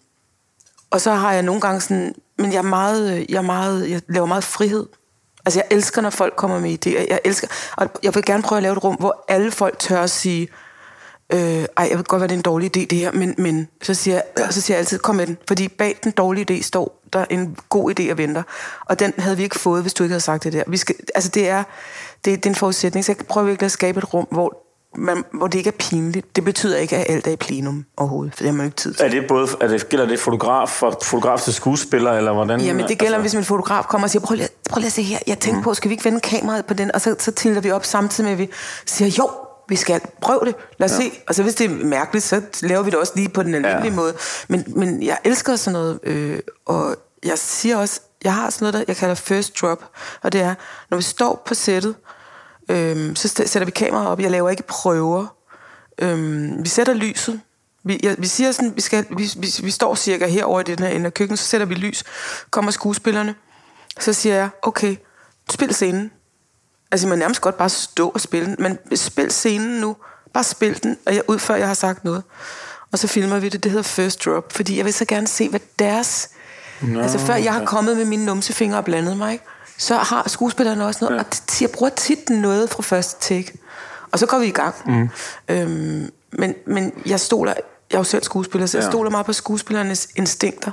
og 0.90 1.00
så 1.00 1.12
har 1.12 1.32
jeg 1.32 1.42
nogle 1.42 1.60
gange 1.60 1.80
sådan, 1.80 2.14
men 2.38 2.52
jeg 2.52 2.58
er 2.58 2.62
meget, 2.62 3.26
jeg 3.28 3.36
er 3.36 3.42
meget, 3.42 3.90
jeg 3.90 4.02
laver 4.08 4.26
meget 4.26 4.44
frihed. 4.44 4.86
Altså 5.44 5.60
jeg 5.60 5.76
elsker, 5.76 6.02
når 6.02 6.10
folk 6.10 6.36
kommer 6.36 6.60
med 6.60 6.86
idéer. 6.86 7.06
Jeg 7.10 7.20
elsker, 7.24 7.48
og 7.76 7.90
jeg 8.02 8.14
vil 8.14 8.24
gerne 8.24 8.42
prøve 8.42 8.56
at 8.56 8.62
lave 8.62 8.72
et 8.72 8.84
rum, 8.84 8.94
hvor 8.94 9.24
alle 9.28 9.50
folk 9.50 9.78
tør 9.78 10.02
at 10.02 10.10
sige, 10.10 10.48
øh, 11.32 11.64
ej, 11.76 11.86
jeg 11.90 11.98
ved 11.98 12.04
godt, 12.04 12.20
hvad 12.20 12.28
det 12.28 12.34
er 12.34 12.38
en 12.38 12.42
dårlig 12.42 12.76
idé, 12.76 12.86
det 12.86 12.98
her, 12.98 13.12
men, 13.12 13.34
men 13.38 13.68
så, 13.82 13.94
siger 13.94 14.22
jeg, 14.36 14.52
så 14.52 14.60
siger 14.60 14.74
jeg 14.74 14.78
altid, 14.78 14.98
kom 14.98 15.16
med 15.16 15.26
den. 15.26 15.38
Fordi 15.48 15.68
bag 15.68 15.98
den 16.04 16.12
dårlige 16.12 16.46
idé 16.50 16.62
står 16.62 17.02
der 17.12 17.24
en 17.30 17.58
god 17.68 18.00
idé 18.00 18.10
og 18.10 18.18
venter. 18.18 18.42
Og 18.86 18.98
den 18.98 19.12
havde 19.18 19.36
vi 19.36 19.42
ikke 19.42 19.58
fået, 19.58 19.82
hvis 19.82 19.94
du 19.94 20.02
ikke 20.04 20.12
havde 20.12 20.20
sagt 20.20 20.44
det 20.44 20.52
der. 20.52 20.62
Vi 20.66 20.76
skal, 20.76 20.94
altså 21.14 21.30
det 21.30 21.48
er, 21.48 21.64
det, 22.24 22.44
det 22.44 22.46
er 22.46 22.50
en 22.50 22.54
forudsætning, 22.54 23.04
så 23.04 23.14
jeg 23.18 23.26
prøver 23.26 23.46
virkelig 23.46 23.66
at 23.66 23.72
skabe 23.72 23.98
et 23.98 24.14
rum, 24.14 24.26
hvor, 24.30 24.69
man, 24.96 25.24
hvor 25.32 25.46
det 25.46 25.58
ikke 25.58 25.68
er 25.68 25.76
pinligt. 25.78 26.36
Det 26.36 26.44
betyder 26.44 26.76
ikke, 26.76 26.96
at 26.96 27.14
alt 27.14 27.26
er 27.26 27.30
i 27.30 27.36
plenum 27.36 27.84
overhovedet, 27.96 28.34
for 28.34 28.38
det 28.38 28.46
har 28.46 28.56
man 28.56 28.66
jo 28.66 28.68
ikke 28.68 28.76
tid 28.76 28.94
til. 28.94 29.06
Er 29.06 29.10
det 29.10 29.24
både, 29.28 29.48
er 29.60 29.68
det, 29.68 29.88
gælder 29.88 30.06
det 30.06 30.20
fotograf, 30.20 30.68
for 30.68 30.98
fotograf 31.02 31.40
til 31.40 31.54
skuespiller, 31.54 32.12
eller 32.12 32.32
hvordan? 32.32 32.60
Jamen 32.60 32.88
det 32.88 32.98
gælder, 32.98 33.14
altså, 33.14 33.22
hvis 33.22 33.34
min 33.34 33.44
fotograf 33.44 33.84
kommer 33.84 34.06
og 34.06 34.10
siger, 34.10 34.22
prøv 34.22 34.34
lige, 34.34 34.48
prøv 34.70 34.78
lige 34.78 34.86
at 34.86 34.92
se 34.92 35.02
her, 35.02 35.18
jeg 35.26 35.38
tænkte 35.38 35.58
mm. 35.58 35.62
på, 35.62 35.74
skal 35.74 35.88
vi 35.88 35.92
ikke 35.92 36.04
vende 36.04 36.20
kameraet 36.20 36.66
på 36.66 36.74
den? 36.74 36.94
Og 36.94 37.00
så, 37.00 37.16
så 37.18 37.32
tilder 37.32 37.60
vi 37.60 37.70
op 37.70 37.84
samtidig 37.84 38.24
med, 38.24 38.32
at 38.32 38.38
vi 38.38 38.50
siger, 38.86 39.08
jo, 39.18 39.30
vi 39.68 39.76
skal 39.76 40.00
prøve 40.20 40.40
det, 40.44 40.54
lad 40.78 40.90
os 40.90 40.98
ja. 40.98 41.04
se. 41.04 41.12
Og 41.28 41.34
så 41.34 41.42
hvis 41.42 41.54
det 41.54 41.70
er 41.70 41.84
mærkeligt, 41.84 42.24
så 42.24 42.42
laver 42.62 42.82
vi 42.82 42.90
det 42.90 42.98
også 42.98 43.12
lige 43.16 43.28
på 43.28 43.42
den 43.42 43.54
almindelige 43.54 43.90
ja. 43.90 43.96
måde. 43.96 44.14
Men, 44.48 44.64
men 44.66 45.02
jeg 45.02 45.18
elsker 45.24 45.56
sådan 45.56 45.72
noget, 45.72 46.00
øh, 46.02 46.38
og 46.66 46.96
jeg 47.24 47.38
siger 47.38 47.76
også, 47.76 48.00
jeg 48.24 48.34
har 48.34 48.50
sådan 48.50 48.64
noget, 48.64 48.74
der 48.74 48.84
jeg 48.88 48.96
kalder 48.96 49.14
first 49.14 49.60
drop, 49.60 49.84
og 50.22 50.32
det 50.32 50.40
er, 50.40 50.54
når 50.90 50.96
vi 50.96 51.02
står 51.02 51.42
på 51.46 51.54
sættet, 51.54 51.94
øh, 52.70 53.16
så 53.16 53.28
sætter 53.28 53.64
vi 53.64 53.70
kameraet 53.70 54.08
op, 54.08 54.20
jeg 54.20 54.30
laver 54.30 54.50
ikke 54.50 54.62
prøver, 54.62 55.26
Øhm, 56.00 56.64
vi 56.64 56.68
sætter 56.68 56.94
lyset. 56.94 57.40
Vi, 57.84 58.00
ja, 58.02 58.14
vi 58.18 58.26
siger 58.26 58.52
sådan, 58.52 58.72
vi, 58.76 58.80
skal, 58.80 59.06
vi, 59.16 59.30
vi, 59.36 59.48
vi 59.62 59.70
står 59.70 59.94
cirka 59.94 60.26
herovre 60.26 60.60
i 60.60 60.64
den 60.64 60.78
her 60.78 60.88
ende 60.88 61.06
af 61.06 61.14
køkkenet, 61.14 61.38
så 61.38 61.46
sætter 61.46 61.66
vi 61.66 61.74
lys, 61.74 62.04
kommer 62.50 62.70
skuespillerne, 62.70 63.34
så 64.00 64.12
siger 64.12 64.34
jeg, 64.34 64.48
okay, 64.62 64.96
spil 65.50 65.74
scenen. 65.74 66.10
Altså, 66.90 67.08
man 67.08 67.18
nærmest 67.18 67.40
godt 67.40 67.56
bare 67.56 67.68
stå 67.68 68.08
og 68.08 68.20
spille 68.20 68.46
den, 68.46 68.56
men 68.58 68.96
spil 68.96 69.30
scenen 69.30 69.80
nu. 69.80 69.96
Bare 70.34 70.44
spil 70.44 70.82
den, 70.82 70.96
og 71.06 71.14
jeg, 71.14 71.22
ud 71.28 71.38
før 71.38 71.54
jeg 71.54 71.66
har 71.66 71.74
sagt 71.74 72.04
noget. 72.04 72.22
Og 72.92 72.98
så 72.98 73.08
filmer 73.08 73.38
vi 73.38 73.48
det, 73.48 73.64
det 73.64 73.70
hedder 73.70 73.82
First 73.82 74.24
Drop, 74.24 74.52
fordi 74.52 74.76
jeg 74.76 74.84
vil 74.84 74.92
så 74.92 75.04
gerne 75.04 75.26
se, 75.26 75.48
hvad 75.48 75.60
deres... 75.78 76.28
No, 76.80 77.00
altså, 77.00 77.18
før 77.18 77.34
jeg 77.34 77.52
har 77.52 77.64
kommet 77.64 77.96
med 77.96 78.04
mine 78.04 78.24
numsefingre 78.24 78.78
og 78.78 78.84
blandet 78.84 79.16
mig, 79.16 79.32
ikke? 79.32 79.44
Så 79.80 79.96
har 79.96 80.28
skuespillerne 80.28 80.86
også 80.86 81.04
noget, 81.04 81.16
ja. 81.16 81.20
og 81.22 81.26
jeg 81.60 81.70
bruger 81.70 81.90
tit 81.90 82.30
noget 82.30 82.70
fra 82.70 82.82
første 82.82 83.20
take. 83.34 83.52
Og 84.12 84.18
så 84.18 84.26
går 84.26 84.38
vi 84.38 84.46
i 84.46 84.50
gang. 84.50 84.74
Mm. 84.86 85.08
Øhm, 85.48 86.10
men, 86.32 86.54
men 86.66 86.92
jeg 87.06 87.20
stoler, 87.20 87.52
jeg 87.90 87.96
er 87.96 87.98
jo 88.00 88.04
selv 88.04 88.22
skuespiller, 88.22 88.66
så 88.66 88.78
jeg 88.78 88.84
Ja. 88.84 88.90
stoler 88.90 89.10
meget 89.10 89.26
på 89.26 89.32
skuespillernes 89.32 90.08
instinkter. 90.16 90.72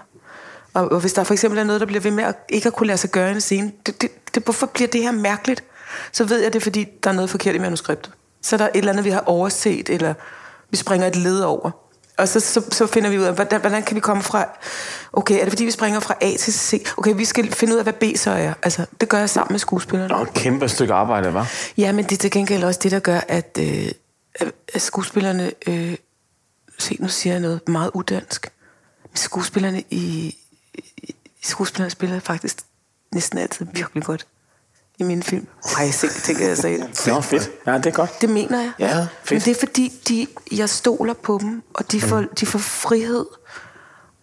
Og, 0.74 0.92
og 0.92 1.00
hvis 1.00 1.14
der 1.14 1.24
for 1.24 1.34
eksempel 1.34 1.60
er 1.60 1.64
noget, 1.64 1.80
der 1.80 1.88
bliver 1.88 2.02
ved 2.02 2.12
med 2.12 2.24
at 2.24 2.36
ikke 2.50 2.68
at 2.68 2.74
kunne 2.74 2.88
lade 2.88 2.98
sig 2.98 3.10
gøre 3.10 3.30
i 3.30 3.34
en 3.34 3.42
scene, 3.42 3.72
det, 3.86 4.02
det, 4.02 4.12
det, 4.36 4.44
hvorfor 4.44 4.66
bliver 4.66 4.88
det 4.88 5.04
her 5.04 5.12
mærkeligt? 5.12 5.64
Så 6.12 6.24
ved 6.24 6.42
jeg 6.42 6.54
det, 6.54 6.60
er, 6.60 6.64
fordi 6.64 6.88
der 7.04 7.10
er 7.10 7.14
noget 7.14 7.30
forkert 7.30 7.56
i 7.56 7.58
manuskriptet. 7.58 8.12
Så 8.42 8.56
er 8.56 8.58
der 8.58 8.66
et 8.66 8.72
eller 8.76 8.92
andet, 8.92 9.06
vi 9.06 9.10
har 9.10 9.24
overset, 9.26 9.90
eller 9.90 10.14
vi 10.70 10.78
springer 10.78 11.08
et 11.08 11.16
led 11.16 11.42
over. 11.42 11.72
Og 12.18 12.28
så, 12.28 12.40
så, 12.40 12.64
så 12.72 12.88
finder 12.88 13.10
vi 13.10 13.20
ud 13.20 13.24
af, 13.24 13.34
hvordan, 13.34 13.62
hvordan 13.62 13.84
kan 13.84 13.96
vi 13.96 14.00
komme 14.00 14.24
fra... 14.24 14.46
Okay, 15.14 15.36
er 15.40 15.44
det 15.44 15.52
fordi, 15.52 15.66
vi 15.66 15.72
springer 15.72 16.00
fra 16.00 16.16
A 16.22 16.36
til 16.38 16.54
C? 16.54 16.88
Okay, 16.98 17.14
vi 17.16 17.26
skal 17.26 17.52
finde 17.54 17.74
ud 17.74 17.78
af, 17.78 17.86
hvad 17.86 17.94
B 17.94 18.04
så 18.18 18.32
er. 18.32 18.54
Altså, 18.64 18.86
det 19.02 19.10
gør 19.10 19.18
jeg 19.18 19.30
sammen 19.30 19.54
med 19.54 19.60
skuespillerne. 19.60 20.14
Nå, 20.14 20.22
et 20.22 20.34
kæmpe 20.34 20.70
stykke 20.70 20.94
arbejde, 20.94 21.34
var. 21.34 21.52
Ja, 21.78 21.92
men 21.92 22.06
det 22.06 22.12
er 22.12 22.18
til 22.18 22.32
gengæld 22.32 22.64
også 22.64 22.80
det, 22.84 22.92
der 22.92 23.00
gør, 23.00 23.20
at, 23.28 23.58
øh, 23.62 23.92
at- 24.36 24.82
skuespillerne... 24.82 25.52
Øh, 25.68 25.96
se, 26.80 26.98
nu 27.00 27.08
siger 27.08 27.34
jeg 27.34 27.42
noget 27.42 27.68
meget 27.68 27.92
udansk. 27.94 28.52
Men 29.04 29.18
skuespillerne 29.18 29.84
i... 29.90 30.36
i 31.04 31.16
skuespillerne 31.44 31.90
spiller 31.90 32.20
faktisk 32.20 32.58
næsten 33.14 33.38
altid 33.38 33.66
virkelig 33.74 34.04
godt 34.04 34.28
i 35.00 35.04
mine 35.04 35.24
film. 35.24 35.48
Ej, 35.78 35.84
jeg 35.84 35.94
tænker, 36.24 36.48
jeg 36.48 36.58
sagde 36.58 36.78
det. 36.78 37.08
Nå, 37.08 37.22
fedt. 37.22 37.50
Ja, 37.68 37.74
det 37.78 37.86
er 37.86 37.92
godt. 37.92 38.22
Det 38.22 38.30
mener 38.30 38.60
jeg. 38.62 38.72
Ja, 38.80 38.98
Men 38.98 39.08
fedt. 39.24 39.46
det 39.46 39.52
er 39.52 39.60
fordi, 39.60 39.94
de, 40.08 40.28
jeg 40.58 40.70
stoler 40.70 41.14
på 41.14 41.38
dem, 41.42 41.62
og 41.74 41.92
de 41.92 42.02
får, 42.02 42.24
de 42.40 42.46
får 42.46 42.60
frihed. 42.60 43.26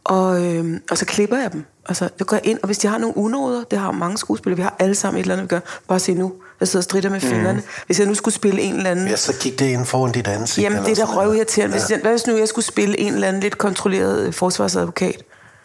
Og, 0.04 0.44
øhm, 0.44 0.80
og 0.90 0.98
så 0.98 1.04
klipper 1.06 1.38
jeg 1.38 1.52
dem. 1.52 1.64
Altså, 1.88 2.08
jeg 2.18 2.26
går 2.26 2.38
ind, 2.44 2.58
og 2.62 2.66
hvis 2.66 2.78
de 2.78 2.88
har 2.88 2.98
nogle 2.98 3.16
unåder, 3.16 3.64
det 3.64 3.78
har 3.78 3.90
mange 3.90 4.18
skuespillere, 4.18 4.56
vi 4.56 4.62
har 4.62 4.76
alle 4.78 4.94
sammen 4.94 5.18
et 5.18 5.22
eller 5.22 5.34
andet, 5.34 5.44
vi 5.44 5.48
gør. 5.48 5.60
Bare 5.88 5.98
se 5.98 6.14
nu, 6.14 6.32
jeg 6.60 6.68
sidder 6.68 6.80
og 6.80 6.84
stritter 6.84 7.10
med 7.10 7.20
fingrene. 7.20 7.62
Hvis 7.86 7.98
jeg 7.98 8.06
nu 8.06 8.14
skulle 8.14 8.34
spille 8.34 8.60
en 8.60 8.74
eller 8.74 8.90
anden... 8.90 9.08
Ja, 9.08 9.16
så 9.16 9.32
gik 9.40 9.58
det 9.58 9.66
ind 9.66 9.86
foran 9.86 10.12
dit 10.12 10.26
ansigt. 10.26 10.64
Jamen, 10.64 10.84
det 10.84 10.98
er 10.98 11.06
da 11.06 11.12
røvirriterende. 11.16 11.76
Hvis, 11.78 11.90
jeg, 11.90 11.98
hvad 12.02 12.10
hvis 12.10 12.26
nu 12.26 12.36
jeg 12.36 12.48
skulle 12.48 12.64
spille 12.64 13.00
en 13.00 13.14
eller 13.14 13.28
anden 13.28 13.42
lidt 13.42 13.58
kontrolleret 13.58 14.26
øh, 14.26 14.32
forsvarsadvokat? 14.32 15.22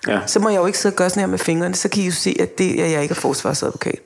Ja. 0.08 0.20
Så 0.28 0.40
må 0.40 0.50
jeg 0.50 0.58
jo 0.58 0.66
ikke 0.66 0.80
sidde 0.80 0.94
og 0.94 0.98
gøre 0.98 1.10
sådan 1.10 1.22
her 1.22 1.28
med 1.28 1.40
fingrene. 1.40 1.76
Så 1.76 1.90
kan 1.90 2.04
I 2.04 2.06
jo 2.06 2.12
se, 2.12 2.38
at 2.40 2.58
det 2.58 2.82
er 2.82 2.86
jeg 2.88 3.02
ikke 3.02 3.12
er 3.12 3.16
forsvarsadvokat. 3.20 4.00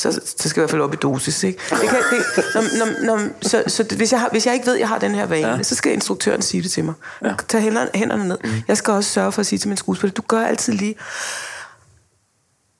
Så, 0.00 0.12
så 0.12 0.48
skal 0.48 0.60
jeg 0.60 0.64
i 0.64 0.64
hvert 0.64 0.70
fald 0.70 0.82
op 0.82 0.94
i 0.94 0.96
dosis, 0.96 1.42
ikke? 1.42 1.58
Det 1.70 1.88
kan, 1.88 1.98
det, 2.10 2.44
når, 2.54 2.62
når, 2.78 3.16
når, 3.16 3.28
så, 3.42 3.64
så 3.66 3.84
hvis, 3.96 4.12
jeg 4.12 4.20
har, 4.20 4.28
hvis 4.30 4.46
jeg 4.46 4.54
ikke 4.54 4.66
ved, 4.66 4.74
at 4.74 4.80
jeg 4.80 4.88
har 4.88 4.98
den 4.98 5.14
her 5.14 5.26
vane, 5.26 5.48
ja. 5.48 5.62
så 5.62 5.74
skal 5.74 5.92
instruktøren 5.92 6.42
sige 6.42 6.62
det 6.62 6.70
til 6.70 6.84
mig. 6.84 6.94
Ja. 7.24 7.34
Tag 7.48 7.60
hænderne, 7.60 7.90
hænderne 7.94 8.28
ned. 8.28 8.38
Mm. 8.44 8.50
Jeg 8.68 8.76
skal 8.76 8.92
også 8.92 9.10
sørge 9.10 9.32
for 9.32 9.40
at 9.40 9.46
sige 9.46 9.58
til 9.58 9.68
min 9.68 9.76
skuespiller, 9.76 10.14
du 10.14 10.22
gør 10.28 10.40
altid 10.40 10.72
lige... 10.72 10.94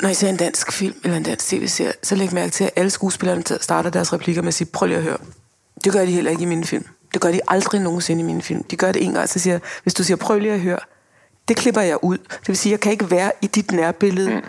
Når 0.02 0.09
I 0.09 0.14
ser 0.14 0.28
en 0.28 0.37
dansk 0.37 0.72
film 0.72 0.94
eller 1.04 1.16
en 1.16 1.22
dansk 1.22 1.46
tv-serie, 1.46 1.92
så 2.02 2.14
læg 2.14 2.35
mærke 2.35 2.50
til, 2.50 2.64
at 2.64 2.70
alle 2.76 2.90
skuespillerne 2.90 3.42
starter 3.61 3.90
deres 3.90 4.12
replikker 4.12 4.42
med 4.42 4.48
at 4.48 4.54
sige, 4.54 4.68
prøv 4.72 4.87
lige 4.87 4.98
at 4.98 5.02
høre. 5.02 5.18
Det 5.85 5.92
gør 5.92 6.00
de 6.00 6.12
heller 6.12 6.30
ikke 6.30 6.42
i 6.42 6.46
mine 6.46 6.64
film. 6.64 6.85
Det 7.12 7.20
gør 7.20 7.33
de 7.33 7.40
aldrig 7.48 7.80
nogensinde 7.80 8.22
i 8.22 8.24
mine 8.24 8.42
film. 8.42 8.62
De 8.62 8.76
gør 8.76 8.92
det 8.92 9.04
en 9.04 9.14
gang, 9.14 9.28
så 9.28 9.38
siger 9.38 9.59
hvis 9.83 9.94
du 9.94 10.04
siger, 10.04 10.16
prøv 10.16 10.38
lige 10.38 10.52
at 10.52 10.61
høre, 10.61 10.78
det 11.48 11.56
klipper 11.56 11.80
jeg 11.80 12.04
ud. 12.04 12.18
Det 12.18 12.48
vil 12.48 12.56
sige, 12.56 12.70
jeg 12.70 12.80
kan 12.80 12.92
ikke 12.92 13.11
være 13.11 13.33
i 13.42 13.46
dit 13.46 13.72
nærbillede 13.72 14.30
mm. 14.30 14.42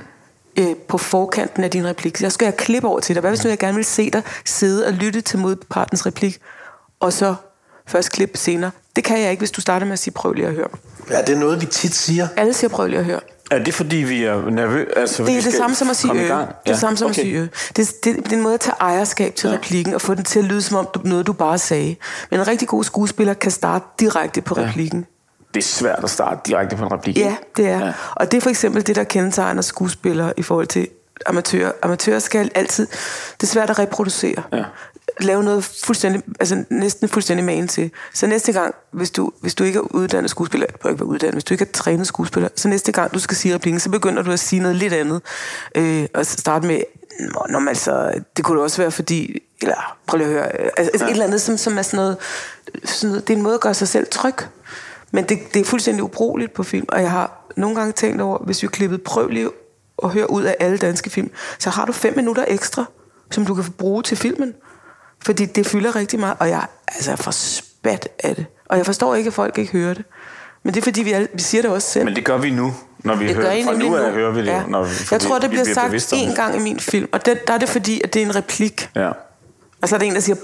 Øh, 0.57 0.75
på 0.87 0.97
forkanten 0.97 1.63
af 1.63 1.71
din 1.71 1.87
replik. 1.87 2.17
Så 2.17 2.25
jeg 2.25 2.31
skal 2.31 2.45
jeg 2.45 2.57
klippe 2.57 2.87
over 2.87 2.99
til 2.99 3.15
dig. 3.15 3.19
Hvad 3.21 3.31
hvis 3.31 3.43
nu 3.43 3.49
jeg 3.49 3.59
gerne 3.59 3.75
vil 3.75 3.85
se 3.85 4.09
dig 4.11 4.21
sidde 4.45 4.85
og 4.87 4.93
lytte 4.93 5.21
til 5.21 5.39
modpartens 5.39 6.05
replik, 6.05 6.39
og 6.99 7.13
så 7.13 7.35
først 7.87 8.11
klippe 8.11 8.37
senere? 8.37 8.71
Det 8.95 9.03
kan 9.03 9.19
jeg 9.21 9.31
ikke, 9.31 9.41
hvis 9.41 9.51
du 9.51 9.61
starter 9.61 9.85
med 9.85 9.93
at 9.93 9.99
sige, 9.99 10.13
prøv 10.13 10.33
lige 10.33 10.47
at 10.47 10.53
høre. 10.53 10.67
Ja, 11.09 11.21
det 11.21 11.35
er 11.35 11.39
noget, 11.39 11.61
vi 11.61 11.65
tit 11.65 11.95
siger. 11.95 12.27
Alle 12.37 12.53
siger, 12.53 12.69
prøv 12.69 12.87
lige 12.87 12.99
at 12.99 13.05
høre. 13.05 13.19
Er 13.51 13.63
det 13.63 13.73
fordi, 13.73 13.95
vi 13.95 14.23
er 14.23 14.49
nervøse? 14.49 14.97
Altså, 14.97 15.25
Det 15.25 15.37
er 15.37 15.41
det 15.41 15.53
samme 15.53 15.75
som 15.75 15.89
at 15.89 15.95
sige 15.95 16.09
komme 16.09 16.21
i 16.21 16.25
ø. 16.25 16.27
gang? 16.27 16.47
Det 16.47 16.55
er 16.65 16.71
det 16.71 16.79
samme 16.79 16.97
som 16.97 17.05
okay. 17.05 17.19
at 17.19 17.25
sige 17.25 17.37
ø. 17.37 17.47
Det, 17.75 17.91
det, 18.03 18.15
det 18.15 18.31
er 18.31 18.37
en 18.37 18.43
måde 18.43 18.53
at 18.53 18.59
tage 18.59 18.75
ejerskab 18.79 19.35
til 19.35 19.49
ja. 19.49 19.55
replikken, 19.55 19.93
og 19.93 20.01
få 20.01 20.13
den 20.13 20.23
til 20.23 20.39
at 20.39 20.45
lyde 20.45 20.61
som 20.61 20.77
om 20.77 20.87
du, 20.93 20.99
noget, 21.03 21.27
du 21.27 21.33
bare 21.33 21.57
sagde. 21.57 21.95
Men 22.31 22.39
en 22.39 22.47
rigtig 22.47 22.67
god 22.67 22.83
skuespiller 22.83 23.33
kan 23.33 23.51
starte 23.51 23.85
direkte 23.99 24.41
på 24.41 24.53
replikken. 24.53 25.05
Det 25.53 25.59
er 25.59 25.65
svært 25.65 26.03
at 26.03 26.09
starte 26.09 26.41
direkte 26.45 26.75
på 26.75 26.83
en 26.83 26.91
replik. 26.91 27.17
Ja, 27.17 27.35
det 27.57 27.67
er. 27.67 27.85
Ja. 27.85 27.93
Og 28.15 28.31
det 28.31 28.37
er 28.37 28.41
for 28.41 28.49
eksempel 28.49 28.87
det, 28.87 28.95
der 28.95 29.03
kendetegner 29.03 29.61
skuespillere 29.61 30.33
i 30.37 30.43
forhold 30.43 30.67
til 30.67 30.87
amatører. 31.25 31.71
Amatører 31.81 32.19
skal 32.19 32.51
altid... 32.55 32.87
Det 33.41 33.43
er 33.43 33.47
svært 33.47 33.69
at 33.69 33.79
reproducere. 33.79 34.43
Ja. 34.53 34.63
Lave 35.19 35.43
noget 35.43 35.63
fuldstændig, 35.85 36.21
altså 36.39 36.63
næsten 36.69 37.09
fuldstændig 37.09 37.45
magen 37.45 37.67
til. 37.67 37.91
Så 38.13 38.27
næste 38.27 38.53
gang, 38.53 38.75
hvis 38.91 39.11
du, 39.11 39.31
hvis 39.41 39.55
du 39.55 39.63
ikke 39.63 39.77
er 39.77 39.95
uddannet 39.95 40.29
skuespiller, 40.29 40.67
du 40.83 40.87
ikke 40.87 40.99
være 40.99 41.07
uddannet, 41.07 41.33
hvis 41.33 41.43
du 41.43 41.53
ikke 41.53 41.65
er 41.65 41.71
trænet 41.73 42.07
skuespiller, 42.07 42.49
så 42.55 42.67
næste 42.67 42.91
gang, 42.91 43.13
du 43.13 43.19
skal 43.19 43.37
sige 43.37 43.55
replikken, 43.55 43.79
så 43.79 43.89
begynder 43.89 44.23
du 44.23 44.31
at 44.31 44.39
sige 44.39 44.61
noget 44.61 44.75
lidt 44.75 44.93
andet. 44.93 45.21
Øh, 45.75 46.07
og 46.13 46.25
starte 46.25 46.67
med, 46.67 46.81
Nå, 47.19 47.45
nå, 47.49 47.59
men 47.59 47.67
altså, 47.67 48.11
det 48.37 48.45
kunne 48.45 48.55
det 48.55 48.63
også 48.63 48.81
være, 48.81 48.91
fordi, 48.91 49.39
eller 49.61 49.97
prøv 50.07 50.17
lige 50.17 50.27
at 50.27 50.33
høre, 50.33 50.45
øh, 50.59 50.69
altså, 50.77 51.05
ja. 51.05 51.05
et 51.05 51.11
eller 51.11 51.25
andet, 51.25 51.41
som, 51.41 51.57
som 51.57 51.77
er 51.77 51.81
sådan 51.81 51.97
noget, 51.97 52.17
sådan 52.85 53.09
noget, 53.09 53.27
det 53.27 53.33
er 53.33 53.37
en 53.37 53.43
måde 53.43 53.53
at 53.55 53.61
gøre 53.61 53.73
sig 53.73 53.87
selv 53.87 54.07
tryg. 54.11 54.35
Men 55.11 55.23
det, 55.23 55.39
det 55.53 55.59
er 55.59 55.65
fuldstændig 55.65 56.03
ubrugeligt 56.03 56.53
på 56.53 56.63
film, 56.63 56.85
og 56.89 57.01
jeg 57.01 57.11
har 57.11 57.45
nogle 57.55 57.75
gange 57.75 57.91
tænkt 57.91 58.21
over, 58.21 58.37
hvis 58.45 58.63
vi 58.63 58.67
klippede 58.67 59.01
prøv 59.05 59.27
lige 59.29 59.49
at 60.03 60.09
høre 60.09 60.29
ud 60.31 60.43
af 60.43 60.55
alle 60.59 60.77
danske 60.77 61.09
film, 61.09 61.31
så 61.59 61.69
har 61.69 61.85
du 61.85 61.91
fem 61.91 62.15
minutter 62.15 62.45
ekstra, 62.47 62.85
som 63.31 63.45
du 63.45 63.53
kan 63.55 63.63
bruge 63.77 64.03
til 64.03 64.17
filmen. 64.17 64.53
Fordi 65.25 65.45
det 65.45 65.67
fylder 65.67 65.95
rigtig 65.95 66.19
meget, 66.19 66.35
og 66.39 66.49
jeg 66.49 66.65
altså, 66.87 67.11
er 67.11 67.15
for 67.15 67.31
spat 67.31 68.09
af 68.19 68.35
det. 68.35 68.45
Og 68.65 68.77
jeg 68.77 68.85
forstår 68.85 69.15
ikke, 69.15 69.27
at 69.27 69.33
folk 69.33 69.57
ikke 69.57 69.71
hører 69.71 69.93
det. 69.93 70.03
Men 70.63 70.73
det 70.73 70.79
er 70.79 70.83
fordi, 70.83 71.03
vi, 71.03 71.11
alle, 71.11 71.27
vi 71.33 71.41
siger 71.41 71.61
det 71.61 71.71
også 71.71 71.89
selv. 71.89 72.05
Men 72.05 72.15
det 72.15 72.25
gør 72.25 72.37
vi 72.37 72.49
nu, 72.49 72.73
når 72.99 73.15
vi 73.15 73.27
Det 73.27 73.35
gør 73.35 73.41
hører 73.41 73.53
I 73.53 73.63
Fra 73.63 73.73
nu 73.77 73.95
af 73.95 74.11
hører 74.13 74.31
vi 74.31 74.39
det, 74.39 74.47
Ja. 74.47 74.63
når 74.67 74.87
Jeg 75.11 75.21
tror, 75.21 75.39
det 75.39 75.51
vi 75.51 75.55
bliver 75.55 75.73
sagt 75.73 75.93
én 76.13 76.27
det. 76.27 76.35
gang 76.35 76.55
i 76.55 76.59
min 76.59 76.79
film, 76.79 77.09
og 77.11 77.25
det, 77.25 77.47
der 77.47 77.53
er 77.53 77.57
det 77.57 77.69
fordi, 77.69 78.01
at 78.03 78.13
det 78.13 78.21
er 78.21 78.25
en 78.25 78.35
replik. 78.35 78.89
Ja. 78.95 79.11
Og 79.81 79.89
så 79.89 79.95
er 79.95 79.99
der 79.99 80.05
en, 80.05 80.13
der 80.13 80.19
siger, 80.19 80.35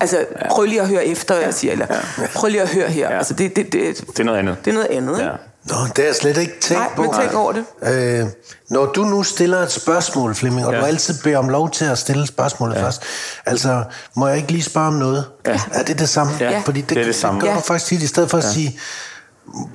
altså, 0.00 0.24
prøv 0.50 0.64
lige 0.64 0.80
at 0.80 0.88
høre 0.88 1.06
efter, 1.06 1.36
jeg 1.36 1.54
siger, 1.54 1.72
eller 1.72 1.86
prøv 2.34 2.48
lige 2.50 2.62
at 2.62 2.68
høre 2.68 2.88
her. 2.88 3.10
Ja. 3.10 3.16
Altså, 3.18 3.34
det, 3.34 3.56
det, 3.56 3.72
det, 3.72 4.00
Det 4.06 4.20
er 4.20 4.24
noget 4.24 4.38
andet. 4.38 4.56
det 4.64 4.70
er 4.70 4.74
noget 4.74 4.88
andet, 4.90 5.18
Ja. 5.18 5.22
ikke? 5.24 5.34
Nå, 5.64 5.74
det 5.86 5.98
har 5.98 6.04
jeg 6.04 6.14
slet 6.14 6.36
ikke 6.36 6.52
tænkt 6.60 6.82
Nej, 6.82 6.92
på. 6.96 7.02
men 7.02 7.10
tænk 7.20 7.34
over 7.34 7.52
det. 7.52 7.64
Øh, 7.82 8.26
når 8.70 8.86
du 8.86 9.04
nu 9.04 9.22
stiller 9.22 9.58
et 9.58 9.70
spørgsmål, 9.72 10.34
Flemming, 10.34 10.66
og 10.66 10.72
Ja. 10.72 10.78
ja. 10.78 10.82
du 10.82 10.86
altid 10.88 11.14
beder 11.24 11.38
om 11.38 11.48
lov 11.48 11.70
til 11.70 11.84
at 11.84 11.98
stille 11.98 12.26
spørgsmålet 12.26 12.74
ja. 12.76 12.82
først, 12.84 13.02
altså, 13.46 13.84
må 14.16 14.28
jeg 14.28 14.36
ikke 14.36 14.52
lige 14.52 14.62
spørge 14.62 14.86
om 14.86 14.92
noget? 14.94 15.24
Ja. 15.46 15.60
Er 15.72 15.82
det 15.82 15.98
det 15.98 16.08
samme? 16.08 16.32
Ja, 16.40 16.62
Fordi 16.64 16.80
det, 16.80 16.90
det 16.90 16.98
er 16.98 17.04
det 17.04 17.14
samme. 17.14 17.40
Det 17.40 17.44
gør 17.48 17.52
Ja. 17.52 17.56
du 17.56 17.62
faktisk 17.62 17.86
tit, 17.88 18.02
i 18.02 18.06
stedet 18.06 18.30
for 18.30 18.38
at 18.38 18.44
sige, 18.44 18.78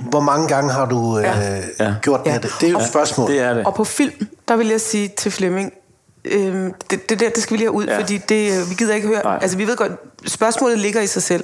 hvor 0.10 0.20
mange 0.20 0.48
gange 0.48 0.74
har 0.74 0.86
du 0.86 1.18
øh, 1.20 1.24
Ja. 1.80 1.94
gjort 2.02 2.22
Ja. 2.26 2.34
det? 2.34 2.44
Det, 2.44 2.52
det 2.62 2.68
er 2.68 2.72
jo 2.72 2.80
et 2.80 2.88
spørgsmål. 2.88 3.32
Det 3.32 3.40
er 3.42 3.54
det. 3.54 3.66
Og 3.66 3.74
på 3.76 3.84
film, 3.84 4.28
der 4.48 4.56
vil 4.56 4.68
jeg 4.68 4.82
sige 4.82 5.08
til 5.18 5.32
Flemming, 5.32 5.72
øhm, 6.32 6.74
det, 6.90 7.10
det 7.10 7.20
der, 7.20 7.30
det 7.30 7.44
skal 7.44 7.54
vi 7.54 7.58
lige 7.58 7.66
have 7.68 7.74
ud, 7.74 7.86
Ja. 7.86 7.94
ja. 7.94 8.00
fordi 8.00 8.18
det, 8.18 8.52
øh, 8.62 8.70
vi 8.70 8.76
gider 8.76 8.96
ikke 8.96 9.08
høre. 9.08 9.24
Nej. 9.24 9.40
Altså, 9.42 9.58
vi 9.58 9.68
ved 9.68 9.76
godt, 9.78 9.92
spørgsmålet 10.26 10.80
ligger 10.80 11.02
i 11.02 11.08
sig 11.08 11.24
selv. 11.24 11.44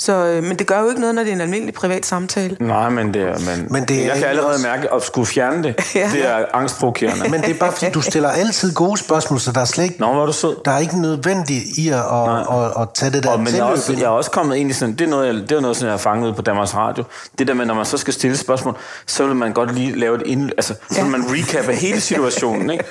Så, 0.00 0.12
øh, 0.12 0.42
men 0.44 0.56
det 0.58 0.66
gør 0.66 0.80
jo 0.80 0.88
ikke 0.88 1.00
noget, 1.00 1.14
når 1.14 1.22
det 1.22 1.30
er 1.30 1.34
en 1.34 1.40
almindelig 1.40 1.74
privat 1.74 2.06
samtale. 2.06 2.56
Nej, 2.60 2.88
men 2.88 3.14
det 3.14 3.22
er... 3.22 3.38
Men, 3.56 3.66
Men 3.70 3.84
det 3.84 4.00
er 4.02 4.04
jeg 4.06 4.14
kan 4.16 4.24
allerede 4.24 4.52
også- 4.52 4.66
mærke, 4.66 4.92
at 4.94 5.02
skulle 5.02 5.26
fjerne 5.26 5.62
det, 5.62 5.74
Ja. 5.94 6.10
det 6.12 6.26
er 6.28 6.44
angstprovokerende. 6.54 7.28
Men 7.30 7.40
det 7.42 7.50
er 7.50 7.54
bare 7.54 7.72
fordi, 7.72 7.90
du 7.90 8.00
stiller 8.00 8.28
altid 8.28 8.74
gode 8.74 8.98
spørgsmål, 8.98 9.40
så 9.40 9.52
der 9.52 9.60
er 9.60 9.64
slet 9.64 9.84
ikke, 9.84 9.96
Nå, 10.00 10.12
hvor 10.12 10.22
er 10.22 10.26
du 10.26 10.32
sød. 10.32 10.56
der 10.64 10.70
er 10.70 10.78
ikke 10.78 11.00
nødvendigt 11.00 11.64
i 11.78 11.88
at, 11.88 11.94
at, 11.94 12.02
at, 12.38 12.82
at 12.82 12.88
tage 12.94 13.12
det 13.12 13.22
der 13.22 13.30
Og, 13.30 13.38
men 13.40 13.48
jeg 13.52 13.58
er, 13.58 13.62
også, 13.64 13.92
jeg 13.92 14.02
er 14.02 14.08
også 14.08 14.30
kommet 14.30 14.56
ind 14.56 14.70
i 14.70 14.72
sådan, 14.72 14.94
det 14.94 15.04
er 15.04 15.08
noget, 15.10 15.26
jeg, 15.26 15.34
det 15.34 15.52
er 15.52 15.60
noget, 15.60 15.76
som 15.76 15.86
jeg 15.86 15.92
har 15.92 15.98
fanget 15.98 16.28
ud 16.28 16.32
på 16.34 16.42
Danmarks 16.42 16.74
Radio. 16.74 17.04
Det 17.38 17.48
der 17.48 17.54
med, 17.54 17.66
når 17.66 17.74
man 17.74 17.84
så 17.84 17.96
skal 17.98 18.14
stille 18.14 18.36
spørgsmål, 18.36 18.76
så 19.06 19.26
vil 19.26 19.36
man 19.36 19.52
godt 19.52 19.74
lige 19.74 19.98
lave 19.98 20.14
et 20.16 20.22
ind, 20.26 20.50
altså, 20.56 20.74
så 20.90 21.02
vil 21.02 21.10
man 21.10 21.24
recappe 21.28 21.72
hele 21.72 22.00
situationen, 22.00 22.70
ikke? 22.70 22.84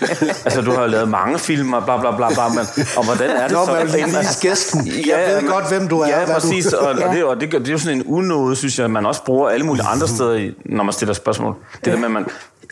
Altså, 0.45 0.61
du 0.61 0.71
har 0.71 0.81
jo 0.81 0.87
lavet 0.87 1.09
mange 1.09 1.39
film 1.39 1.73
og 1.73 1.83
bla 1.85 1.97
bla 1.99 2.15
bla, 2.15 2.29
bla 2.29 2.47
men, 2.47 2.65
og 2.97 3.05
hvordan 3.05 3.29
er 3.29 3.43
det 3.47 3.51
Nå, 3.57 3.65
så? 3.65 3.71
man 3.71 3.81
vil 3.83 3.91
lige 3.93 4.25
gæsten. 4.41 4.87
Jeg 4.87 5.23
ved 5.27 5.41
men- 5.41 5.51
godt, 5.51 5.67
hvem 5.69 5.87
du 5.87 5.99
er, 5.99 6.07
Ja, 6.07 6.25
hvad 6.25 6.35
du- 6.35 6.47
præcis, 7.01 7.23
og, 7.23 7.29
og, 7.29 7.35
det, 7.35 7.51
og 7.51 7.53
det, 7.53 7.61
det 7.61 7.67
er 7.67 7.71
jo 7.71 7.77
sådan 7.77 7.97
en 7.97 8.03
unåde, 8.07 8.55
synes 8.55 8.79
jeg, 8.79 8.91
man 8.91 9.05
også 9.05 9.23
bruger 9.23 9.49
alle 9.49 9.65
mulige 9.65 9.85
andre 9.85 10.07
steder, 10.07 10.51
når 10.65 10.83
man 10.83 10.93
stiller 10.93 11.13
spørgsmål. 11.13 11.55
Det 11.85 11.93
der 11.93 11.97
med, 11.97 12.05
at 12.05 12.11
man 12.11 12.25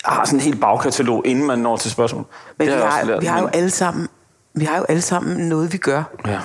har 0.05 0.25
sådan 0.25 0.39
en 0.39 0.43
helt 0.43 0.61
bagkatalog, 0.61 1.21
inden 1.25 1.45
man 1.45 1.59
når 1.59 1.77
til 1.77 1.91
spørgsmål. 1.91 2.25
Men 2.59 2.67
det 2.67 2.75
vi 2.75 2.81
har, 2.81 3.03
lært, 3.03 3.21
vi 3.21 3.25
har 3.25 3.41
jo 3.41 3.47
alle 3.47 3.69
sammen, 3.69 4.07
vi 4.55 4.65
har 4.65 4.77
jo 4.77 4.85
alle 4.89 5.01
sammen 5.01 5.37
noget, 5.49 5.73
vi 5.73 5.77
gør. 5.77 6.03
Ja. 6.25 6.39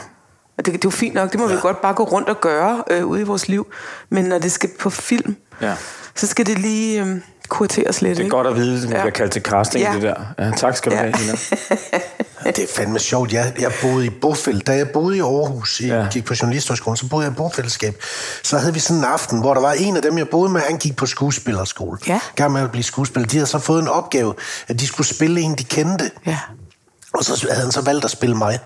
Og 0.58 0.66
det, 0.66 0.66
det 0.66 0.74
er 0.74 0.80
jo 0.84 0.90
fint 0.90 1.14
nok, 1.14 1.32
det 1.32 1.40
må 1.40 1.48
ja. 1.48 1.54
vi 1.54 1.60
godt 1.60 1.80
bare 1.80 1.94
gå 1.94 2.02
rundt 2.02 2.28
og 2.28 2.40
gøre 2.40 2.84
øh, 2.90 3.06
ude 3.06 3.20
i 3.20 3.24
vores 3.24 3.48
liv. 3.48 3.66
Men 4.08 4.24
når 4.24 4.38
det 4.38 4.52
skal 4.52 4.70
på 4.80 4.90
film, 4.90 5.36
Ja. 5.60 5.74
Så 6.20 6.26
skal 6.26 6.46
det 6.46 6.58
lige 6.58 7.02
øh, 7.04 7.16
kurateres 7.48 8.02
lidt. 8.02 8.16
Det 8.16 8.22
er 8.22 8.24
ikke? 8.24 8.36
godt 8.36 8.46
at 8.46 8.56
vide, 8.56 8.76
at 8.76 8.82
man 8.82 8.92
Ja. 8.92 9.00
bliver 9.02 9.10
kaldt 9.12 9.32
til 9.32 9.42
casting, 9.42 9.84
Ja. 9.84 9.92
det 9.94 10.02
der. 10.02 10.14
Ja, 10.38 10.50
tak 10.56 10.76
skal 10.76 10.92
du 10.92 10.96
Ja. 10.96 11.02
have, 11.02 11.12
Nina. 11.20 11.32
Det 12.56 12.58
er 12.58 12.66
fandme 12.76 12.98
sjovt. 12.98 13.32
Jeg, 13.32 13.52
jeg 13.58 13.72
boede 13.82 14.06
i 14.06 14.10
bofæld. 14.10 14.60
Da 14.60 14.72
jeg 14.76 14.88
boede 14.90 15.16
i 15.16 15.20
Aarhus, 15.20 15.80
i, 15.80 15.86
Ja. 15.86 16.06
gik 16.12 16.24
på 16.24 16.34
journalisthøjskolen, 16.42 16.96
så 16.96 17.08
boede 17.08 17.24
jeg 17.24 17.32
i 17.32 17.36
bofællesskab. 17.36 18.02
Så 18.42 18.58
havde 18.58 18.74
vi 18.74 18.80
sådan 18.80 18.96
en 18.96 19.04
aften, 19.04 19.40
hvor 19.40 19.54
der 19.54 19.60
var 19.60 19.72
en 19.72 19.96
af 19.96 20.02
dem, 20.02 20.18
jeg 20.18 20.28
boede 20.28 20.52
med, 20.52 20.60
han 20.60 20.78
gik 20.78 20.96
på 20.96 21.06
skuespillerskole. 21.06 21.98
Ja. 22.06 22.20
Gerne 22.36 22.52
med 22.52 22.62
at 22.62 22.70
blive 22.70 22.84
skuespiller. 22.84 23.28
De 23.28 23.36
havde 23.36 23.46
så 23.46 23.58
fået 23.58 23.82
en 23.82 23.88
opgave, 23.88 24.34
at 24.68 24.80
de 24.80 24.86
skulle 24.86 25.06
spille 25.06 25.40
en, 25.40 25.54
de 25.54 25.64
kendte. 25.64 26.10
Ja. 26.26 26.38
Og 27.14 27.24
så 27.24 27.46
havde 27.50 27.62
han 27.62 27.72
så 27.72 27.80
valgt 27.80 28.04
at 28.04 28.10
spille 28.10 28.36
mig. 28.36 28.58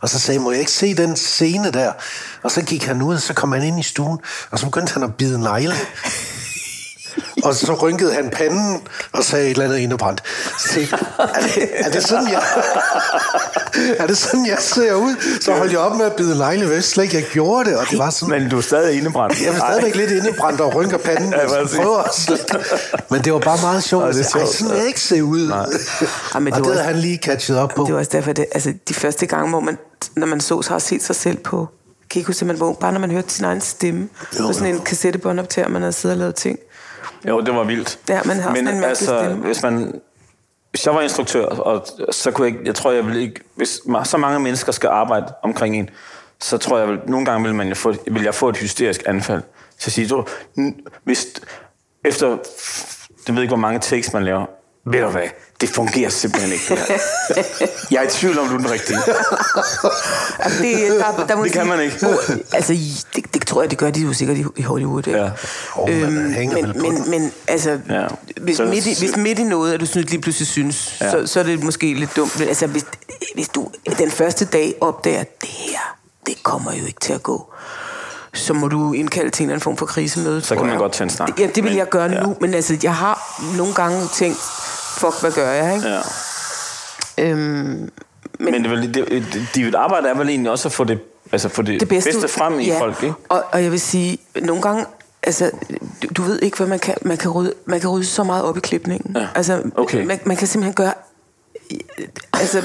Og 0.00 0.08
så 0.08 0.18
sagde 0.18 0.36
jeg, 0.36 0.42
må 0.42 0.50
jeg 0.50 0.60
ikke 0.60 0.72
se 0.72 0.94
den 0.94 1.16
scene 1.16 1.70
der? 1.70 1.92
Og 2.42 2.50
så 2.50 2.62
gik 2.62 2.84
han 2.84 3.02
ud, 3.02 3.14
og 3.14 3.20
så 3.20 3.34
kom 3.34 3.52
han 3.52 3.62
ind 3.62 3.80
i 3.80 3.82
stuen, 3.82 4.18
og 4.50 4.58
så 4.58 4.66
begyndte 4.66 4.92
han 4.92 5.02
at 5.02 5.14
bide 5.14 5.40
negle. 5.40 5.74
Og 7.44 7.54
så 7.54 7.74
rynkede 7.74 8.12
han 8.14 8.30
panden 8.30 8.80
og 9.12 9.24
sagde 9.24 9.44
et 9.44 9.50
eller 9.50 9.64
andet 9.64 9.78
indebrændt. 9.78 10.22
Så 10.58 10.74
tænkte 10.74 10.96
er 11.18 11.26
det, 11.54 11.68
er 11.74 11.90
det 11.90 12.02
sådan, 12.02 12.28
jeg... 12.32 12.42
er 13.98 14.06
det 14.06 14.18
sådan, 14.18 14.46
jeg 14.46 14.56
ser 14.60 14.94
ud? 14.94 15.14
Så 15.40 15.52
holdt 15.52 15.72
jeg 15.72 15.80
op 15.80 15.96
med 15.96 16.06
at 16.06 16.12
bide 16.12 16.38
negle, 16.38 16.66
hvis 16.66 16.84
slet 16.84 17.04
ikke 17.04 17.16
jeg 17.16 17.24
gjorde 17.32 17.70
det. 17.70 17.78
Og 17.78 17.86
det 17.90 17.98
var 17.98 18.10
sådan... 18.10 18.40
Men 18.40 18.50
du 18.50 18.56
er 18.58 18.60
stadig 18.60 18.98
indebrændt. 18.98 19.40
Jeg 19.40 19.48
er 19.54 19.58
stadigvæk 19.58 19.94
lidt 19.96 20.10
indebrændt 20.10 20.60
og 20.60 20.74
rynker 20.74 20.98
panden, 20.98 21.32
Ja, 21.32 21.60
og 21.60 21.68
prøver 21.76 21.98
at. 21.98 22.30
Men 23.10 23.22
det 23.24 23.32
var 23.32 23.38
bare 23.38 23.58
meget 23.62 23.82
sjovt. 23.84 24.02
Ja, 24.02 24.06
Ja, 24.06 24.12
det 24.12 24.26
er 24.26 24.30
det 24.32 24.40
Ej, 24.40 24.46
sådan 24.46 24.76
jeg 24.76 24.86
ikke 24.86 25.00
se 25.00 25.24
ud. 25.24 25.50
Ej, 25.50 26.40
men 26.40 26.52
og 26.52 26.56
det 26.58 26.64
det 26.64 26.70
var- 26.70 26.72
havde 26.82 26.94
han 26.94 26.96
lige 26.96 27.18
catchet 27.22 27.58
op 27.58 27.72
på. 27.76 27.84
Det 27.84 27.92
var 27.94 27.98
også 27.98 28.10
derfor, 28.14 28.32
det, 28.32 28.46
altså 28.52 28.72
de 28.88 28.94
første 28.94 29.26
gange, 29.26 29.48
hvor 29.50 29.60
man, 29.60 29.78
når 30.16 30.26
man 30.26 30.40
så, 30.40 30.62
så 30.62 30.70
har 30.70 30.78
set 30.78 31.02
sig 31.02 31.16
selv 31.16 31.38
på, 31.38 31.68
kan 32.10 32.18
I 32.18 32.20
ikke 32.20 32.26
huske, 32.26 32.42
at 32.42 32.46
man 32.46 32.60
var 32.60 32.66
ung, 32.66 32.78
bare 32.78 32.92
når 32.92 33.00
man 33.00 33.10
hørte 33.10 33.30
sin 33.34 33.44
egen 33.44 33.60
stemme, 33.60 34.08
Jo, 34.38 34.46
på 34.46 34.52
sådan 34.52 34.68
jo. 34.68 34.74
en 34.74 34.80
kassettebåndoptager, 34.84 35.68
man 35.68 35.82
havde 35.82 35.92
siddet 35.92 36.14
og 36.14 36.18
lavet 36.18 36.34
ting. 36.34 36.58
Jo, 37.28 37.40
det 37.40 37.54
var 37.54 37.64
vildt. 37.64 37.98
Ja, 38.08 38.20
man 38.24 38.36
har 38.36 38.52
Men 38.52 38.68
en 38.68 38.84
altså, 38.84 39.04
stemme. 39.04 39.44
hvis 39.44 39.62
man... 39.62 40.00
Hvis 40.70 40.86
jeg 40.86 40.94
var 40.94 41.00
instruktør, 41.00 41.46
og 41.46 41.86
så 42.10 42.30
kunne 42.30 42.46
jeg 42.46 42.54
ikke... 42.54 42.66
Jeg 42.66 42.74
tror, 42.74 42.92
jeg 42.92 43.06
vil 43.06 43.16
ikke... 43.16 43.40
Hvis 43.54 43.80
så 44.04 44.16
mange 44.16 44.40
mennesker 44.40 44.72
skal 44.72 44.88
arbejde 44.88 45.34
omkring 45.42 45.76
en, 45.76 45.90
så 46.40 46.58
tror 46.58 46.78
jeg, 46.78 46.98
nogle 47.06 47.26
gange 47.26 47.46
vil, 47.46 47.54
man 47.54 47.68
jo 47.68 47.74
få, 47.74 47.94
vil 48.10 48.22
jeg 48.22 48.34
få 48.34 48.48
et 48.48 48.56
hysterisk 48.56 49.02
anfald. 49.06 49.42
Så 49.78 49.90
sige, 49.90 50.08
du, 50.08 50.24
hvis 51.04 51.26
efter... 52.04 52.36
Jeg 53.26 53.34
ved 53.34 53.42
ikke, 53.42 53.50
hvor 53.50 53.60
mange 53.60 53.80
takes 53.80 54.12
man 54.12 54.24
laver. 54.24 54.46
Ved 54.84 55.00
du 55.00 55.08
hvad? 55.08 55.28
Det 55.62 55.70
fungerer 55.70 56.10
simpelthen 56.10 56.52
ikke, 56.52 56.64
det 56.68 56.78
her. 56.78 57.66
Jeg 57.90 57.98
er 57.98 58.02
i 58.02 58.10
tvivl 58.10 58.38
om, 58.38 58.48
du 58.48 58.54
er 58.54 58.58
den 58.58 58.70
rigtige. 58.70 58.98
Det, 60.58 61.00
der, 61.18 61.26
der 61.26 61.36
må 61.36 61.44
Det 61.44 61.52
kan 61.52 61.62
sige- 61.62 61.76
man 61.76 61.80
ikke. 61.80 62.06
Altså, 62.52 62.72
det, 63.16 63.34
det 63.34 63.46
tror 63.46 63.62
jeg, 63.62 63.70
det 63.70 63.78
gør 63.78 63.90
de 63.90 64.00
jo 64.00 64.12
sikkert 64.12 64.36
i, 64.38 64.44
i 64.56 64.62
Hollywood. 64.62 65.06
Ikke? 65.06 65.18
Ja. 65.20 65.30
Åh, 65.78 65.88
man 65.90 66.12
men, 66.52 66.72
men, 66.82 67.10
men 67.10 67.32
altså, 67.48 67.78
Ja. 67.90 68.06
hvis, 68.40 68.56
Så- 68.56 68.64
midt 68.64 68.86
i, 68.86 68.94
hvis 68.98 69.16
midt 69.16 69.38
i 69.38 69.44
noget, 69.44 69.74
at 69.74 69.80
du 69.80 69.86
synes, 69.86 70.10
lige 70.10 70.20
pludselig 70.20 70.48
synes, 70.48 70.96
Ja. 71.00 71.10
så, 71.10 71.26
så 71.26 71.40
er 71.40 71.44
det 71.44 71.64
måske 71.64 71.94
lidt 71.94 72.16
dumt. 72.16 72.38
Men 72.38 72.48
altså, 72.48 72.66
hvis, 72.66 72.84
hvis 73.34 73.48
du 73.48 73.68
den 73.98 74.10
første 74.10 74.44
dag 74.44 74.74
opdager, 74.80 75.20
at 75.20 75.40
det 75.40 75.48
her, 75.48 75.96
det 76.26 76.42
kommer 76.42 76.72
jo 76.72 76.86
ikke 76.86 77.00
til 77.00 77.12
at 77.12 77.22
gå, 77.22 77.52
så 78.34 78.52
må 78.54 78.68
du 78.68 78.92
indkalde 78.92 79.30
til 79.30 79.42
en 79.42 79.48
eller 79.48 79.54
anden 79.54 79.62
form 79.64 79.76
for 79.76 79.86
krisemøde. 79.86 80.42
Så 80.42 80.54
kan 80.56 80.66
man 80.66 80.78
godt 80.78 80.92
tage 80.92 81.04
en 81.04 81.10
snak. 81.10 81.40
Ja, 81.40 81.46
det 81.54 81.64
vil 81.64 81.74
jeg 81.74 81.88
gøre 81.88 82.10
Ja. 82.12 82.20
nu, 82.22 82.36
men 82.40 82.54
altså, 82.54 82.76
jeg 82.82 82.94
har 82.94 83.42
nogle 83.56 83.74
gange 83.74 84.08
tænkt, 84.14 84.38
fuck, 85.10 85.20
hvad 85.20 85.32
gør 85.32 85.50
jeg, 85.50 85.74
ikke? 85.74 85.88
Ja. 85.88 86.00
Øhm, 87.18 87.38
Men, 87.38 87.90
men 88.38 88.54
det, 88.54 88.66
er 88.66 88.68
vel- 88.76 88.94
det, 88.94 89.24
det, 89.32 89.48
dit 89.54 89.74
arbejde 89.74 90.08
er 90.08 90.14
vel 90.14 90.28
egentlig 90.28 90.50
også 90.50 90.68
at 90.68 90.72
få 90.72 90.84
det, 90.84 90.98
altså 91.32 91.48
få 91.48 91.62
det, 91.62 91.80
det 91.80 91.88
bedste, 91.88 92.10
bedste 92.10 92.28
frem 92.28 92.60
i 92.60 92.66
ja. 92.66 92.80
folk, 92.80 93.02
ikke? 93.02 93.14
Og, 93.28 93.44
og 93.52 93.62
jeg 93.62 93.70
vil 93.70 93.80
sige, 93.80 94.18
nogle 94.42 94.62
gange, 94.62 94.84
altså, 95.22 95.50
du, 96.02 96.08
du 96.16 96.22
ved 96.22 96.38
ikke, 96.42 96.56
hvad 96.56 96.66
man 96.66 96.78
kan. 96.78 96.94
Man 97.02 97.16
kan 97.16 97.30
rydde, 97.30 97.52
man 97.64 97.80
kan 97.80 97.90
rydde 97.90 98.06
så 98.06 98.24
meget 98.24 98.44
op 98.44 98.56
i 98.56 98.60
klipningen. 98.60 99.16
Ja. 99.16 99.26
Altså, 99.34 99.62
Okay. 99.76 100.04
man, 100.04 100.20
man 100.24 100.36
kan 100.36 100.46
simpelthen 100.48 100.74
gøre... 100.74 100.92
Altså, 102.32 102.62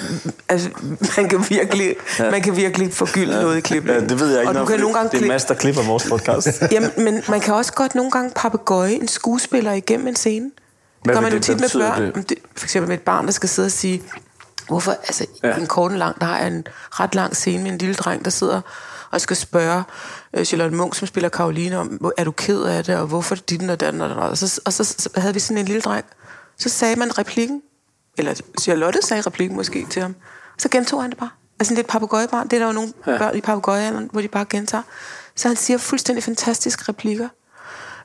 altså 0.50 0.70
man 1.18 1.30
kan 1.30 1.46
virkelig, 1.50 1.96
ja. 2.20 2.32
man 2.32 2.42
kan 2.42 2.56
virkelig 2.56 2.94
forgylde 2.94 3.36
ja. 3.36 3.42
noget 3.42 3.58
i 3.58 3.62
klipningen. 3.62 4.04
Ja, 4.04 4.10
det 4.10 4.20
ved 4.20 4.28
jeg 4.30 4.40
ikke, 4.40 4.50
og 4.50 4.54
du 4.56 4.60
noget, 4.60 4.70
kan 4.70 4.80
nogle 4.80 4.96
gange 4.96 5.20
det 5.20 5.32
er 5.32 5.38
der 5.48 5.54
klipper 5.54 5.82
vores 5.84 6.10
podcast. 6.10 6.48
Jamen, 6.72 6.92
men 6.98 7.24
man 7.30 7.40
kan 7.40 7.54
også 7.54 7.74
godt 7.74 7.96
nogle 7.96 8.12
gange 8.12 8.32
papegøje 8.36 8.92
en 8.92 9.08
skuespiller 9.08 9.72
igennem 9.72 10.08
en 10.08 10.16
scene. 10.16 10.52
Det 11.08 11.16
Hvad 11.16 11.16
vil 11.16 11.24
man 11.24 11.32
jo 11.32 11.38
det- 11.38 11.44
tit 11.46 11.58
hvad 11.58 11.70
med 11.74 11.90
børn. 11.92 12.02
det? 12.02 12.16
Det? 12.16 12.30
Det, 12.30 12.38
for 12.58 12.66
eksempel 12.66 12.88
med 12.88 12.98
et 12.98 13.04
barn, 13.04 13.26
der 13.26 13.32
skal 13.32 13.50
sidde 13.50 13.66
og 13.66 13.72
sige, 13.72 14.04
hvorfor, 14.68 14.92
altså 14.92 15.26
Ja. 15.44 15.56
en 15.56 15.68
kort 15.68 15.92
og 15.92 15.98
lang, 15.98 16.20
der 16.22 16.26
har 16.26 16.40
en 16.40 16.68
ret 16.92 17.16
lang 17.16 17.36
scene 17.36 17.64
med 17.64 17.72
en 17.72 17.78
lille 17.78 17.96
dreng, 17.96 18.26
der 18.26 18.32
sidder 18.32 18.62
og 19.12 19.22
skal 19.22 19.36
spørge 19.36 19.84
uh, 20.38 20.44
Charlotte 20.44 20.76
Munk, 20.76 20.96
som 20.96 21.08
spiller 21.08 21.30
Karoline, 21.30 21.78
om, 21.78 22.12
er 22.18 22.24
du 22.24 22.32
ked 22.32 22.62
af 22.64 22.84
det, 22.84 22.96
og 22.98 23.08
hvorfor 23.08 23.36
dit 23.36 23.70
og 23.70 23.80
den 23.80 24.02
og 24.02 24.10
den, 24.10 24.18
og 24.18 24.38
så, 24.38 24.62
og 24.66 24.74
så, 24.74 24.84
så 24.84 25.10
havde 25.16 25.34
vi 25.34 25.40
sådan 25.40 25.58
en 25.58 25.66
lille 25.66 25.82
dreng. 25.82 26.06
Så 26.58 26.70
sagde 26.70 26.96
man 26.96 27.18
replikken, 27.18 27.62
eller 28.18 28.34
Charlotte 28.62 29.00
sagde 29.02 29.22
replikken 29.22 29.58
måske 29.58 29.86
til 29.90 30.02
ham, 30.02 30.16
så 30.58 30.70
gentog 30.70 31.02
han 31.02 31.10
det 31.10 31.20
bare. 31.20 31.30
Altså 31.60 31.74
lidt 31.74 31.88
papegøjebarn. 31.88 32.48
Det 32.48 32.54
er 32.54 32.60
der 32.60 32.66
jo 32.68 32.72
nogle 32.74 32.94
Ja. 33.08 33.18
børn 33.18 33.36
i 33.38 33.42
papegøjealderen, 33.42 34.10
hvor 34.12 34.22
de 34.22 34.28
bare 34.28 34.46
gentager. 34.50 34.84
Så 35.36 35.48
han 35.48 35.58
siger 35.58 35.78
fuldstændig 35.78 36.24
fantastiske 36.24 36.84
replikker. 36.90 37.30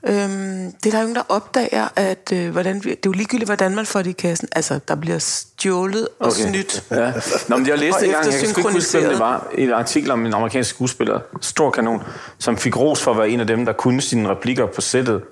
Øhm, 0.06 0.72
det 0.72 0.86
er 0.86 0.90
der 0.90 0.98
jo 0.98 1.02
ingen, 1.02 1.14
der 1.16 1.22
opdager, 1.28 1.88
at 1.96 2.32
øh, 2.32 2.50
hvordan 2.50 2.80
det 2.80 2.90
er 2.90 2.96
jo 3.06 3.12
ligegyldigt, 3.12 3.48
hvordan 3.48 3.74
man 3.74 3.86
får 3.86 4.02
det 4.02 4.10
i 4.10 4.12
kassen. 4.12 4.48
Altså, 4.52 4.80
der 4.88 4.94
bliver 4.94 5.18
stjålet 5.18 6.08
og 6.20 6.26
okay. 6.26 6.42
snydt. 6.50 6.84
Ja. 6.90 7.12
Nå, 7.48 7.56
men 7.56 7.66
jeg 7.66 7.78
læste 7.78 8.04
engang, 8.06 8.24
jeg 8.24 8.34
kan 8.34 8.48
ikke 8.48 8.62
huske, 8.72 8.98
hvem 8.98 9.10
det 9.10 9.18
var, 9.18 9.46
en 9.58 9.72
artikel 9.72 10.10
om 10.10 10.26
en 10.26 10.34
amerikansk 10.34 10.70
skuespiller, 10.70 11.20
stor 11.40 11.70
kanon, 11.70 12.02
som 12.38 12.56
fik 12.56 12.76
ros 12.76 13.02
for 13.02 13.10
at 13.10 13.18
være 13.18 13.28
en 13.28 13.40
af 13.40 13.46
dem, 13.46 13.64
der 13.66 13.72
kunne 13.72 14.00
sine 14.00 14.28
replikker 14.28 14.66
på 14.66 14.80
sættet. 14.80 15.22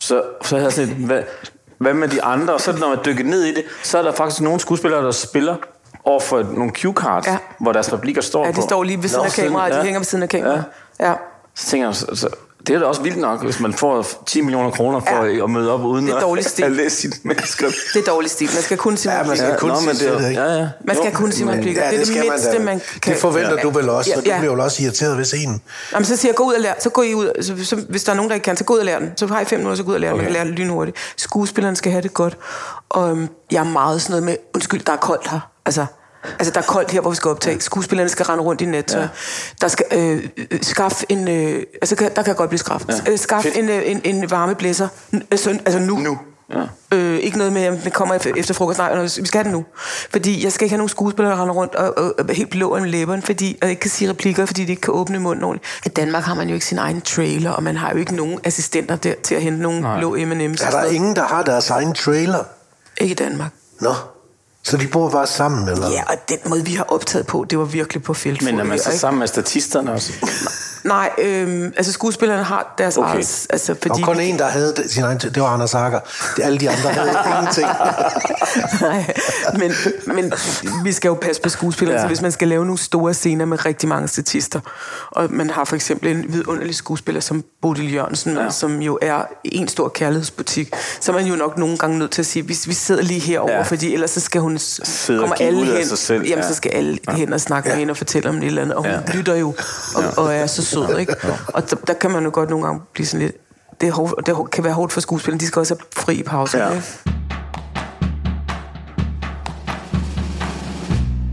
Så, 0.00 0.22
så 0.42 0.54
havde 0.54 0.64
jeg 0.64 0.72
sådan 0.72 0.88
et, 0.88 0.96
hvad, 0.96 1.22
hvad 1.78 1.94
med 1.94 2.08
de 2.08 2.22
andre? 2.22 2.54
Og 2.54 2.60
så 2.60 2.72
når 2.72 2.88
man 2.88 2.98
dykker 3.06 3.24
ned 3.24 3.42
i 3.44 3.54
det, 3.54 3.64
så 3.82 3.98
er 3.98 4.02
der 4.02 4.12
faktisk 4.12 4.40
nogle 4.40 4.60
skuespillere, 4.60 5.04
der 5.04 5.10
spiller 5.10 5.56
over 6.04 6.20
for 6.20 6.42
nogle 6.42 6.72
cue 6.72 6.92
cards, 6.92 7.26
Ja. 7.26 7.36
hvor 7.60 7.72
deres 7.72 7.92
replikker 7.92 8.22
står 8.22 8.46
Ja, 8.46 8.52
på. 8.52 8.60
de 8.60 8.66
står 8.66 8.82
lige 8.82 9.02
ved 9.02 9.08
siden 9.08 9.20
Nå, 9.22 9.24
af 9.24 9.32
kameraet, 9.32 9.74
de 9.74 9.82
hænger 9.82 10.00
ved 10.00 10.04
siden 10.04 10.22
af 10.22 10.28
kameraet. 10.28 10.64
Ja. 11.00 11.08
ja. 11.10 11.14
Så 11.54 11.66
tænker 11.66 11.86
jeg, 11.86 11.94
så, 11.96 12.28
Det 12.66 12.74
er 12.74 12.78
da 12.78 12.84
også 12.84 13.02
vildt 13.02 13.16
nok, 13.18 13.44
hvis 13.44 13.60
man 13.60 13.72
får 13.74 14.06
10 14.26 14.40
millioner 14.40 14.70
kroner 14.70 15.00
for 15.00 15.24
Ja. 15.24 15.44
at 15.44 15.50
møde 15.50 15.72
op 15.72 15.80
uden 15.84 16.06
Det 16.06 16.12
er 16.12 16.16
at, 16.16 16.22
dårlig 16.22 16.44
stil. 16.44 16.64
at 16.64 16.72
læse 16.72 16.96
sit 16.96 17.24
manuskript. 17.24 17.74
Det 17.94 18.00
er 18.08 18.12
dårlig 18.12 18.30
stil. 18.30 18.50
Man 18.54 18.62
skal 18.62 18.76
kun 18.76 18.96
sige 18.96 19.12
Ja, 19.12 19.22
man 19.22 19.36
skal 19.36 19.46
replikker. 19.50 19.58
kun 19.60 19.68
nå, 19.68 19.74
sige 19.76 19.86
men 19.86 19.96
det 19.96 20.08
er- 20.08 20.18
det, 20.18 20.28
ikke? 20.28 20.40
ja, 20.42 20.52
ja. 20.60 20.68
Man 20.84 20.96
skal 20.96 21.10
Jo, 21.10 21.16
kun 21.16 21.32
sige 21.32 21.50
replikker. 21.52 21.82
Ja, 21.84 21.90
det 21.90 22.00
er 22.00 22.04
det, 22.04 22.24
mindste, 22.30 22.52
da. 22.52 22.58
man 22.58 22.80
kan. 23.02 23.12
Det 23.12 23.20
forventer 23.20 23.56
du 23.56 23.70
vel 23.70 23.88
også, 23.88 24.10
Ja, 24.10 24.16
og 24.16 24.24
du 24.24 24.30
ja. 24.30 24.38
bliver 24.38 24.54
jo 24.56 24.62
også 24.62 24.82
irriteret, 24.82 25.16
hvis 25.16 25.32
en... 25.32 25.62
Jamen, 25.92 26.04
så 26.04 26.16
siger 26.16 26.30
jeg, 26.30 26.36
gå 26.36 26.44
ud 26.44 26.54
og 26.54 26.60
lær. 26.60 26.72
Så 26.80 26.90
gå 26.90 27.02
I 27.02 27.14
ud. 27.14 27.42
Så, 27.42 27.64
så, 27.64 27.76
hvis 27.88 28.04
der 28.04 28.12
er 28.12 28.16
nogen, 28.16 28.28
der 28.30 28.34
ikke 28.34 28.44
kan, 28.44 28.56
så 28.56 28.64
gå 28.64 28.74
ud 28.74 28.78
og 28.78 28.84
lær 28.84 28.98
den. 28.98 29.12
Så 29.16 29.26
har 29.26 29.40
I 29.40 29.44
fem 29.44 29.58
minutter, 29.58 29.76
så 29.76 29.82
gå 29.82 29.90
ud 29.90 29.94
og 29.94 30.00
lær 30.00 30.08
den. 30.08 30.16
Man 30.16 30.24
kan 30.26 30.32
lære 30.32 30.44
det 30.44 30.52
lynhurtigt. 30.52 30.96
Skuespilleren 31.16 31.76
skal 31.76 31.92
have 31.92 32.02
det 32.02 32.14
godt. 32.14 32.36
Og 32.88 33.10
øhm, 33.10 33.28
jeg 33.52 33.60
er 33.60 33.64
meget 33.64 34.02
sådan 34.02 34.10
noget 34.12 34.24
med, 34.24 34.36
undskyld, 34.54 34.80
der 34.80 34.92
er 34.92 34.96
koldt 34.96 35.30
her. 35.30 35.40
Altså, 35.66 35.86
altså 36.38 36.52
der 36.52 36.60
er 36.60 36.64
koldt 36.64 36.90
her, 36.90 37.00
hvor 37.00 37.10
vi 37.10 37.16
skal 37.16 37.30
optage. 37.30 37.60
Skuespillerne 37.60 38.08
skal 38.08 38.26
rende 38.26 38.44
rundt 38.44 38.60
i 38.60 38.64
net. 38.64 38.94
Ja. 38.94 39.08
Der 39.60 39.68
skal 39.68 39.86
øh, 39.92 40.28
øh, 40.50 40.58
skaffe 40.62 41.06
en... 41.08 41.28
Øh, 41.28 41.62
altså, 41.82 42.10
der 42.16 42.22
kan 42.22 42.34
godt 42.34 42.50
blive 42.50 42.58
skaffet. 42.58 43.02
Ja. 43.06 43.12
Øh, 43.12 43.18
skaff 43.18 43.42
Fedt. 43.42 43.56
en, 43.56 43.68
øh, 43.68 43.82
en, 43.90 44.00
en 44.04 44.30
varmeblæser. 44.30 44.88
Altså, 45.30 45.50
altså 45.50 45.78
nu. 45.78 45.98
Nu. 45.98 46.18
Ja. 46.50 46.96
Øh, 46.96 47.18
ikke 47.18 47.38
noget 47.38 47.52
med, 47.52 47.62
at 47.62 47.84
det 47.84 47.92
kommer 47.92 48.14
efter, 48.14 48.54
frokost. 48.54 48.78
Nej, 48.78 49.02
vi 49.02 49.08
skal 49.08 49.32
have 49.32 49.44
det 49.44 49.52
nu. 49.52 49.64
Fordi 50.10 50.44
jeg 50.44 50.52
skal 50.52 50.64
ikke 50.64 50.72
have 50.72 50.78
nogen 50.78 50.88
skuespillere, 50.88 51.34
der 51.34 51.42
render 51.42 51.54
rundt 51.54 51.74
og, 51.74 51.98
og, 51.98 52.14
og 52.18 52.34
helt 52.34 52.50
blå 52.50 52.76
om 52.76 52.84
læberne, 52.84 53.22
fordi, 53.22 53.58
og 53.62 53.68
ikke 53.68 53.80
kan 53.80 53.90
sige 53.90 54.10
replikker, 54.10 54.46
fordi 54.46 54.64
de 54.64 54.70
ikke 54.70 54.82
kan 54.82 54.94
åbne 54.94 55.18
munden 55.18 55.44
ordentligt. 55.44 55.86
I 55.86 55.88
Danmark 55.88 56.22
har 56.24 56.34
man 56.34 56.48
jo 56.48 56.54
ikke 56.54 56.66
sin 56.66 56.78
egen 56.78 57.00
trailer, 57.00 57.50
og 57.50 57.62
man 57.62 57.76
har 57.76 57.90
jo 57.90 57.96
ikke 57.96 58.16
nogen 58.16 58.40
assistenter 58.44 58.96
der 58.96 59.14
til 59.22 59.34
at 59.34 59.42
hente 59.42 59.62
nogle 59.62 59.80
Nej. 59.80 59.98
blå 59.98 60.16
M&M's. 60.16 60.66
Er 60.66 60.70
der 60.70 60.84
ingen, 60.84 61.16
der 61.16 61.24
har 61.24 61.42
deres 61.42 61.70
egen 61.70 61.94
trailer? 61.94 62.44
Ikke 62.98 63.12
i 63.12 63.14
Danmark. 63.14 63.50
Nå, 63.80 63.94
så 64.64 64.76
de 64.76 64.86
bor 64.86 65.10
bare 65.10 65.26
sammen, 65.26 65.68
eller? 65.68 65.90
Ja, 65.90 66.02
og 66.02 66.16
den 66.28 66.38
måde, 66.46 66.64
vi 66.64 66.74
har 66.74 66.84
optaget 66.84 67.26
på, 67.26 67.46
det 67.50 67.58
var 67.58 67.64
virkelig 67.64 68.02
på 68.02 68.14
feltfod. 68.14 68.52
Men 68.52 68.60
er 68.60 68.64
man 68.64 68.78
så 68.78 68.90
ikke? 68.90 68.98
sammen 68.98 69.18
med 69.18 69.26
statisterne 69.26 69.92
også? 69.92 70.12
Nej, 70.84 71.10
øhm, 71.18 71.72
altså 71.76 71.92
skuespillerne 71.92 72.42
har 72.42 72.74
deres 72.78 72.96
Okay. 72.96 73.08
eget... 73.08 73.46
Altså, 73.50 73.72
Og 73.72 73.78
fordi 73.82 74.02
kun 74.02 74.20
en, 74.20 74.38
der 74.38 74.46
havde 74.46 74.74
det- 74.76 74.90
sin 74.90 75.02
egen, 75.04 75.18
det 75.18 75.36
var 75.42 75.46
Anders. 75.48 75.70
Det, 76.36 76.42
alle 76.42 76.58
de 76.58 76.70
andre 76.70 76.90
havde 76.90 77.10
ingenting. 77.38 77.66
Nej, 78.80 79.14
men, 79.58 79.72
men 80.14 80.32
vi 80.84 80.92
skal 80.92 81.08
jo 81.08 81.14
passe 81.14 81.42
på 81.42 81.48
skuespillere, 81.48 81.94
Ja. 81.94 82.00
ja. 82.00 82.04
så 82.04 82.08
hvis 82.08 82.22
man 82.22 82.32
skal 82.32 82.48
lave 82.48 82.64
nogle 82.64 82.78
store 82.78 83.14
scener 83.14 83.44
med 83.44 83.64
rigtig 83.66 83.88
mange 83.88 84.08
statister, 84.08 84.60
og 85.10 85.26
man 85.32 85.50
har 85.50 85.64
for 85.64 85.76
eksempel 85.76 86.08
en 86.10 86.24
vidunderlig 86.28 86.74
skuespiller 86.74 87.20
som 87.20 87.44
Bodil 87.62 87.94
Jørgensen, 87.94 88.34
Ja. 88.36 88.42
ja. 88.42 88.50
som 88.50 88.78
jo 88.82 88.98
er 89.02 89.22
en 89.44 89.68
stor 89.68 89.88
kærlighedsbutik, 89.88 90.72
så 91.00 91.12
er 91.12 91.16
man 91.16 91.26
jo 91.26 91.34
nok 91.36 91.58
nogle 91.58 91.78
gange 91.78 91.98
nødt 91.98 92.10
til 92.10 92.22
at 92.22 92.26
sige, 92.26 92.46
vi, 92.46 92.56
vi 92.66 92.74
sidder 92.74 93.02
lige 93.02 93.20
herover, 93.20 93.50
Ja. 93.52 93.56
ja. 93.56 93.62
fordi 93.62 93.92
ellers 93.94 94.10
så 94.10 94.20
skal 94.20 94.40
hun, 94.40 94.58
Sidde 94.58 95.20
og 95.22 95.28
kommer 95.28 95.46
alle 95.48 95.64
hen, 95.76 95.86
sig 95.86 95.98
selv, 95.98 96.22
jamen 96.26 96.42
ja. 96.44 96.48
så 96.48 96.54
skal 96.54 96.70
alle 96.74 96.98
ja. 97.08 97.12
hen 97.14 97.32
og 97.32 97.40
snakke 97.40 97.68
ja. 97.68 97.74
med 97.74 97.78
hende 97.78 97.90
og 97.92 97.96
fortælle 97.96 98.28
om 98.28 98.36
et 98.36 98.44
eller 98.44 98.62
andet, 98.62 98.74
og 98.76 98.82
hun 98.82 98.90
Ja. 98.92 99.00
ja. 99.08 99.12
lytter 99.16 99.34
jo, 99.34 99.54
og, 99.94 100.04
og 100.16 100.34
er 100.34 100.46
så 100.46 100.62
sød, 100.74 100.98
ikke? 100.98 101.16
Og 101.46 101.70
der, 101.70 101.76
der 101.76 101.94
kan 101.94 102.10
man 102.10 102.24
jo 102.24 102.30
godt 102.32 102.50
nogle 102.50 102.66
gange 102.66 102.80
blive 102.92 103.06
sådan 103.06 103.26
lidt, 103.26 103.36
det, 103.80 103.88
er 103.88 103.92
hårdt, 103.92 104.26
det 104.26 104.36
kan 104.52 104.64
være 104.64 104.72
hårdt 104.72 104.92
for 104.92 105.00
skuespillerne, 105.00 105.40
de 105.40 105.46
skal 105.46 105.60
også 105.60 105.74
have 105.74 106.04
fri 106.04 106.14
i 106.14 106.22
pausen, 106.22 106.60
Ja. 106.60 106.70
ikke? 106.70 106.84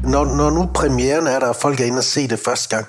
Når, 0.04 0.26
når 0.26 0.50
nu 0.50 0.70
premieren 0.74 1.28
er 1.28 1.40
der, 1.40 1.48
og 1.48 1.56
folk 1.56 1.80
er 1.80 1.86
inde 1.86 1.98
og 1.98 2.04
se 2.04 2.28
det 2.28 2.40
første 2.40 2.76
gang, 2.76 2.88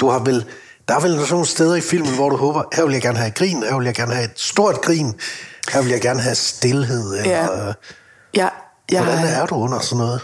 du 0.00 0.08
har 0.08 0.18
vel, 0.18 0.44
der 0.88 0.94
er 0.96 1.00
vel 1.00 1.12
sådan 1.12 1.26
nogle 1.30 1.46
steder 1.46 1.74
i 1.74 1.80
filmen, 1.80 2.14
hvor 2.14 2.28
du 2.30 2.36
håber, 2.36 2.62
her 2.72 2.84
vil 2.84 2.92
jeg 2.92 3.02
gerne 3.02 3.18
have 3.18 3.30
grin, 3.30 3.62
her 3.62 3.76
vil 3.76 3.84
jeg 3.84 3.94
gerne 3.94 4.14
have 4.14 4.24
et 4.24 4.32
stort 4.40 4.80
grin, 4.80 5.14
her 5.72 5.82
vil 5.82 5.90
jeg 5.90 6.00
gerne 6.00 6.20
have 6.20 6.34
stillhed. 6.34 7.16
Eller, 7.18 7.30
Ja. 7.30 7.46
Jeg, 8.34 8.50
jeg, 8.92 9.04
Hvordan 9.04 9.24
er 9.24 9.46
du 9.46 9.54
under 9.54 9.78
sådan 9.78 9.98
noget? 9.98 10.20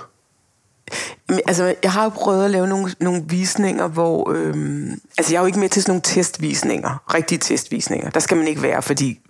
Men, 1.28 1.41
Altså, 1.47 1.74
jeg 1.82 1.93
har 1.93 2.05
jo 2.05 2.09
prøvet 2.09 2.45
at 2.45 2.51
lave 2.51 2.66
nogle, 2.66 2.95
nogle 3.01 3.24
visninger, 3.26 3.86
hvor... 3.86 4.32
Øhm, 4.32 5.01
altså, 5.18 5.32
jeg 5.32 5.39
er 5.39 5.43
jo 5.43 5.47
ikke 5.47 5.59
med 5.59 5.68
til 5.68 5.82
sådan 5.82 5.91
nogle 5.91 6.03
testvisninger. 6.03 7.14
Rigtige 7.14 7.39
testvisninger. 7.39 8.11
Der 8.11 8.20
skal 8.20 8.36
man 8.36 8.49
ikke 8.49 8.62
være, 8.62 8.82
fordi 8.82 9.20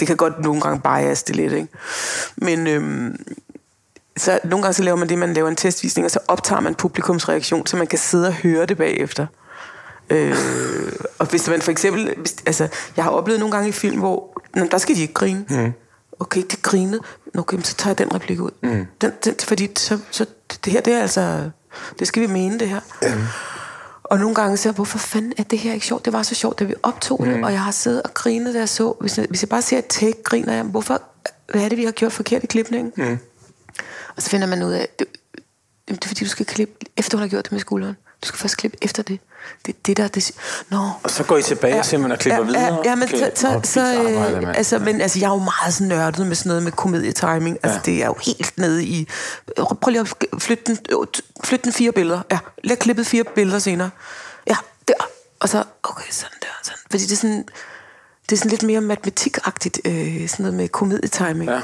det 0.00 0.06
kan 0.06 0.16
godt 0.16 0.40
nogle 0.40 0.60
gange 0.60 0.80
bias 0.80 1.22
det 1.22 1.36
lidt, 1.36 1.52
ikke? 1.52 1.68
Men 2.36 2.66
øhm, 2.66 3.16
så 4.16 4.38
nogle 4.44 4.62
gange 4.62 4.74
så 4.74 4.82
laver 4.82 4.96
man 4.96 5.08
det, 5.08 5.18
man 5.18 5.32
laver 5.32 5.48
en 5.48 5.56
testvisning, 5.56 6.04
og 6.04 6.10
så 6.10 6.18
optager 6.28 6.60
man 6.60 6.74
publikums 6.74 7.28
reaktion, 7.28 7.66
så 7.66 7.76
man 7.76 7.86
kan 7.86 7.98
sidde 7.98 8.26
og 8.26 8.34
høre 8.34 8.66
det 8.66 8.76
bagefter. 8.76 9.26
Øh, 10.10 10.36
og 11.18 11.26
hvis 11.26 11.48
man 11.48 11.62
for 11.62 11.70
eksempel... 11.70 12.14
Hvis, 12.16 12.36
altså, 12.46 12.68
jeg 12.96 13.04
har 13.04 13.10
oplevet 13.10 13.40
nogle 13.40 13.52
gange 13.52 13.68
i 13.68 13.72
film, 13.72 13.98
hvor... 13.98 14.42
Nå, 14.54 14.66
der 14.70 14.78
skal 14.78 14.96
de 14.96 15.00
ikke 15.00 15.14
grine. 15.14 15.44
Mm. 15.48 15.72
Okay, 16.20 16.42
det 16.50 16.62
grinede. 16.62 17.00
Nå, 17.34 17.40
Okay, 17.40 17.62
så 17.62 17.74
tager 17.74 17.90
jeg 17.90 17.98
den 17.98 18.14
replik 18.14 18.40
ud. 18.40 18.50
Mm. 18.62 18.86
Den, 19.00 19.12
den, 19.24 19.34
fordi 19.42 19.68
så, 19.76 19.98
så 20.10 20.26
det 20.64 20.72
her, 20.72 20.80
det 20.80 20.92
er 20.92 21.00
altså... 21.00 21.50
Det 21.98 22.06
skal 22.06 22.22
vi 22.22 22.26
mene, 22.26 22.58
det 22.58 22.68
her. 22.68 22.80
Mm. 23.02 23.22
Og 24.04 24.18
nogle 24.18 24.34
gange 24.34 24.56
så, 24.56 24.72
hvorfor 24.72 24.98
fanden 24.98 25.32
er 25.38 25.42
det 25.42 25.58
her 25.58 25.72
ikke 25.72 25.86
sjovt? 25.86 26.04
Det 26.04 26.12
var 26.12 26.22
så 26.22 26.34
sjovt, 26.34 26.58
da 26.58 26.64
vi 26.64 26.74
optog 26.82 27.26
det, 27.26 27.44
og 27.44 27.52
jeg 27.52 27.62
har 27.62 27.70
siddet 27.70 28.02
og 28.02 28.14
grinet, 28.14 28.54
da 28.54 28.58
jeg 28.58 28.68
så. 28.68 28.94
Hvis 29.00 29.18
jeg, 29.18 29.26
hvis 29.28 29.42
jeg 29.42 29.48
bare 29.48 29.62
ser 29.62 29.78
et 29.78 29.86
take, 29.86 30.22
griner 30.22 30.52
jeg. 30.52 30.64
Hvorfor? 30.64 31.02
Hvad 31.52 31.62
er 31.62 31.68
det, 31.68 31.78
vi 31.78 31.84
har 31.84 31.92
gjort 31.92 32.12
forkert 32.12 32.44
i 32.44 32.46
klipningen? 32.46 32.92
Mm. 32.96 33.18
Og 34.16 34.22
så 34.22 34.30
finder 34.30 34.46
man 34.46 34.62
ud 34.62 34.72
af, 34.72 34.88
det, 34.98 35.06
det 35.88 36.04
er 36.04 36.08
fordi, 36.08 36.24
du 36.24 36.30
skal 36.30 36.46
klippe, 36.46 36.74
efter 36.96 37.18
du 37.18 37.20
har 37.20 37.28
gjort 37.28 37.44
det 37.44 37.52
med 37.52 37.60
skulderen. 37.60 37.96
Du 38.22 38.26
skal 38.26 38.38
først 38.38 38.56
klippe 38.56 38.76
efter 38.82 39.02
det. 39.02 39.20
Det 39.66 39.74
er 39.74 39.78
det, 39.86 39.96
der... 39.96 40.08
Det, 40.08 40.32
Nå, 40.70 40.90
Og 41.02 41.10
så 41.10 41.24
går 41.24 41.36
I 41.36 41.42
tilbage 41.42 41.76
ja, 41.76 41.82
simpelthen 41.82 42.12
og 42.12 42.18
klipper 42.18 42.40
ja, 42.40 42.46
videre? 42.46 42.74
Ja, 42.74 42.90
ja 42.90 42.94
men 42.94 43.08
Okay. 43.08 43.18
så, 43.18 43.30
så, 43.34 43.60
så 43.64 43.80
arbejde, 43.80 44.46
øh, 44.46 44.56
altså, 44.56 44.78
men 44.78 45.00
altså, 45.00 45.18
jeg 45.18 45.26
er 45.26 45.30
jo 45.32 45.38
meget 45.38 45.74
sådan 45.74 45.88
nørdet 45.88 46.26
med 46.26 46.36
sådan 46.36 46.48
noget 46.48 46.62
med 46.62 46.72
komedietiming. 46.72 47.58
Altså, 47.62 47.80
det 47.84 48.02
er 48.02 48.06
jo 48.06 48.14
helt 48.22 48.58
nede 48.58 48.84
i... 48.84 49.08
Prøv 49.56 49.90
lige 49.90 50.00
at 50.00 50.14
flytte 50.38 50.64
den, 50.66 50.78
øh, 50.90 51.06
flytte 51.44 51.64
den 51.64 51.72
fire 51.72 51.92
billeder. 51.92 52.22
Ja, 52.30 52.38
læg 52.64 52.78
klippet 52.78 53.06
fire 53.06 53.24
billeder 53.34 53.58
senere. 53.58 53.90
Ja, 54.46 54.56
der. 54.88 54.94
Og 55.40 55.48
så, 55.48 55.64
okay, 55.82 56.10
sådan 56.10 56.36
der, 56.42 56.48
sådan. 56.62 56.78
Fordi 56.90 57.02
det 57.02 57.12
er 57.12 57.16
sådan, 57.16 57.44
det 58.30 58.32
er 58.32 58.36
sådan 58.36 58.50
lidt 58.50 58.62
mere 58.62 58.80
matematikagtigt, 58.80 59.80
øh, 59.84 60.28
sådan 60.28 60.42
noget 60.42 60.54
med 60.54 60.68
komedietiming. 60.68 61.50
Ja. 61.50 61.60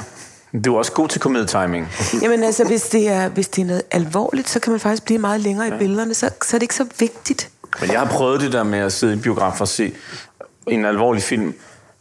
Du 0.65 0.73
er 0.73 0.77
også 0.77 0.91
god 0.91 1.07
til 1.07 1.21
komedietiming. 1.21 1.87
Jamen 2.21 2.43
altså, 2.43 2.63
hvis 2.63 2.81
det, 2.83 3.07
er, 3.09 3.29
hvis 3.29 3.47
det 3.47 3.61
er 3.61 3.65
noget 3.65 3.81
alvorligt, 3.91 4.49
så 4.49 4.59
kan 4.59 4.71
man 4.71 4.79
faktisk 4.79 5.03
blive 5.03 5.19
meget 5.19 5.41
længere 5.41 5.67
i 5.67 5.71
billederne, 5.79 6.13
så, 6.13 6.29
så 6.45 6.57
er 6.57 6.59
det 6.59 6.63
ikke 6.63 6.75
så 6.75 6.85
vigtigt. 6.99 7.49
Men 7.81 7.91
jeg 7.91 7.99
har 7.99 8.07
prøvet 8.07 8.41
det 8.41 8.51
der 8.53 8.63
med 8.63 8.79
at 8.79 8.93
sidde 8.93 9.13
i 9.13 9.17
biograf 9.17 9.61
og 9.61 9.67
se 9.67 9.93
en 10.67 10.85
alvorlig 10.85 11.23
film, 11.23 11.53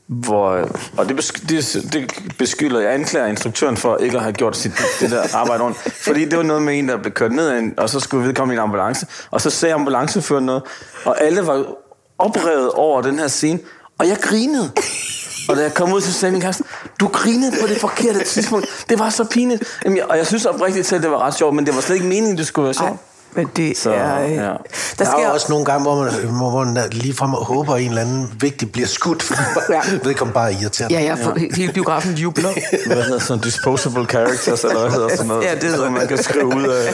hvor, 0.06 0.68
og 0.96 1.08
det, 1.08 1.16
besk, 1.16 1.48
det, 1.48 1.88
det 1.92 2.12
beskylder, 2.38 2.80
jeg 2.80 2.94
anklager 2.94 3.26
instruktøren 3.26 3.76
for 3.76 3.96
ikke 3.96 4.16
at 4.16 4.22
have 4.22 4.32
gjort 4.32 4.56
sit, 4.56 4.72
det 5.00 5.10
der 5.10 5.22
arbejde 5.34 5.62
ordentligt. 5.62 5.96
Fordi 5.96 6.24
det 6.24 6.36
var 6.38 6.44
noget 6.44 6.62
med 6.62 6.78
en, 6.78 6.88
der 6.88 6.96
blev 6.96 7.12
kørt 7.12 7.32
ned, 7.32 7.50
en, 7.50 7.74
og 7.76 7.90
så 7.90 8.00
skulle 8.00 8.26
vedkomme 8.26 8.54
i 8.54 8.56
en 8.56 8.62
ambulance, 8.62 9.06
og 9.30 9.40
så 9.40 9.50
sagde 9.50 9.74
ambulanceføren 9.74 10.46
noget, 10.46 10.62
og 11.04 11.22
alle 11.22 11.46
var 11.46 11.64
oprevet 12.18 12.70
over 12.70 13.02
den 13.02 13.18
her 13.18 13.28
scene, 13.28 13.58
og 13.98 14.08
jeg 14.08 14.16
grinede. 14.20 14.72
Og 15.48 15.56
da 15.56 15.62
jeg 15.62 15.74
kom 15.74 15.92
ud, 15.92 16.00
så 16.00 16.12
sagde 16.12 16.32
min 16.32 16.40
kæreste, 16.40 16.64
du 17.00 17.06
grinede 17.08 17.52
på 17.60 17.66
det 17.66 17.80
forkerte 17.80 18.24
tidspunkt. 18.24 18.84
Det 18.88 18.98
var 18.98 19.10
så 19.10 19.24
pinligt. 19.24 19.64
Jamen, 19.84 19.98
jeg, 19.98 20.06
og 20.06 20.16
jeg 20.16 20.26
synes 20.26 20.46
oprigtigt 20.46 20.86
selv, 20.86 21.02
det 21.02 21.10
var 21.10 21.18
ret 21.18 21.34
sjovt, 21.34 21.54
men 21.54 21.66
det 21.66 21.74
var 21.74 21.80
slet 21.80 21.96
ikke 21.96 22.06
meningen, 22.06 22.38
det 22.38 22.46
skulle 22.46 22.64
være 22.64 22.74
sjovt. 22.74 22.90
Ej 22.90 22.96
men 23.36 23.46
det 23.56 23.78
Så, 23.78 23.90
er... 23.94 24.24
Øh, 24.24 24.30
ja. 24.32 24.36
Der 24.42 24.56
Der 24.98 25.04
skal 25.04 25.18
er 25.18 25.26
jo 25.26 25.32
også 25.32 25.46
nogle 25.50 25.64
gange, 25.64 25.82
hvor 25.82 26.04
man, 26.04 26.12
hvor 26.36 26.64
man 26.64 26.88
ligefrem 26.92 27.30
håber, 27.30 27.74
at 27.74 27.82
en 27.82 27.88
eller 27.88 28.02
anden 28.02 28.32
vigtig 28.40 28.72
bliver 28.72 28.88
skudt, 28.88 29.22
fordi 29.22 29.40
Ja. 29.70 29.80
det 30.04 30.16
kommer 30.16 30.34
bare 30.34 30.52
irriterende. 30.52 30.96
Ja, 30.98 31.04
jeg 31.04 31.18
får, 31.18 31.36
ja. 31.40 31.46
hele 31.56 31.72
biografen 31.72 32.14
jubler. 32.14 32.48
Hvad 32.86 33.02
hedder 33.02 33.18
sådan 33.18 33.42
disposable 33.42 34.04
characters, 34.06 34.64
eller 34.64 34.80
hvad 34.80 34.90
hedder 34.90 35.08
sådan 35.08 35.26
noget? 35.26 35.44
Ja, 35.44 35.54
det 35.54 35.62
hedder 35.62 35.76
Som 35.84 35.92
man 35.92 36.08
kan 36.08 36.18
skrive 36.22 36.46
ud 36.46 36.64
af. 36.66 36.92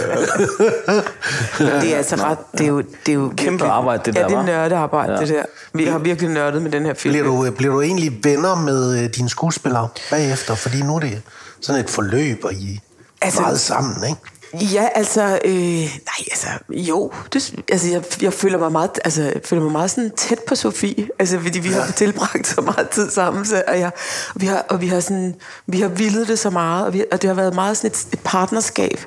det 1.82 1.93
er 1.93 1.97
altså 1.97 2.16
ret... 2.16 2.38
Det 2.53 2.61
er 2.61 2.66
jo, 2.68 2.80
det 2.80 3.09
er 3.09 3.12
jo 3.12 3.28
Kæmpe 3.28 3.51
virkelig- 3.51 3.70
arbejde, 3.70 4.03
det 4.05 4.14
ja, 4.16 4.20
der, 4.22 4.28
det 4.28 4.36
er 4.36 4.43
nørdearbejde, 4.43 5.12
Ja. 5.12 5.18
ja. 5.18 5.24
det 5.26 5.34
der. 5.34 5.43
Vi 5.74 5.84
har 5.84 5.99
virkelig 5.99 6.30
nørdet 6.30 6.62
med 6.62 6.70
den 6.70 6.86
her 6.86 6.95
film. 6.95 7.12
Bliver 7.12 7.26
du, 7.26 7.45
øh, 7.45 7.53
bliver 7.53 7.72
du 7.72 7.80
egentlig 7.80 8.18
venner 8.24 8.55
med 8.55 8.99
øh, 9.05 9.09
dine 9.16 9.28
skuespillere 9.30 9.88
bagefter? 10.11 10.55
Fordi 10.55 10.82
nu 10.82 10.97
er 10.97 11.01
det 11.01 11.22
sådan 11.61 11.80
et 11.84 11.90
forløb, 11.90 12.45
og 12.45 12.53
I 12.53 12.74
er 13.20 13.24
Altså- 13.26 13.40
meget 13.40 13.61
sammen, 13.61 13.97
ikke? 14.09 14.20
Ja, 14.61 14.88
altså, 14.94 15.38
øh, 15.44 15.55
nej, 15.55 16.26
altså, 16.30 16.48
jo, 16.70 17.12
det, 17.32 17.55
altså, 17.68 17.90
jeg, 17.90 18.03
jeg 18.22 18.32
føler 18.32 18.59
mig 18.59 18.72
meget, 18.72 18.90
altså, 19.05 19.22
jeg 19.22 19.40
føler 19.44 19.62
mig 19.62 19.72
meget 19.72 19.90
sådan 19.90 20.11
tæt 20.16 20.38
på 20.48 20.55
Sofie, 20.55 21.09
altså, 21.18 21.40
fordi 21.40 21.59
vi 21.59 21.68
har 21.68 21.92
tilbragt 21.96 22.46
så 22.46 22.61
meget 22.61 22.88
tid 22.88 23.11
sammen, 23.11 23.44
så, 23.44 23.62
og, 23.68 23.78
jeg, 23.78 23.90
og, 24.34 24.40
vi 24.40 24.46
har, 24.46 24.64
og 24.68 24.80
vi 24.80 24.86
har 24.86 25.00
sådan, 25.00 25.34
vi 25.66 25.80
har 25.80 25.88
vildet 25.88 26.28
det 26.28 26.38
så 26.38 26.50
meget, 26.50 26.86
og, 26.86 26.92
vi, 26.92 27.05
og 27.12 27.22
det 27.22 27.28
har 27.28 27.34
været 27.34 27.55
meget 27.55 27.76
sådan 27.76 27.90
et, 27.90 28.07
et 28.12 28.20
partnerskab. 28.24 28.98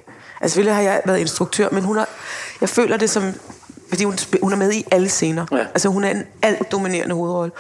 Altså, 0.41 0.53
selvfølgelig 0.53 0.75
har 0.75 0.81
jeg 0.81 1.01
været 1.05 1.19
instruktør, 1.19 1.69
men 1.71 1.83
hun 1.83 1.97
har, 1.97 2.09
jeg 2.61 2.69
føler 2.69 2.97
det 2.97 3.09
som, 3.09 3.33
fordi 3.89 4.03
hun, 4.03 4.17
hun 4.41 4.51
er 4.51 4.57
med 4.57 4.73
i 4.73 4.85
alle 4.91 5.09
scener. 5.09 5.45
Ja. 5.51 5.57
Altså, 5.57 5.89
hun 5.89 6.03
er 6.03 6.11
en 6.11 6.23
alt 6.41 6.71
dominerende 6.71 7.15
hovedrolle, 7.15 7.51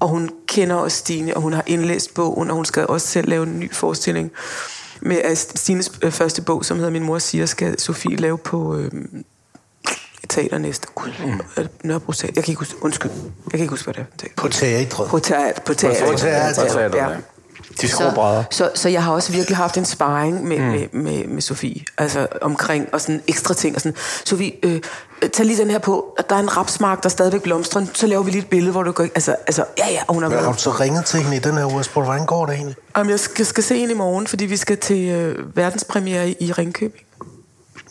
og 0.00 0.08
hun 0.08 0.30
kender 0.48 0.76
også 0.76 0.96
Stine, 0.98 1.36
og 1.36 1.42
hun 1.42 1.52
har 1.52 1.62
indlæst 1.66 2.14
bogen, 2.14 2.50
og 2.50 2.56
hun 2.56 2.64
skal 2.64 2.86
også 2.86 3.06
selv 3.06 3.28
lave 3.28 3.42
en 3.42 3.60
ny 3.60 3.74
forestilling 3.74 4.32
med 5.00 5.20
af 5.24 5.38
Stines 5.38 5.92
øh, 6.02 6.12
første 6.12 6.42
bog, 6.42 6.64
som 6.64 6.76
hedder 6.76 6.90
Min 6.90 7.02
mor 7.02 7.18
siger, 7.18 7.46
skal 7.46 7.80
Sofie 7.80 8.16
lave 8.16 8.38
på 8.38 8.76
øh, 8.76 8.90
teater 10.28 10.58
næste. 10.58 10.88
Gud, 10.94 11.10
mm. 11.26 11.40
Nørrebro 11.84 12.12
Teater. 12.12 12.32
Jeg 12.36 12.44
kan 12.44 12.52
ikke 12.52 12.58
huske, 12.58 12.84
undskyld. 12.84 13.10
Jeg 13.10 13.50
kan 13.50 13.60
ikke 13.60 13.70
huske, 13.70 13.84
hvad 13.84 13.94
det 13.94 14.00
er. 14.00 14.04
en 14.04 14.18
teater. 14.18 14.34
På 14.36 14.48
teatret. 14.48 15.10
På 15.10 15.18
teater. 15.18 15.60
På 15.60 15.74
teater. 15.74 16.06
På 16.06 16.18
teater. 16.18 16.54
På 16.54 16.68
teateret, 16.70 16.94
ja. 16.94 17.16
Ja. 17.82 17.86
De. 17.86 17.92
Så, 17.92 18.44
så, 18.50 18.70
så 18.74 18.88
jeg 18.88 19.04
har 19.04 19.12
også 19.12 19.32
virkelig 19.32 19.56
haft 19.56 19.76
en 19.78 19.84
sparring 19.84 20.44
med, 20.44 20.58
mm. 20.58 20.64
med, 20.64 20.88
med, 20.92 21.26
med 21.26 21.42
Sofie, 21.42 21.84
altså 21.98 22.26
omkring, 22.42 22.88
og 22.92 23.00
sådan 23.00 23.22
ekstra 23.28 23.54
ting, 23.54 23.74
og 23.74 23.80
sådan, 23.80 23.96
Sofie, 24.24 24.52
øh, 24.62 24.80
tag 25.32 25.46
lige 25.46 25.58
den 25.58 25.70
her 25.70 25.78
på, 25.78 26.14
at 26.18 26.30
der 26.30 26.36
er 26.36 26.40
en 26.40 26.56
rapsmark, 26.56 27.02
der 27.02 27.08
stadigvæk 27.08 27.42
blomstrer, 27.42 27.86
så 27.94 28.06
laver 28.06 28.22
vi 28.22 28.30
lige 28.30 28.42
et 28.42 28.48
billede, 28.48 28.72
hvor 28.72 28.82
du 28.82 28.92
går, 28.92 29.04
altså, 29.04 29.36
altså 29.46 29.64
ja, 29.78 29.88
ja, 29.90 30.00
og 30.08 30.14
hun 30.14 30.22
har 30.22 30.30
Men 30.30 30.38
har 30.38 30.44
været, 30.44 30.56
du 30.56 30.62
så 30.62 30.70
ringet 30.70 31.04
til 31.04 31.20
hende 31.20 31.36
i 31.36 31.40
den 31.40 31.56
her 31.56 31.66
uge 31.66 31.78
og 31.78 31.84
spurgt, 31.84 32.06
hvordan 32.06 32.26
går 32.26 32.46
det 32.46 32.54
egentlig? 32.54 32.76
Jamen, 32.96 33.10
jeg 33.10 33.20
skal, 33.20 33.46
skal 33.46 33.64
se 33.64 33.78
hende 33.78 33.94
i 33.94 33.96
morgen, 33.96 34.26
fordi 34.26 34.44
vi 34.44 34.56
skal 34.56 34.78
til 34.78 35.08
øh, 35.08 35.56
verdenspremiere 35.56 36.28
i, 36.28 36.36
i 36.40 36.52
Ringkøbing. 36.52 37.04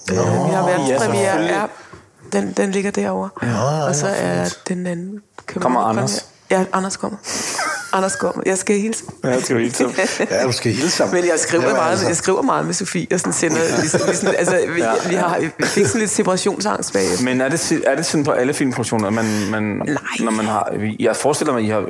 Nå, 0.09 0.15
øh, 0.15 0.19
vi 0.21 0.53
har 0.53 0.65
verdenspremiere, 0.65 1.31
selvfølgelig. 1.31 1.55
ja, 2.33 2.39
den, 2.39 2.53
den 2.57 2.71
ligger 2.71 2.91
derovre. 2.91 3.29
Ja, 3.43 3.87
og 3.87 3.95
så 3.95 4.07
ja, 4.07 4.13
er 4.13 4.49
den 4.67 4.87
anden... 4.87 5.21
Kommer 5.55 5.81
Anders? 5.81 6.25
Ja, 6.59 6.65
Anders 6.73 6.97
kommer. 6.97 7.17
Anders 7.93 8.15
kommer. 8.15 8.43
Jeg 8.45 8.57
skal 8.57 8.79
hilse. 8.79 9.03
Ja, 9.23 9.35
det 9.35 9.43
skal 9.43 9.57
vi 9.57 9.63
ikke 9.63 9.85
Ja, 10.29 10.43
du 10.43 10.51
skal 10.51 10.71
hilse 10.73 11.03
ham. 11.03 11.13
Men 11.13 11.25
jeg 11.27 11.39
skriver, 11.39 11.63
Jamen, 11.63 11.77
meget, 11.77 11.91
altså. 11.91 12.07
jeg 12.07 12.15
skriver 12.15 12.41
meget 12.41 12.65
med 12.65 12.73
Sofie, 12.73 13.07
og 13.13 13.19
sådan 13.19 13.33
sender, 13.33 13.57
vi, 13.57 13.81
vi, 13.81 13.87
sådan, 13.87 14.35
altså, 14.37 14.59
vi, 14.75 14.81
ja. 14.81 14.91
vi, 15.09 15.15
har, 15.15 15.39
vi 15.57 15.65
fik 15.65 15.85
sådan 15.85 15.99
lidt 16.01 16.11
separationsangst 16.11 16.93
bag. 16.93 17.05
Men 17.23 17.41
er 17.41 17.49
det, 17.49 17.81
er 17.87 17.95
det 17.95 18.05
sådan 18.05 18.23
på 18.23 18.31
alle 18.31 18.53
filmproduktioner, 18.53 19.09
man, 19.09 19.25
man, 19.51 19.63
Nej. 19.63 19.97
når 20.19 20.31
man 20.31 20.45
har... 20.45 20.73
Jeg 20.99 21.15
forestiller 21.15 21.53
mig, 21.53 21.63
I 21.63 21.67
har... 21.69 21.85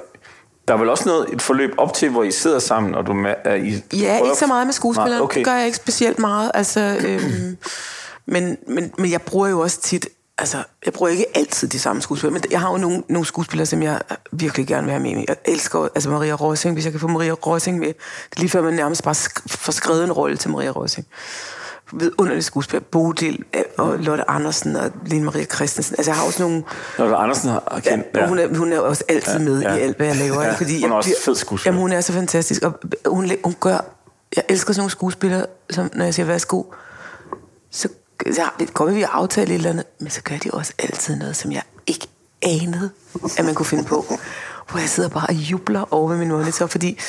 Der 0.68 0.74
er 0.74 0.78
vel 0.78 0.90
også 0.90 1.04
noget, 1.10 1.26
et 1.34 1.42
forløb 1.42 1.72
op 1.78 1.94
til, 1.94 2.10
hvor 2.10 2.24
I 2.24 2.32
sidder 2.32 2.60
sammen, 2.60 2.96
og 2.96 3.06
du 3.08 3.14
med, 3.14 3.34
er 3.46 3.56
I 3.56 3.84
Ja, 3.94 4.16
prøver- 4.18 4.26
ikke 4.26 4.38
så 4.40 4.48
meget 4.48 4.68
med 4.68 4.74
skuespilleren. 4.74 5.12
Nej, 5.12 5.22
okay. 5.22 5.38
Det 5.40 5.46
gør 5.46 5.54
jeg 5.54 5.66
ikke 5.66 5.76
specielt 5.78 6.20
meget. 6.20 6.52
Altså, 6.54 6.98
øhm, 7.08 7.58
men, 8.28 8.58
men, 8.68 8.92
men 8.98 9.12
jeg 9.12 9.22
bruger 9.22 9.48
jo 9.48 9.60
også 9.60 9.82
tit... 9.82 10.08
Altså, 10.44 10.64
jeg 10.86 10.94
bruger 10.94 11.12
ikke 11.12 11.26
altid 11.36 11.68
de 11.68 11.80
samme 11.80 12.02
skuespillere, 12.02 12.34
men 12.34 12.44
jeg 12.52 12.60
har 12.60 12.72
jo 12.72 12.78
nogle, 12.78 13.04
nogle 13.10 13.26
skuespillere, 13.26 13.66
som 13.66 13.84
jeg 13.84 14.02
virkelig 14.32 14.68
gerne 14.68 14.84
vil 14.84 14.92
have 14.92 15.04
med. 15.04 15.26
Jeg 15.28 15.36
elsker 15.46 15.88
altså 15.96 16.10
Maria 16.10 16.34
Rosing, 16.34 16.74
hvis 16.74 16.86
jeg 16.86 16.94
kan 16.94 17.00
få 17.00 17.08
Maria 17.08 17.32
Rosing 17.32 17.80
med. 17.80 17.88
Det 17.88 17.96
er 18.36 18.40
lige 18.40 18.50
før 18.50 18.62
man 18.62 18.74
nærmest 18.74 19.04
bare 19.04 19.14
sk- 19.18 19.44
får 19.48 19.72
skrevet 19.72 20.04
en 20.04 20.12
rolle 20.12 20.38
til 20.38 20.50
Maria 20.50 20.70
Rosing. 20.70 21.08
Vidunderlig 21.94 22.44
skuespiller. 22.44 22.84
Bodil 22.92 23.44
øh, 23.56 23.62
og 23.78 24.00
Lotte 24.00 24.30
Andersen 24.30 24.76
og 24.76 24.92
Lene 25.06 25.26
Maria 25.26 25.46
Christensen. 25.46 25.96
Altså, 25.98 26.12
jeg 26.12 26.18
har 26.18 26.26
også 26.26 26.44
nogle... 26.44 26.64
Du 26.98 27.16
Andersen 27.16 27.50
har 27.50 27.82
kendt... 27.86 28.06
Ja, 28.16 28.28
hun, 28.28 28.40
er, 28.40 28.58
hun 28.58 28.74
er 28.74 28.80
også 28.80 29.04
altid 29.10 29.34
Ja, 29.34 29.40
med 29.40 29.62
ja. 29.62 29.76
i 29.76 29.80
alt, 29.80 29.98
hvad 29.98 30.08
jeg 30.08 30.16
laver. 30.16 30.42
Ja, 30.44 30.54
fordi 30.54 30.82
hun 30.84 30.92
er 30.92 30.96
også 30.96 31.08
bliver- 31.08 31.18
fed 31.26 31.36
skuespiller. 31.36 31.72
Jamen, 31.74 31.82
hun 31.82 31.92
er 31.92 32.02
så 32.02 32.14
fantastisk. 32.14 32.64
Og 32.64 32.80
hun, 33.06 33.32
hun 33.44 33.56
gør... 33.60 33.78
Jeg 34.36 34.44
elsker 34.50 34.74
sådan 34.74 34.80
nogle 34.82 34.92
skuespillere, 34.92 35.46
som 35.70 35.90
når 35.94 36.06
jeg 36.06 36.14
siger, 36.14 36.26
værsgo, 36.26 36.64
så 37.72 37.90
være, 38.26 38.90
at 38.90 38.96
vi 38.96 39.02
har 39.02 39.08
aftalt 39.08 39.50
et 39.50 39.56
eller 39.56 39.70
andet, 39.70 39.86
men 40.00 40.10
så 40.10 40.22
gør 40.22 40.38
de 40.38 40.52
også 40.52 40.74
altid 40.80 41.16
noget, 41.16 41.36
som 41.36 41.52
jeg 41.52 41.64
ikke 41.88 42.08
anede, 42.42 42.90
at 43.38 43.46
man 43.46 43.56
kunne 43.56 43.66
finde 43.66 43.84
på. 43.84 44.06
Hvor 44.72 44.80
jeg 44.80 44.90
sidder 44.90 45.10
bare 45.10 45.26
og 45.28 45.34
jubler 45.34 45.94
over 45.94 46.10
ved 46.10 46.18
min 46.18 46.28
monitor, 46.28 46.68
fordi 46.68 47.00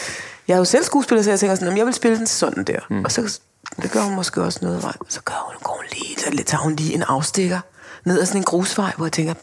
jeg 0.48 0.54
er 0.54 0.58
jo 0.58 0.64
selv 0.64 0.84
skuespiller, 0.84 1.22
så 1.22 1.30
jeg 1.30 1.40
tænker 1.40 1.54
sådan, 1.54 1.66
"Jamen, 1.66 1.78
jeg 1.78 1.86
vil 1.86 1.94
spille 1.94 2.18
den 2.18 2.26
sådan 2.26 2.64
der. 2.64 2.78
Mm. 2.90 3.04
Og 3.04 3.12
så 3.12 3.40
det 3.82 3.90
gør 3.90 4.00
hun 4.00 4.14
måske 4.14 4.42
også 4.42 4.58
noget 4.62 4.82
vej. 4.82 4.92
Så 5.08 5.20
gør 5.24 5.46
hun, 5.46 5.54
går 5.62 5.76
hun 5.76 5.84
lige, 5.92 6.16
så 6.18 6.44
tager 6.46 6.62
hun 6.62 6.76
lige 6.76 6.94
en 6.94 7.02
afstikker 7.02 7.60
ned 8.04 8.20
ad 8.20 8.26
sådan 8.26 8.40
en 8.40 8.44
grusvej, 8.44 8.92
hvor 8.96 9.06
jeg 9.06 9.12
tænker, 9.12 9.34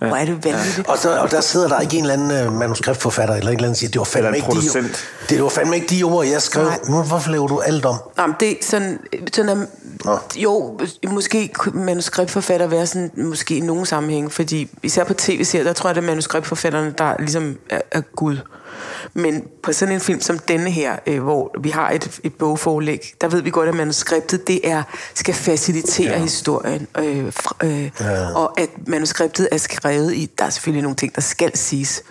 wow, 0.00 0.08
hvor 0.08 0.16
er 0.16 0.24
det 0.24 0.44
vanvittigt. 0.44 0.88
Og, 0.88 0.98
så, 0.98 1.18
og 1.18 1.30
der 1.30 1.40
sidder 1.40 1.68
der 1.68 1.80
ikke 1.80 1.96
en 1.96 2.04
eller 2.04 2.14
anden 2.14 2.46
øh, 2.46 2.52
manuskriptforfatter 2.52 3.34
eller 3.34 3.50
en 3.50 3.56
eller 3.56 3.68
anden, 3.68 3.76
siger, 3.76 3.90
det 3.90 3.98
var 3.98 4.04
fandme, 4.04 4.28
Eller 4.28 4.36
ikke 4.36 4.46
de, 4.46 4.52
producent. 4.52 5.06
det, 5.20 5.30
det 5.30 5.42
var 5.42 5.48
fandme 5.48 5.74
ikke 5.76 5.86
de 5.96 6.02
ord, 6.02 6.26
jeg 6.26 6.42
skrev. 6.42 6.64
Nej. 6.64 6.78
Nu, 6.88 7.02
hvorfor 7.02 7.30
laver 7.30 7.46
du 7.46 7.60
alt 7.60 7.84
om? 7.84 7.96
Nå, 8.16 8.26
men 8.26 8.36
det 8.40 8.50
er 8.50 8.54
sådan, 8.62 8.98
sådan 9.32 9.58
er, 9.58 9.66
Nå. 10.04 10.18
jo, 10.36 10.78
måske 11.10 11.50
manuskriptforfatter 11.74 12.66
være 12.66 12.86
sådan, 12.86 13.10
måske 13.16 13.56
i 13.56 13.60
nogen 13.60 13.86
sammenhæng, 13.86 14.32
fordi 14.32 14.70
især 14.82 15.04
på 15.04 15.14
tv-serier, 15.14 15.64
der 15.64 15.72
tror 15.72 15.88
jeg, 15.90 15.94
det 15.94 16.02
er 16.02 16.06
manuskriptforfatterne, 16.06 16.94
der 16.98 17.14
ligesom 17.18 17.58
er, 17.70 17.80
er 17.90 18.00
Gud. 18.00 18.36
Men 19.14 19.44
på 19.62 19.72
sådan 19.72 19.94
en 19.94 20.00
film 20.00 20.20
som 20.20 20.38
denne 20.38 20.70
her, 20.70 20.96
øh, 21.06 21.22
hvor 21.22 21.54
vi 21.60 21.70
har 21.70 21.90
et, 21.90 22.20
et 22.24 22.34
bogforlæg, 22.34 23.14
der 23.20 23.28
ved 23.28 23.42
vi 23.42 23.50
godt, 23.50 23.68
at 23.68 23.74
manuskriptet 23.74 24.46
det 24.48 24.60
er, 24.64 24.82
skal 25.14 25.34
facilitere 25.34 26.12
ja. 26.12 26.18
historien. 26.18 26.86
Øh, 26.98 27.32
fra, 27.32 27.56
øh, 27.64 27.90
ja. 28.00 28.34
Og 28.34 28.60
at 28.60 28.68
manuskriptet 28.86 29.48
er 29.52 29.56
skrevet 29.56 30.14
i, 30.14 30.30
der 30.38 30.44
er 30.44 30.50
selvfølgelig 30.50 30.82
nogle 30.82 30.96
ting, 30.96 31.14
der 31.14 31.20
skal 31.20 31.56
siges, 31.56 32.02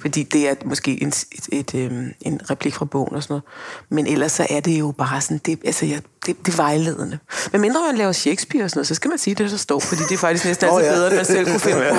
fordi 0.00 0.22
det 0.22 0.48
er 0.48 0.54
måske 0.64 1.02
en, 1.02 1.08
et, 1.08 1.48
et, 1.52 1.74
øh, 1.74 1.92
en 2.20 2.40
replik 2.50 2.74
fra 2.74 2.84
bogen 2.84 3.14
og 3.14 3.22
sådan 3.22 3.32
noget. 3.32 3.44
Men 3.88 4.06
ellers 4.06 4.32
så 4.32 4.46
er 4.50 4.60
det 4.60 4.78
jo 4.78 4.94
bare 4.98 5.20
sådan, 5.20 5.40
det, 5.46 5.58
altså, 5.64 5.86
jeg, 5.86 6.00
det, 6.26 6.46
det 6.46 6.52
er 6.52 6.56
vejledende. 6.56 7.18
Men 7.52 7.60
mindre 7.60 7.80
man 7.86 7.96
laver 7.96 8.12
Shakespeare 8.12 8.64
og 8.64 8.70
sådan 8.70 8.78
noget, 8.78 8.86
så 8.86 8.94
skal 8.94 9.08
man 9.08 9.18
sige 9.18 9.34
det, 9.34 9.50
der 9.50 9.56
står, 9.56 9.78
fordi 9.78 10.02
det 10.02 10.12
er 10.12 10.18
faktisk 10.18 10.44
næsten 10.44 10.68
altid 10.68 10.88
ja. 10.88 10.94
bedre, 10.94 11.06
end 11.06 11.16
man 11.16 11.24
selv 11.24 11.46
kunne 11.46 11.60
finde 11.60 11.78
på. 11.90 11.96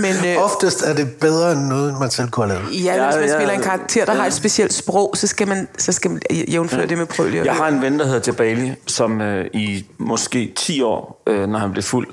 Men, 0.00 0.24
øh, 0.26 0.44
Oftest 0.44 0.82
er 0.82 0.94
det 0.94 1.16
bedre 1.20 1.52
end 1.52 1.60
noget, 1.60 2.00
man 2.00 2.10
selv 2.10 2.30
kunne 2.30 2.46
have 2.46 2.58
lavet. 2.58 2.84
Ja, 2.84 2.94
Ja, 2.94 3.18
hvis 3.20 3.32
man 3.32 3.40
ja, 3.40 3.43
spiller 3.46 3.64
en 3.64 3.78
karakter, 3.78 4.04
der 4.04 4.14
har 4.14 4.26
et 4.26 4.32
specielt 4.32 4.72
sprog, 4.72 5.14
så 5.16 5.26
skal 5.26 5.48
man, 5.48 5.68
så 5.78 5.92
skal 5.92 6.10
man 6.10 6.22
jævnføre 6.48 6.86
det 6.86 6.98
med 6.98 7.06
prøvelig 7.06 7.44
Jeg 7.44 7.54
har 7.54 7.68
en 7.68 7.82
ven, 7.82 7.98
der 7.98 8.06
hedder 8.06 8.20
Jabali, 8.26 8.74
som 8.86 9.20
øh, 9.20 9.46
i 9.52 9.86
måske 9.98 10.52
10 10.56 10.82
år, 10.82 11.22
øh, 11.26 11.48
når 11.48 11.58
han 11.58 11.72
blev 11.72 11.82
fuld, 11.82 12.06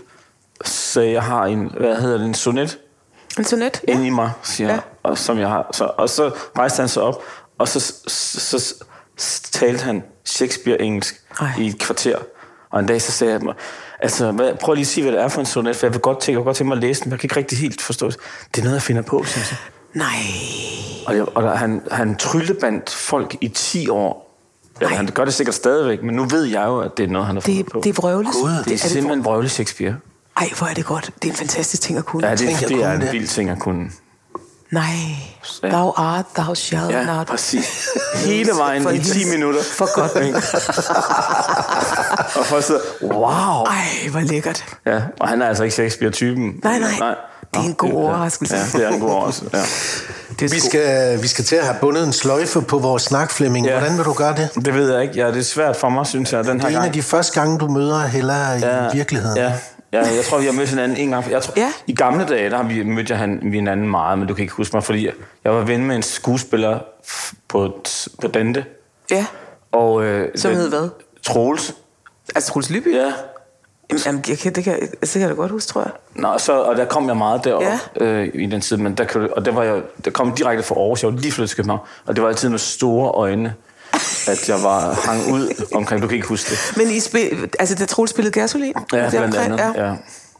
sagde, 0.65 1.11
jeg 1.11 1.23
har 1.23 1.45
en, 1.45 1.71
hvad 1.79 1.95
hedder 1.95 2.17
det, 2.17 2.25
en 2.25 2.33
sonet 2.33 2.77
En 3.37 3.43
sonet? 3.45 3.81
ja. 3.87 3.93
inde 3.93 4.07
i 4.07 4.09
mig, 4.09 4.31
siger 4.43 4.67
Ja. 4.67 4.73
ja. 4.73 4.79
og, 5.03 5.17
som 5.17 5.39
jeg 5.39 5.47
har. 5.47 5.69
Så, 5.73 5.91
og 5.97 6.09
så 6.09 6.31
rejste 6.57 6.79
han 6.79 6.89
sig 6.89 7.03
op, 7.03 7.23
og 7.57 7.67
så, 7.67 7.79
så, 8.07 8.39
så, 8.39 8.73
så 9.17 9.51
talte 9.51 9.83
han 9.83 10.03
Shakespeare-engelsk 10.25 11.21
i 11.59 11.67
et 11.67 11.79
kvarter. 11.79 12.17
Og 12.71 12.79
en 12.79 12.85
dag 12.85 13.01
så 13.01 13.11
sagde 13.11 13.33
jeg, 13.33 13.41
altså, 13.99 14.31
hvad, 14.31 14.51
prøv 14.61 14.73
lige 14.73 14.81
at 14.81 14.87
sige, 14.87 15.03
hvad 15.03 15.13
det 15.13 15.21
er 15.21 15.27
for 15.27 15.39
en 15.39 15.45
sonet, 15.45 15.75
for 15.75 15.85
jeg 15.85 15.93
vil 15.93 16.01
godt 16.01 16.19
tænke, 16.19 16.31
jeg 16.31 16.39
vil 16.39 16.45
godt 16.45 16.57
tænke 16.57 16.67
mig 16.67 16.75
at 16.75 16.81
læse 16.81 17.01
den, 17.01 17.09
men 17.09 17.11
jeg 17.11 17.19
kan 17.19 17.25
ikke 17.25 17.35
rigtig 17.35 17.57
helt 17.57 17.81
forstå 17.81 18.07
det. 18.07 18.17
Det 18.55 18.61
er 18.61 18.63
noget, 18.63 18.75
jeg 18.75 18.81
finder 18.81 19.01
på, 19.01 19.23
synes 19.23 19.51
jeg. 19.51 19.57
Nej. 19.93 20.05
Og, 21.07 21.15
jeg, 21.15 21.25
og 21.37 21.43
der, 21.43 21.55
han, 21.55 21.81
han 21.91 22.15
tryllebandt 22.15 22.89
folk 22.89 23.35
i 23.41 23.47
10 23.47 23.89
år. 23.89 24.27
Ja, 24.81 24.87
han 24.87 25.05
gør 25.13 25.25
det 25.25 25.33
sikkert 25.33 25.55
stadigvæk, 25.55 26.03
men 26.03 26.15
nu 26.15 26.23
ved 26.25 26.43
jeg 26.43 26.63
jo, 26.65 26.79
at 26.79 26.91
det 26.97 27.03
er 27.03 27.07
noget, 27.07 27.27
han 27.27 27.35
har 27.35 27.41
fundet 27.41 27.65
Det, 27.65 27.71
på. 27.73 27.81
det 27.83 27.89
er 27.89 27.93
vrøvles. 28.01 28.35
Gud, 28.35 28.63
det 28.65 28.73
er 28.73 28.77
simpelthen 28.77 29.23
vrøvle 29.25 29.49
Shakespeare. 29.49 29.95
Ej, 30.37 30.49
hvor 30.57 30.67
er 30.67 30.73
det 30.73 30.85
godt. 30.85 31.11
Det 31.21 31.27
er 31.27 31.31
en 31.31 31.37
fantastisk 31.37 31.81
ting 31.81 31.97
at 31.97 32.05
kunne. 32.05 32.27
Ja, 32.27 32.35
det, 32.35 32.61
jeg 32.61 32.69
det 32.69 32.83
er 32.83 32.91
en 32.93 33.01
det. 33.01 33.11
vild 33.11 33.27
ting 33.27 33.49
at 33.49 33.59
kunne. 33.59 33.89
Nej. 34.71 34.83
Ja. 35.63 35.69
Thou 35.69 35.93
art, 35.95 36.25
thou 36.35 36.55
shall 36.55 36.89
Ja, 36.91 37.05
not. 37.05 37.27
præcis. 37.27 37.87
Hele 38.25 38.51
vejen 38.57 38.83
For 38.83 38.89
i 38.89 38.99
10 38.99 39.13
helvede. 39.19 39.37
minutter. 39.37 39.61
For 39.63 39.99
godt. 39.99 40.11
Ikke? 40.25 40.37
og 42.39 42.45
folk 42.45 42.63
sidder, 42.63 42.81
wow. 43.01 43.63
Ej, 43.65 44.09
hvor 44.11 44.19
lækkert. 44.19 44.65
Ja, 44.85 45.01
og 45.19 45.27
han 45.27 45.41
er 45.41 45.47
altså 45.47 45.63
ikke 45.63 45.73
Shakespeare-typen. 45.73 46.59
Nej, 46.63 46.79
nej. 46.79 47.15
Det 47.53 47.59
er 47.59 47.63
en 47.63 47.73
god 47.73 47.89
ja. 47.89 47.95
overraskelse. 47.95 48.55
Ja, 48.55 48.63
det 48.77 48.85
er 48.85 48.89
en 48.89 48.99
god 48.99 49.09
overraskelse. 49.09 49.57
Ja. 49.57 49.63
Det 50.39 50.51
Vi 50.51 50.59
skal, 50.59 51.21
vi 51.21 51.27
skal 51.27 51.45
til 51.45 51.55
at 51.55 51.65
have 51.65 51.75
bundet 51.81 52.03
en 52.03 52.13
sløjfe 52.13 52.61
på 52.61 52.77
vores 52.79 53.03
snak, 53.03 53.31
Flemming. 53.31 53.65
Ja. 53.65 53.79
Hvordan 53.79 53.97
vil 53.97 54.05
du 54.05 54.13
gøre 54.13 54.35
det? 54.35 54.65
Det 54.65 54.73
ved 54.73 54.93
jeg 54.93 55.01
ikke. 55.01 55.15
Ja, 55.15 55.27
det 55.27 55.37
er 55.37 55.43
svært 55.43 55.75
for 55.75 55.89
mig, 55.89 56.07
synes 56.07 56.33
jeg, 56.33 56.45
den 56.45 56.47
her 56.47 56.57
Det 56.57 56.63
er 56.63 56.67
en 56.67 56.73
gang. 56.73 56.85
af 56.85 56.93
de 56.93 57.01
første 57.01 57.39
gange, 57.39 57.59
du 57.59 57.67
møder 57.67 57.99
Hella 57.99 58.57
i 58.57 58.95
virkeligheden. 58.95 59.37
Ja, 59.37 59.53
ja, 59.93 59.99
jeg 60.15 60.23
tror, 60.29 60.39
vi 60.39 60.45
har 60.45 60.51
mødt 60.53 60.69
hinanden 60.69 60.97
en 60.97 61.09
gang. 61.09 61.31
Jeg 61.31 61.41
tror, 61.41 61.53
Ja. 61.57 61.71
I 61.87 61.95
gamle 61.95 62.25
dage, 62.25 62.49
der 62.49 62.57
har 62.57 62.63
vi 62.63 62.83
mødt 62.83 63.09
jeg 63.09 63.17
han, 63.17 63.39
vi 63.43 63.55
hinanden 63.57 63.87
meget, 63.89 64.19
men 64.19 64.27
du 64.27 64.33
kan 64.33 64.41
ikke 64.41 64.53
huske 64.53 64.75
mig, 64.75 64.83
fordi 64.83 65.09
jeg 65.43 65.53
var 65.53 65.61
ven 65.61 65.85
med 65.85 65.95
en 65.95 66.03
skuespiller 66.03 66.79
på, 67.47 67.83
på 68.21 68.27
Dante. 68.27 68.65
Ja. 69.11 69.25
Og, 69.71 70.03
øh, 70.03 70.27
Som 70.35 70.51
hed 70.53 70.69
hvad? 70.69 70.89
Troels. 71.23 71.73
Altså, 72.35 72.51
Truls 72.51 72.69
Lyby? 72.69 72.95
Ja. 72.95 73.11
Jamen, 74.05 74.23
jeg 74.27 74.37
kan, 74.37 74.53
det, 74.55 74.63
kan, 74.63 74.79
det 75.01 75.09
kan 75.11 75.21
jeg 75.21 75.29
da 75.29 75.33
godt 75.35 75.51
huske, 75.51 75.67
tror 75.71 75.81
jeg. 75.81 75.91
Nå, 76.15 76.37
så, 76.37 76.53
og 76.61 76.75
der 76.77 76.85
kom 76.85 77.07
jeg 77.07 77.17
meget 77.17 77.43
derop 77.43 77.61
Ja. 77.63 77.79
ja. 77.99 78.05
øh, 78.05 78.29
i 78.33 78.45
den 78.45 78.61
tid, 78.61 78.77
men 78.77 78.93
der, 78.95 79.03
kan, 79.03 79.29
og 79.35 79.45
der, 79.45 79.51
var 79.51 79.63
jeg, 79.63 79.81
der 80.05 80.11
kom 80.11 80.31
direkte 80.31 80.63
fra 80.63 80.75
Aarhus, 80.75 81.03
jeg 81.03 81.13
var 81.13 81.19
lige 81.19 81.31
flyttet 81.31 81.49
til 81.49 81.55
København, 81.57 81.79
og 82.05 82.15
det 82.15 82.23
var 82.23 82.29
altid 82.29 82.49
med 82.49 82.59
store 82.59 83.11
øjne, 83.11 83.53
at 84.27 84.49
jeg 84.49 84.63
var 84.63 84.99
hang 85.05 85.33
ud 85.33 85.65
omkring, 85.75 86.01
du 86.01 86.07
kan 86.07 86.15
ikke 86.15 86.27
huske 86.27 86.49
det. 86.49 86.73
Men 86.77 86.87
I 86.91 86.99
spil, 86.99 87.49
altså, 87.59 87.75
da 87.75 87.85
Troels 87.85 88.11
spillede 88.11 88.33
Gasolin? 88.39 88.73
Ja, 88.75 88.81
blandt 89.09 89.13
deromkring, 89.13 89.61
andet, 89.61 89.75
ja. 89.75 89.93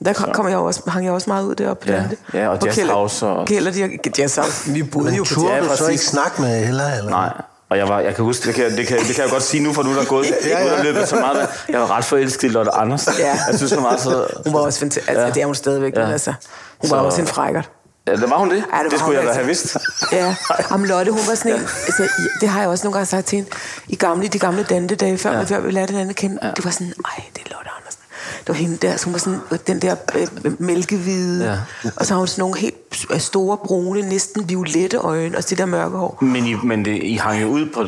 Der 0.05 0.13
kom, 0.13 0.29
kom 0.33 0.47
jeg 0.47 0.57
også, 0.57 0.81
hang 0.89 1.05
jeg 1.05 1.13
også 1.13 1.29
meget 1.29 1.43
ud 1.45 1.55
deroppe. 1.55 1.85
på 1.85 1.91
Ja, 1.91 2.03
ja, 2.33 2.47
og 2.49 2.59
Jazz 2.65 2.79
House 2.81 3.27
og- 3.27 3.47
Kælder, 3.47 3.71
de, 3.71 3.89
Jazz 4.17 4.35
House. 4.35 4.71
Vi 4.71 4.83
boede 4.83 5.15
jo 5.15 5.23
på 5.23 5.33
turde 5.33 5.53
Ja, 5.53 5.61
du 5.61 5.77
så 5.77 5.87
ikke 5.87 6.03
snakke 6.03 6.41
med 6.41 6.65
Hella? 6.65 6.97
Eller? 6.97 7.09
Nej, 7.09 7.29
og 7.71 7.77
jeg, 7.77 7.87
var, 7.87 7.99
jeg 7.99 8.15
kan 8.15 8.23
huske, 8.25 8.47
det 8.47 8.55
kan, 8.55 8.77
det, 8.77 8.87
kan, 8.87 8.97
det 8.99 9.15
kan 9.15 9.23
jeg 9.23 9.31
godt 9.31 9.43
sige 9.43 9.63
nu, 9.63 9.73
for 9.73 9.83
nu 9.83 9.89
er 9.91 9.95
der 9.95 10.05
gået 10.05 10.25
ja, 10.45 10.63
ja. 10.63 10.83
løbet 10.83 11.07
så 11.07 11.15
meget. 11.15 11.47
Jeg 11.69 11.79
var 11.79 11.91
ret 11.91 12.05
forelsket 12.05 12.43
i 12.47 12.51
Lotte 12.51 12.71
Andersen. 12.71 13.13
Ja. 13.19 13.37
Jeg 13.49 13.57
synes, 13.57 13.71
hun 13.73 13.83
var 13.83 13.97
så... 13.97 14.27
Hun 14.45 14.53
var 14.53 14.59
også 14.59 14.79
fantastisk. 14.79 15.09
Altså, 15.09 15.25
Ja. 15.25 15.31
det 15.31 15.41
er 15.41 15.45
hun 15.45 15.55
stadigvæk, 15.55 15.93
ja. 15.95 16.11
Altså. 16.11 16.33
Hun 16.81 16.91
var 16.91 16.97
Så- 16.97 17.03
også 17.05 17.21
en 17.21 17.27
frækkert. 17.27 17.69
Ja, 18.07 18.11
det 18.15 18.29
var 18.29 18.37
hun 18.37 18.49
det. 18.49 18.55
Ja, 18.55 18.61
det, 18.61 18.67
var 18.83 18.89
det 18.89 18.99
skulle 18.99 19.17
jeg 19.17 19.23
da 19.23 19.27
altså. 19.29 19.39
have 19.39 19.47
vidst. 19.47 19.77
Ja, 20.11 20.35
Jamen, 20.71 20.87
Lotte, 20.87 21.11
hun 21.11 21.21
var 21.27 21.35
sådan 21.35 21.51
en, 21.53 21.59
altså, 21.61 22.07
det 22.41 22.49
har 22.49 22.59
jeg 22.59 22.69
også 22.69 22.83
nogle 22.85 22.93
gange 22.93 23.05
sagt 23.05 23.25
til 23.25 23.35
hende, 23.35 23.49
i 23.87 23.95
gamle, 23.95 24.27
de 24.27 24.39
gamle 24.39 24.63
Dante-dage, 24.63 25.17
før, 25.17 25.31
ja. 25.31 25.43
før 25.43 25.59
vi 25.59 25.71
lærte 25.71 25.91
hinanden 25.91 26.09
at 26.09 26.15
kende, 26.15 26.39
ja. 26.43 26.51
det 26.55 26.65
var 26.65 26.71
sådan, 26.71 26.93
ej, 27.05 27.23
det 27.35 27.41
er 27.45 27.49
Lotte 27.55 27.69
Andersen. 27.79 28.01
Det 28.39 28.47
var 28.47 28.53
hende 28.53 28.77
der, 28.77 28.97
så 28.97 29.05
hun 29.05 29.13
var 29.13 29.19
sådan, 29.19 29.39
den 29.67 29.79
der 29.81 29.95
øh, 30.15 30.27
mælkehvide, 30.59 31.45
ja. 31.83 31.89
og 31.95 32.05
så 32.05 32.13
har 32.13 32.19
hun 32.19 32.27
sådan 32.27 32.41
nogle 32.41 32.57
helt 32.59 32.75
øh, 32.75 32.80
store, 33.17 33.57
brune, 33.57 34.01
næsten 34.01 34.49
violette 34.49 34.97
øjne, 34.97 35.37
og 35.37 35.49
det 35.49 35.57
der 35.57 35.65
mørke 35.65 35.97
hår. 35.97 36.17
Men, 36.21 36.45
I, 36.45 36.53
men 36.63 36.85
det, 36.85 37.03
I 37.03 37.15
hang 37.15 37.41
jo 37.41 37.47
ud 37.47 37.65
på 37.65 37.83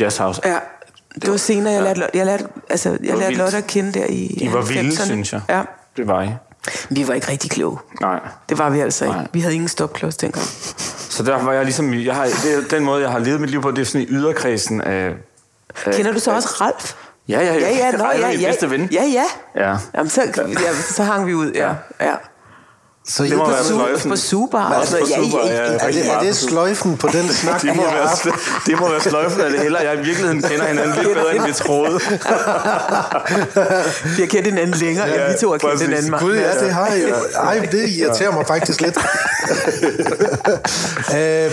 Jazz 0.00 0.16
House. 0.16 0.40
Ja, 0.44 0.56
det 1.14 1.30
var 1.30 1.36
senere, 1.36 1.72
jeg 1.72 1.82
lærte, 1.82 2.02
jeg 2.14 2.26
lærte, 2.26 2.44
altså, 2.70 2.88
jeg 2.90 2.98
lærte 3.00 3.26
vildt. 3.26 3.38
Lotte 3.38 3.56
at 3.56 3.66
kende 3.66 3.92
der 3.92 4.06
i 4.08 4.24
I 4.24 4.52
var 4.52 4.62
vilde, 4.62 4.88
90'erne. 4.90 5.04
synes 5.04 5.32
jeg. 5.32 5.40
Ja, 5.48 5.62
Det 5.96 6.06
var 6.06 6.22
I. 6.22 6.28
vi 6.90 7.08
var 7.08 7.14
ikke 7.14 7.28
rigtig 7.30 7.50
kloge. 7.50 7.78
Nej. 8.00 8.20
Det 8.48 8.58
var 8.58 8.70
vi 8.70 8.80
altså 8.80 9.04
ikke. 9.04 9.16
Nej. 9.16 9.26
Vi 9.32 9.40
havde 9.40 9.54
ingen 9.54 9.68
stopklods 9.68 10.16
dengang. 10.16 10.44
Så 11.10 11.22
der 11.22 11.42
var 11.44 11.52
jeg 11.52 11.64
ligesom, 11.64 11.94
jeg 11.94 12.14
har, 12.14 12.24
det 12.24 12.70
den 12.70 12.84
måde, 12.84 13.02
jeg 13.02 13.10
har 13.10 13.18
levet 13.18 13.40
mit 13.40 13.50
liv 13.50 13.62
på, 13.62 13.70
det 13.70 13.78
er 13.78 13.84
sådan 13.84 14.00
i 14.00 14.06
yderkredsen 14.10 14.80
af... 14.80 15.12
af 15.86 15.94
Kender 15.94 16.12
du 16.12 16.18
så 16.20 16.34
også 16.34 16.48
Ralf? 16.60 16.94
Ja, 17.28 17.40
ja, 17.40 17.54
Ja, 17.54 17.70
ja, 17.76 17.90
nå, 17.90 18.04
Ej, 18.04 18.16
ja, 18.20 18.30
ja. 18.30 18.46
bedste 18.48 18.70
ven. 18.70 18.88
Ja, 18.92 19.02
ja. 19.04 19.24
Ja. 19.68 19.76
Jamen, 19.94 20.10
så, 20.10 20.22
ja, 20.36 20.74
så 20.90 21.02
hang 21.02 21.26
vi 21.26 21.34
ud, 21.34 21.52
ja. 21.52 21.68
ja. 22.00 22.12
Så 23.08 23.22
Det 23.24 23.36
må 23.36 23.46
I- 23.48 23.50
være 23.50 23.64
sløjfen. 23.64 24.10
på 24.10 24.16
Subar. 24.16 24.74
Også 24.74 24.98
på 24.98 25.06
ja, 25.10 25.16
Subar, 25.16 25.38
ja, 25.46 25.54
ja. 25.54 25.72
ja. 25.72 25.78
er 25.78 25.90
det, 25.92 26.10
er 26.12 26.20
det 26.20 26.36
sløjfen 26.36 26.96
på 26.96 27.08
den 27.12 27.28
snak, 27.42 27.62
Det 27.62 27.76
må, 27.76 27.82
være, 27.82 28.08
det 28.66 28.80
må 28.80 28.90
være 28.90 29.00
sløjfen 29.00 29.40
det 29.40 29.60
heller. 29.60 29.80
Jeg 29.80 29.94
i 29.94 29.96
virkeligheden 29.96 30.42
kender 30.42 30.66
hinanden 30.66 30.94
lidt 31.04 31.14
bedre, 31.14 31.36
end 31.36 31.46
vi 31.46 31.52
troede. 31.52 32.00
Vi 34.16 34.22
har 34.22 34.26
kendt 34.26 34.46
hinanden 34.46 34.74
længere, 34.80 35.06
ja, 35.08 35.22
Ja, 35.24 35.32
vi 35.32 35.38
to 35.40 35.50
har 35.50 35.58
kendt 35.58 35.82
hinanden 35.82 36.10
meget. 36.10 36.24
Gud, 36.26 36.34
ja, 36.36 36.64
det 36.64 36.72
har 36.74 36.86
jeg. 36.86 37.12
Ej, 37.34 37.68
det 37.72 37.88
irriterer 37.88 38.32
mig 38.32 38.46
faktisk 38.46 38.80
lidt. 38.80 38.98
øh, 41.16 41.50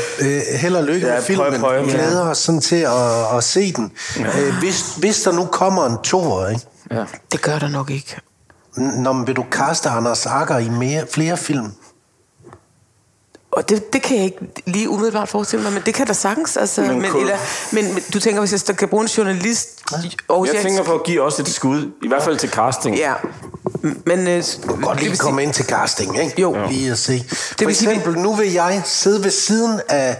held 0.59 0.75
og 0.75 0.83
lykke 0.83 1.07
Ja, 1.07 1.13
med 1.13 1.21
filmen. 1.23 1.59
prøv, 1.59 1.59
prøv. 1.59 1.89
Glæder 1.89 2.29
os 2.29 2.37
sådan 2.37 2.61
til 2.61 2.75
at, 2.75 3.37
at 3.37 3.43
se 3.43 3.73
den. 3.73 3.91
Øh, 4.19 4.53
hvis, 4.59 4.83
hvis 4.97 5.21
der 5.21 5.31
nu 5.31 5.45
kommer 5.45 5.85
en 5.85 5.97
toer, 6.03 6.49
ikke? 6.49 6.61
Ja. 6.91 7.03
Det 7.31 7.41
gør 7.41 7.59
der 7.59 7.67
nok 7.67 7.89
ikke. 7.89 8.17
Når 8.75 9.13
man 9.13 9.27
vil 9.27 9.35
du 9.35 9.45
kaste 9.51 9.89
Anders 9.89 10.25
Akker 10.25 10.57
i 10.57 10.69
mere, 10.69 11.07
flere 11.11 11.37
film? 11.37 11.71
Og 13.51 13.69
det, 13.69 13.93
det 13.93 14.01
kan 14.01 14.17
jeg 14.17 14.25
ikke 14.25 14.39
lige 14.65 14.89
umiddelbart 14.89 15.29
forestille 15.29 15.63
mig, 15.63 15.73
men 15.73 15.81
det 15.85 15.93
kan 15.93 16.07
der 16.07 16.13
sagtens. 16.13 16.57
Altså, 16.57 16.81
Men 16.81 17.01
men, 17.01 17.15
eller, 17.15 17.37
men, 17.71 17.93
men 17.93 18.03
du 18.13 18.19
tænker, 18.19 18.39
hvis 18.41 18.67
jeg 18.67 18.77
kan 18.77 18.87
bruge 18.87 19.03
en 19.03 19.07
journalist... 19.07 19.81
Og 20.27 20.47
Jeg 20.53 20.61
tænker 20.61 20.83
på 20.83 20.93
at 20.93 21.03
give 21.03 21.21
os 21.21 21.39
et 21.39 21.47
skud, 21.47 21.91
i 22.03 22.07
hvert 22.07 22.23
fald 22.23 22.37
til 22.37 22.49
casting. 22.49 22.97
Ja, 22.97 23.13
men... 24.05 24.27
Øh, 24.27 24.43
Godt 24.81 24.99
lige 24.99 25.09
vil 25.09 25.19
komme 25.19 25.43
ind 25.43 25.53
til 25.53 25.65
casting, 25.65 26.19
ikke? 26.23 26.41
Jo. 26.41 26.57
Lige 26.69 26.91
at 26.91 26.97
se. 26.97 27.25
For 27.29 27.65
vil 27.65 27.75
sige, 27.75 27.91
eksempel, 27.91 28.21
nu 28.21 28.33
vil 28.35 28.51
jeg 28.53 28.81
sidde 28.85 29.23
ved 29.23 29.31
siden 29.31 29.81
af 29.89 30.17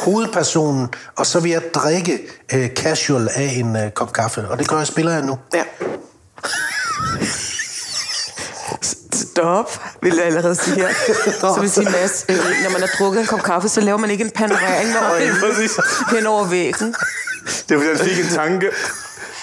hovedpersonen, 0.00 0.88
og 1.16 1.26
så 1.26 1.40
vil 1.40 1.50
jeg 1.50 1.62
drikke 1.74 2.18
øh, 2.54 2.68
casual 2.68 3.28
af 3.34 3.52
en 3.56 3.76
øh, 3.76 3.90
kop 3.90 4.12
kaffe. 4.12 4.48
Og 4.48 4.58
det 4.58 4.68
gør 4.68 4.76
jeg, 4.78 4.86
spiller 4.86 5.12
jeg 5.12 5.22
nu. 5.22 5.38
Ja. 5.54 5.62
Stop, 9.34 9.80
vil 10.02 10.14
jeg 10.16 10.24
allerede 10.24 10.54
sige 10.54 10.76
her. 10.76 10.88
Så 11.54 11.60
vil 11.60 11.70
sige, 11.70 11.90
Mads, 11.90 12.24
øh, 12.28 12.36
når 12.36 12.70
man 12.70 12.80
har 12.80 12.90
drukket 12.98 13.20
en 13.20 13.26
kop 13.26 13.42
kaffe, 13.42 13.68
så 13.68 13.80
laver 13.80 13.98
man 13.98 14.10
ikke 14.10 14.24
en 14.24 14.30
panorering 14.30 14.88
med 14.94 15.00
øjnene 15.10 15.68
hen 16.10 16.26
over 16.26 16.44
væggen. 16.44 16.94
Det 17.68 17.76
var 17.76 17.82
fordi, 17.82 17.88
jeg 17.88 17.98
fik 17.98 18.24
en 18.24 18.30
tanke. 18.30 18.70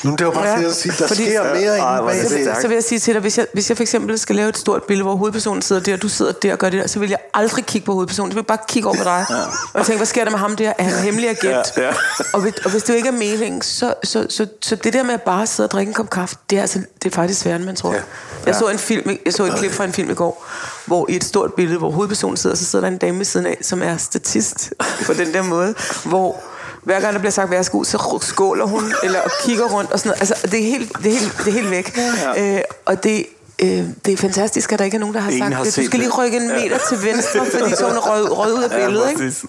Nu 0.04 0.16
det 0.16 0.28
var 0.28 0.34
bare 0.34 0.48
Ja, 0.48 0.60
ja, 0.60 0.68
at 0.68 0.76
sige, 0.76 0.94
der 1.00 1.08
fordi- 1.08 1.26
sker 1.26 1.44
mere 1.44 1.78
er 1.78 2.06
bag 2.06 2.16
det 2.16 2.30
det. 2.32 2.42
stærkt. 2.42 2.62
Så 2.62 2.68
vil 2.68 2.76
jeg 2.76 2.84
sige 2.84 3.00
til 3.00 3.14
dig, 3.14 3.22
hvis 3.22 3.38
jeg, 3.38 3.48
hvis 3.54 3.70
jeg 3.70 3.78
for 3.78 3.82
eksempel 3.82 4.20
skal 4.20 4.36
lave 4.36 4.50
et 4.50 4.58
stort 4.58 4.84
billede, 4.84 5.04
hvor 5.04 5.16
hovedpersonen 5.16 5.62
sidder 5.62 5.82
der, 5.82 5.94
og 5.94 6.02
du 6.02 6.10
sidder 6.10 6.32
der 6.32 6.52
og 6.54 6.60
gør 6.60 6.70
det 6.70 6.82
der, 6.82 6.88
så 6.88 7.00
vil 7.00 7.10
jeg 7.10 7.18
aldrig 7.34 7.66
kigge 7.66 7.86
på 7.86 7.94
hovedpersonen. 7.94 8.32
Jeg 8.32 8.36
vil 8.36 8.44
bare 8.44 8.58
kigge 8.68 8.90
over 8.90 8.98
på 8.98 9.04
dig. 9.04 9.26
Ja. 9.30 9.36
Og 9.80 9.86
tænke, 9.86 9.98
hvad 9.98 10.08
sker 10.08 10.24
der 10.24 10.32
med 10.32 10.40
ham 10.40 10.56
der? 10.56 10.74
Er 10.78 10.84
han 10.84 10.94
hemmelig 11.04 11.30
agent? 11.30 11.74
Ja, 11.78 11.82
ja. 11.88 11.94
Og, 12.34 12.42
hvis, 12.42 12.54
og 12.66 12.72
hvis 12.72 12.84
det 12.84 12.90
jo 12.90 12.96
ikke 12.98 13.08
er 13.10 13.14
meningen, 13.14 13.62
så, 13.62 13.94
så, 14.04 14.26
så, 14.30 14.48
så 14.62 14.76
det 14.76 14.94
der 14.94 15.04
med 15.04 15.14
at 15.14 15.22
bare 15.22 15.48
sidde 15.48 15.68
og 15.68 15.72
drikke 15.72 15.90
en 15.90 15.94
kop 15.94 16.10
kaffe, 16.10 16.36
det 16.50 16.58
er, 16.58 16.62
altså, 16.62 16.80
det 17.04 17.12
er 17.12 17.16
faktisk 17.16 17.40
sværere, 17.42 17.56
end 17.56 17.66
man 17.66 17.76
tror. 17.76 17.94
Ja. 17.94 18.00
Jeg, 18.46 18.56
så 18.56 18.68
en 18.68 18.78
film, 18.80 19.18
jeg 19.26 19.34
så 19.34 19.44
et 19.46 19.54
klip 19.56 19.72
fra 19.72 19.84
en 19.84 19.94
film 19.94 20.10
i 20.10 20.14
går, 20.14 20.46
hvor 20.86 21.06
i 21.10 21.16
et 21.16 21.24
stort 21.24 21.54
billede, 21.54 21.78
hvor 21.80 21.92
hovedpersonen 21.92 22.38
sidder, 22.38 22.56
så 22.56 22.66
sidder 22.66 22.86
der 22.86 22.92
en 22.92 22.98
dame 22.98 23.18
ved 23.18 23.26
siden 23.26 23.46
af, 23.46 23.58
som 23.62 23.82
er 23.84 23.98
statist 23.98 24.74
på 25.06 25.14
den 25.14 25.34
der 25.34 25.44
måde, 25.44 25.76
hvor 26.06 26.40
hver 26.84 27.00
gang 27.00 27.14
der 27.14 27.20
bliver 27.20 27.32
sagt 27.32 27.52
værsgo, 27.52 27.84
så 27.84 28.20
skåler 28.22 28.66
hun, 28.66 28.94
eller 29.04 29.20
og 29.22 29.32
kigger 29.46 29.66
rundt 29.66 29.92
og 29.92 30.00
sådan 30.00 30.10
noget. 30.10 30.20
Altså, 30.32 30.48
det 30.48 30.60
er 30.60 30.64
helt, 30.66 30.92
det 31.04 31.06
er 31.14 31.20
helt, 31.20 31.38
det 31.38 31.48
er 31.48 31.52
helt 31.52 31.70
væk. 31.72 31.98
Ja. 32.38 32.56
Øh, 32.58 32.62
og 32.86 33.04
det, 33.04 33.26
øh, 33.62 33.68
det 34.06 34.14
er 34.14 34.18
fantastisk, 34.18 34.72
at 34.74 34.80
der 34.80 34.86
ikke 34.86 34.96
er 34.96 35.00
nogen, 35.00 35.16
der 35.16 35.22
har 35.22 35.30
Ingen 35.32 35.44
sagt 35.52 35.56
har 35.56 35.64
det. 35.64 35.76
Du 35.76 35.86
skal 35.86 36.00
lige 36.00 36.12
rykke 36.12 36.38
en 36.38 36.48
meter 36.48 36.78
til 36.90 37.04
venstre, 37.04 37.40
fordi 37.60 37.76
så 37.76 37.86
er 37.86 37.90
hun 37.90 37.98
rød, 38.00 38.32
rød 38.38 38.54
ud 38.58 38.64
af 38.64 38.70
billedet, 38.86 39.10
ikke? 39.10 39.22
præcis. 39.22 39.46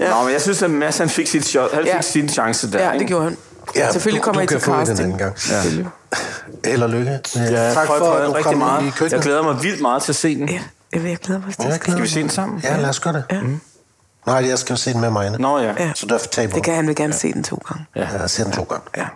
Nå, 0.00 0.22
men 0.24 0.32
jeg 0.32 0.40
synes, 0.40 0.62
at 0.62 0.70
Mads 0.70 0.98
han 0.98 1.08
fik, 1.08 1.26
sit 1.28 1.46
shot, 1.46 1.72
han 1.74 1.82
fik 1.82 1.92
Ja. 1.94 2.00
sin 2.02 2.28
chance 2.28 2.72
der. 2.72 2.78
Ja, 2.78 2.86
det 2.88 2.94
ikke? 2.94 3.06
gjorde 3.06 3.24
han. 3.24 3.36
Ja, 3.76 3.92
Selvfølgelig 3.92 4.20
du- 4.20 4.24
kommer 4.24 4.38
du 4.40 4.40
jeg 4.40 4.48
kan 4.48 4.58
til 4.60 4.64
få 4.64 4.74
i 4.74 4.78
den 4.78 4.86
casting. 4.86 5.04
anden 5.06 5.18
gang. 5.18 5.40
Selvfølgelig. 5.40 5.86
Held 6.64 6.82
og 6.82 6.90
lykke. 6.90 7.10
Ja, 7.36 7.72
tak 7.74 7.86
for, 7.86 7.94
at 7.94 8.26
du 8.28 8.32
rigtig 8.32 8.58
meget. 8.58 8.82
i 8.86 8.90
køkkenet. 8.90 9.12
Jeg 9.12 9.20
glæder 9.20 9.42
mig 9.42 9.62
vildt 9.62 9.80
meget 9.82 10.02
til 10.02 10.12
at 10.12 10.16
se 10.16 10.34
den. 10.36 10.48
Ja, 10.48 10.60
jeg 10.92 11.16
glæder 11.22 11.40
mig 11.46 11.54
til 11.54 11.56
Ja, 11.58 11.64
jeg 11.64 11.72
det. 11.74 11.80
glæder 11.80 11.98
Skal 11.98 12.02
vi 12.02 12.08
se 12.08 12.20
den 12.20 12.30
sammen? 12.30 12.60
Ja, 12.64 12.76
lad 12.76 12.88
os 12.88 13.00
gøre 13.00 13.12
det. 13.12 13.24
Ja. 13.30 13.36
Nej, 14.26 14.48
jeg 14.48 14.58
skal 14.58 14.72
jo 14.72 14.76
se 14.76 14.92
den 14.92 15.00
med 15.00 15.10
mig. 15.10 15.40
Nå 15.40 15.58
ja. 15.58 15.72
Ja. 15.78 15.92
Så 15.94 16.06
derfor 16.06 16.26
taber 16.26 16.54
Det 16.54 16.64
kan 16.64 16.74
han 16.74 16.86
vil 16.86 16.96
gerne 16.96 17.12
se 17.12 17.32
den 17.32 17.42
to 17.42 17.56
gange. 17.68 17.84
Ja, 17.96 18.08
jeg 18.20 18.30
ser 18.30 18.44
den 18.44 18.52
to 18.52 18.62
gange. 18.62 18.84
Ja. 18.96 19.06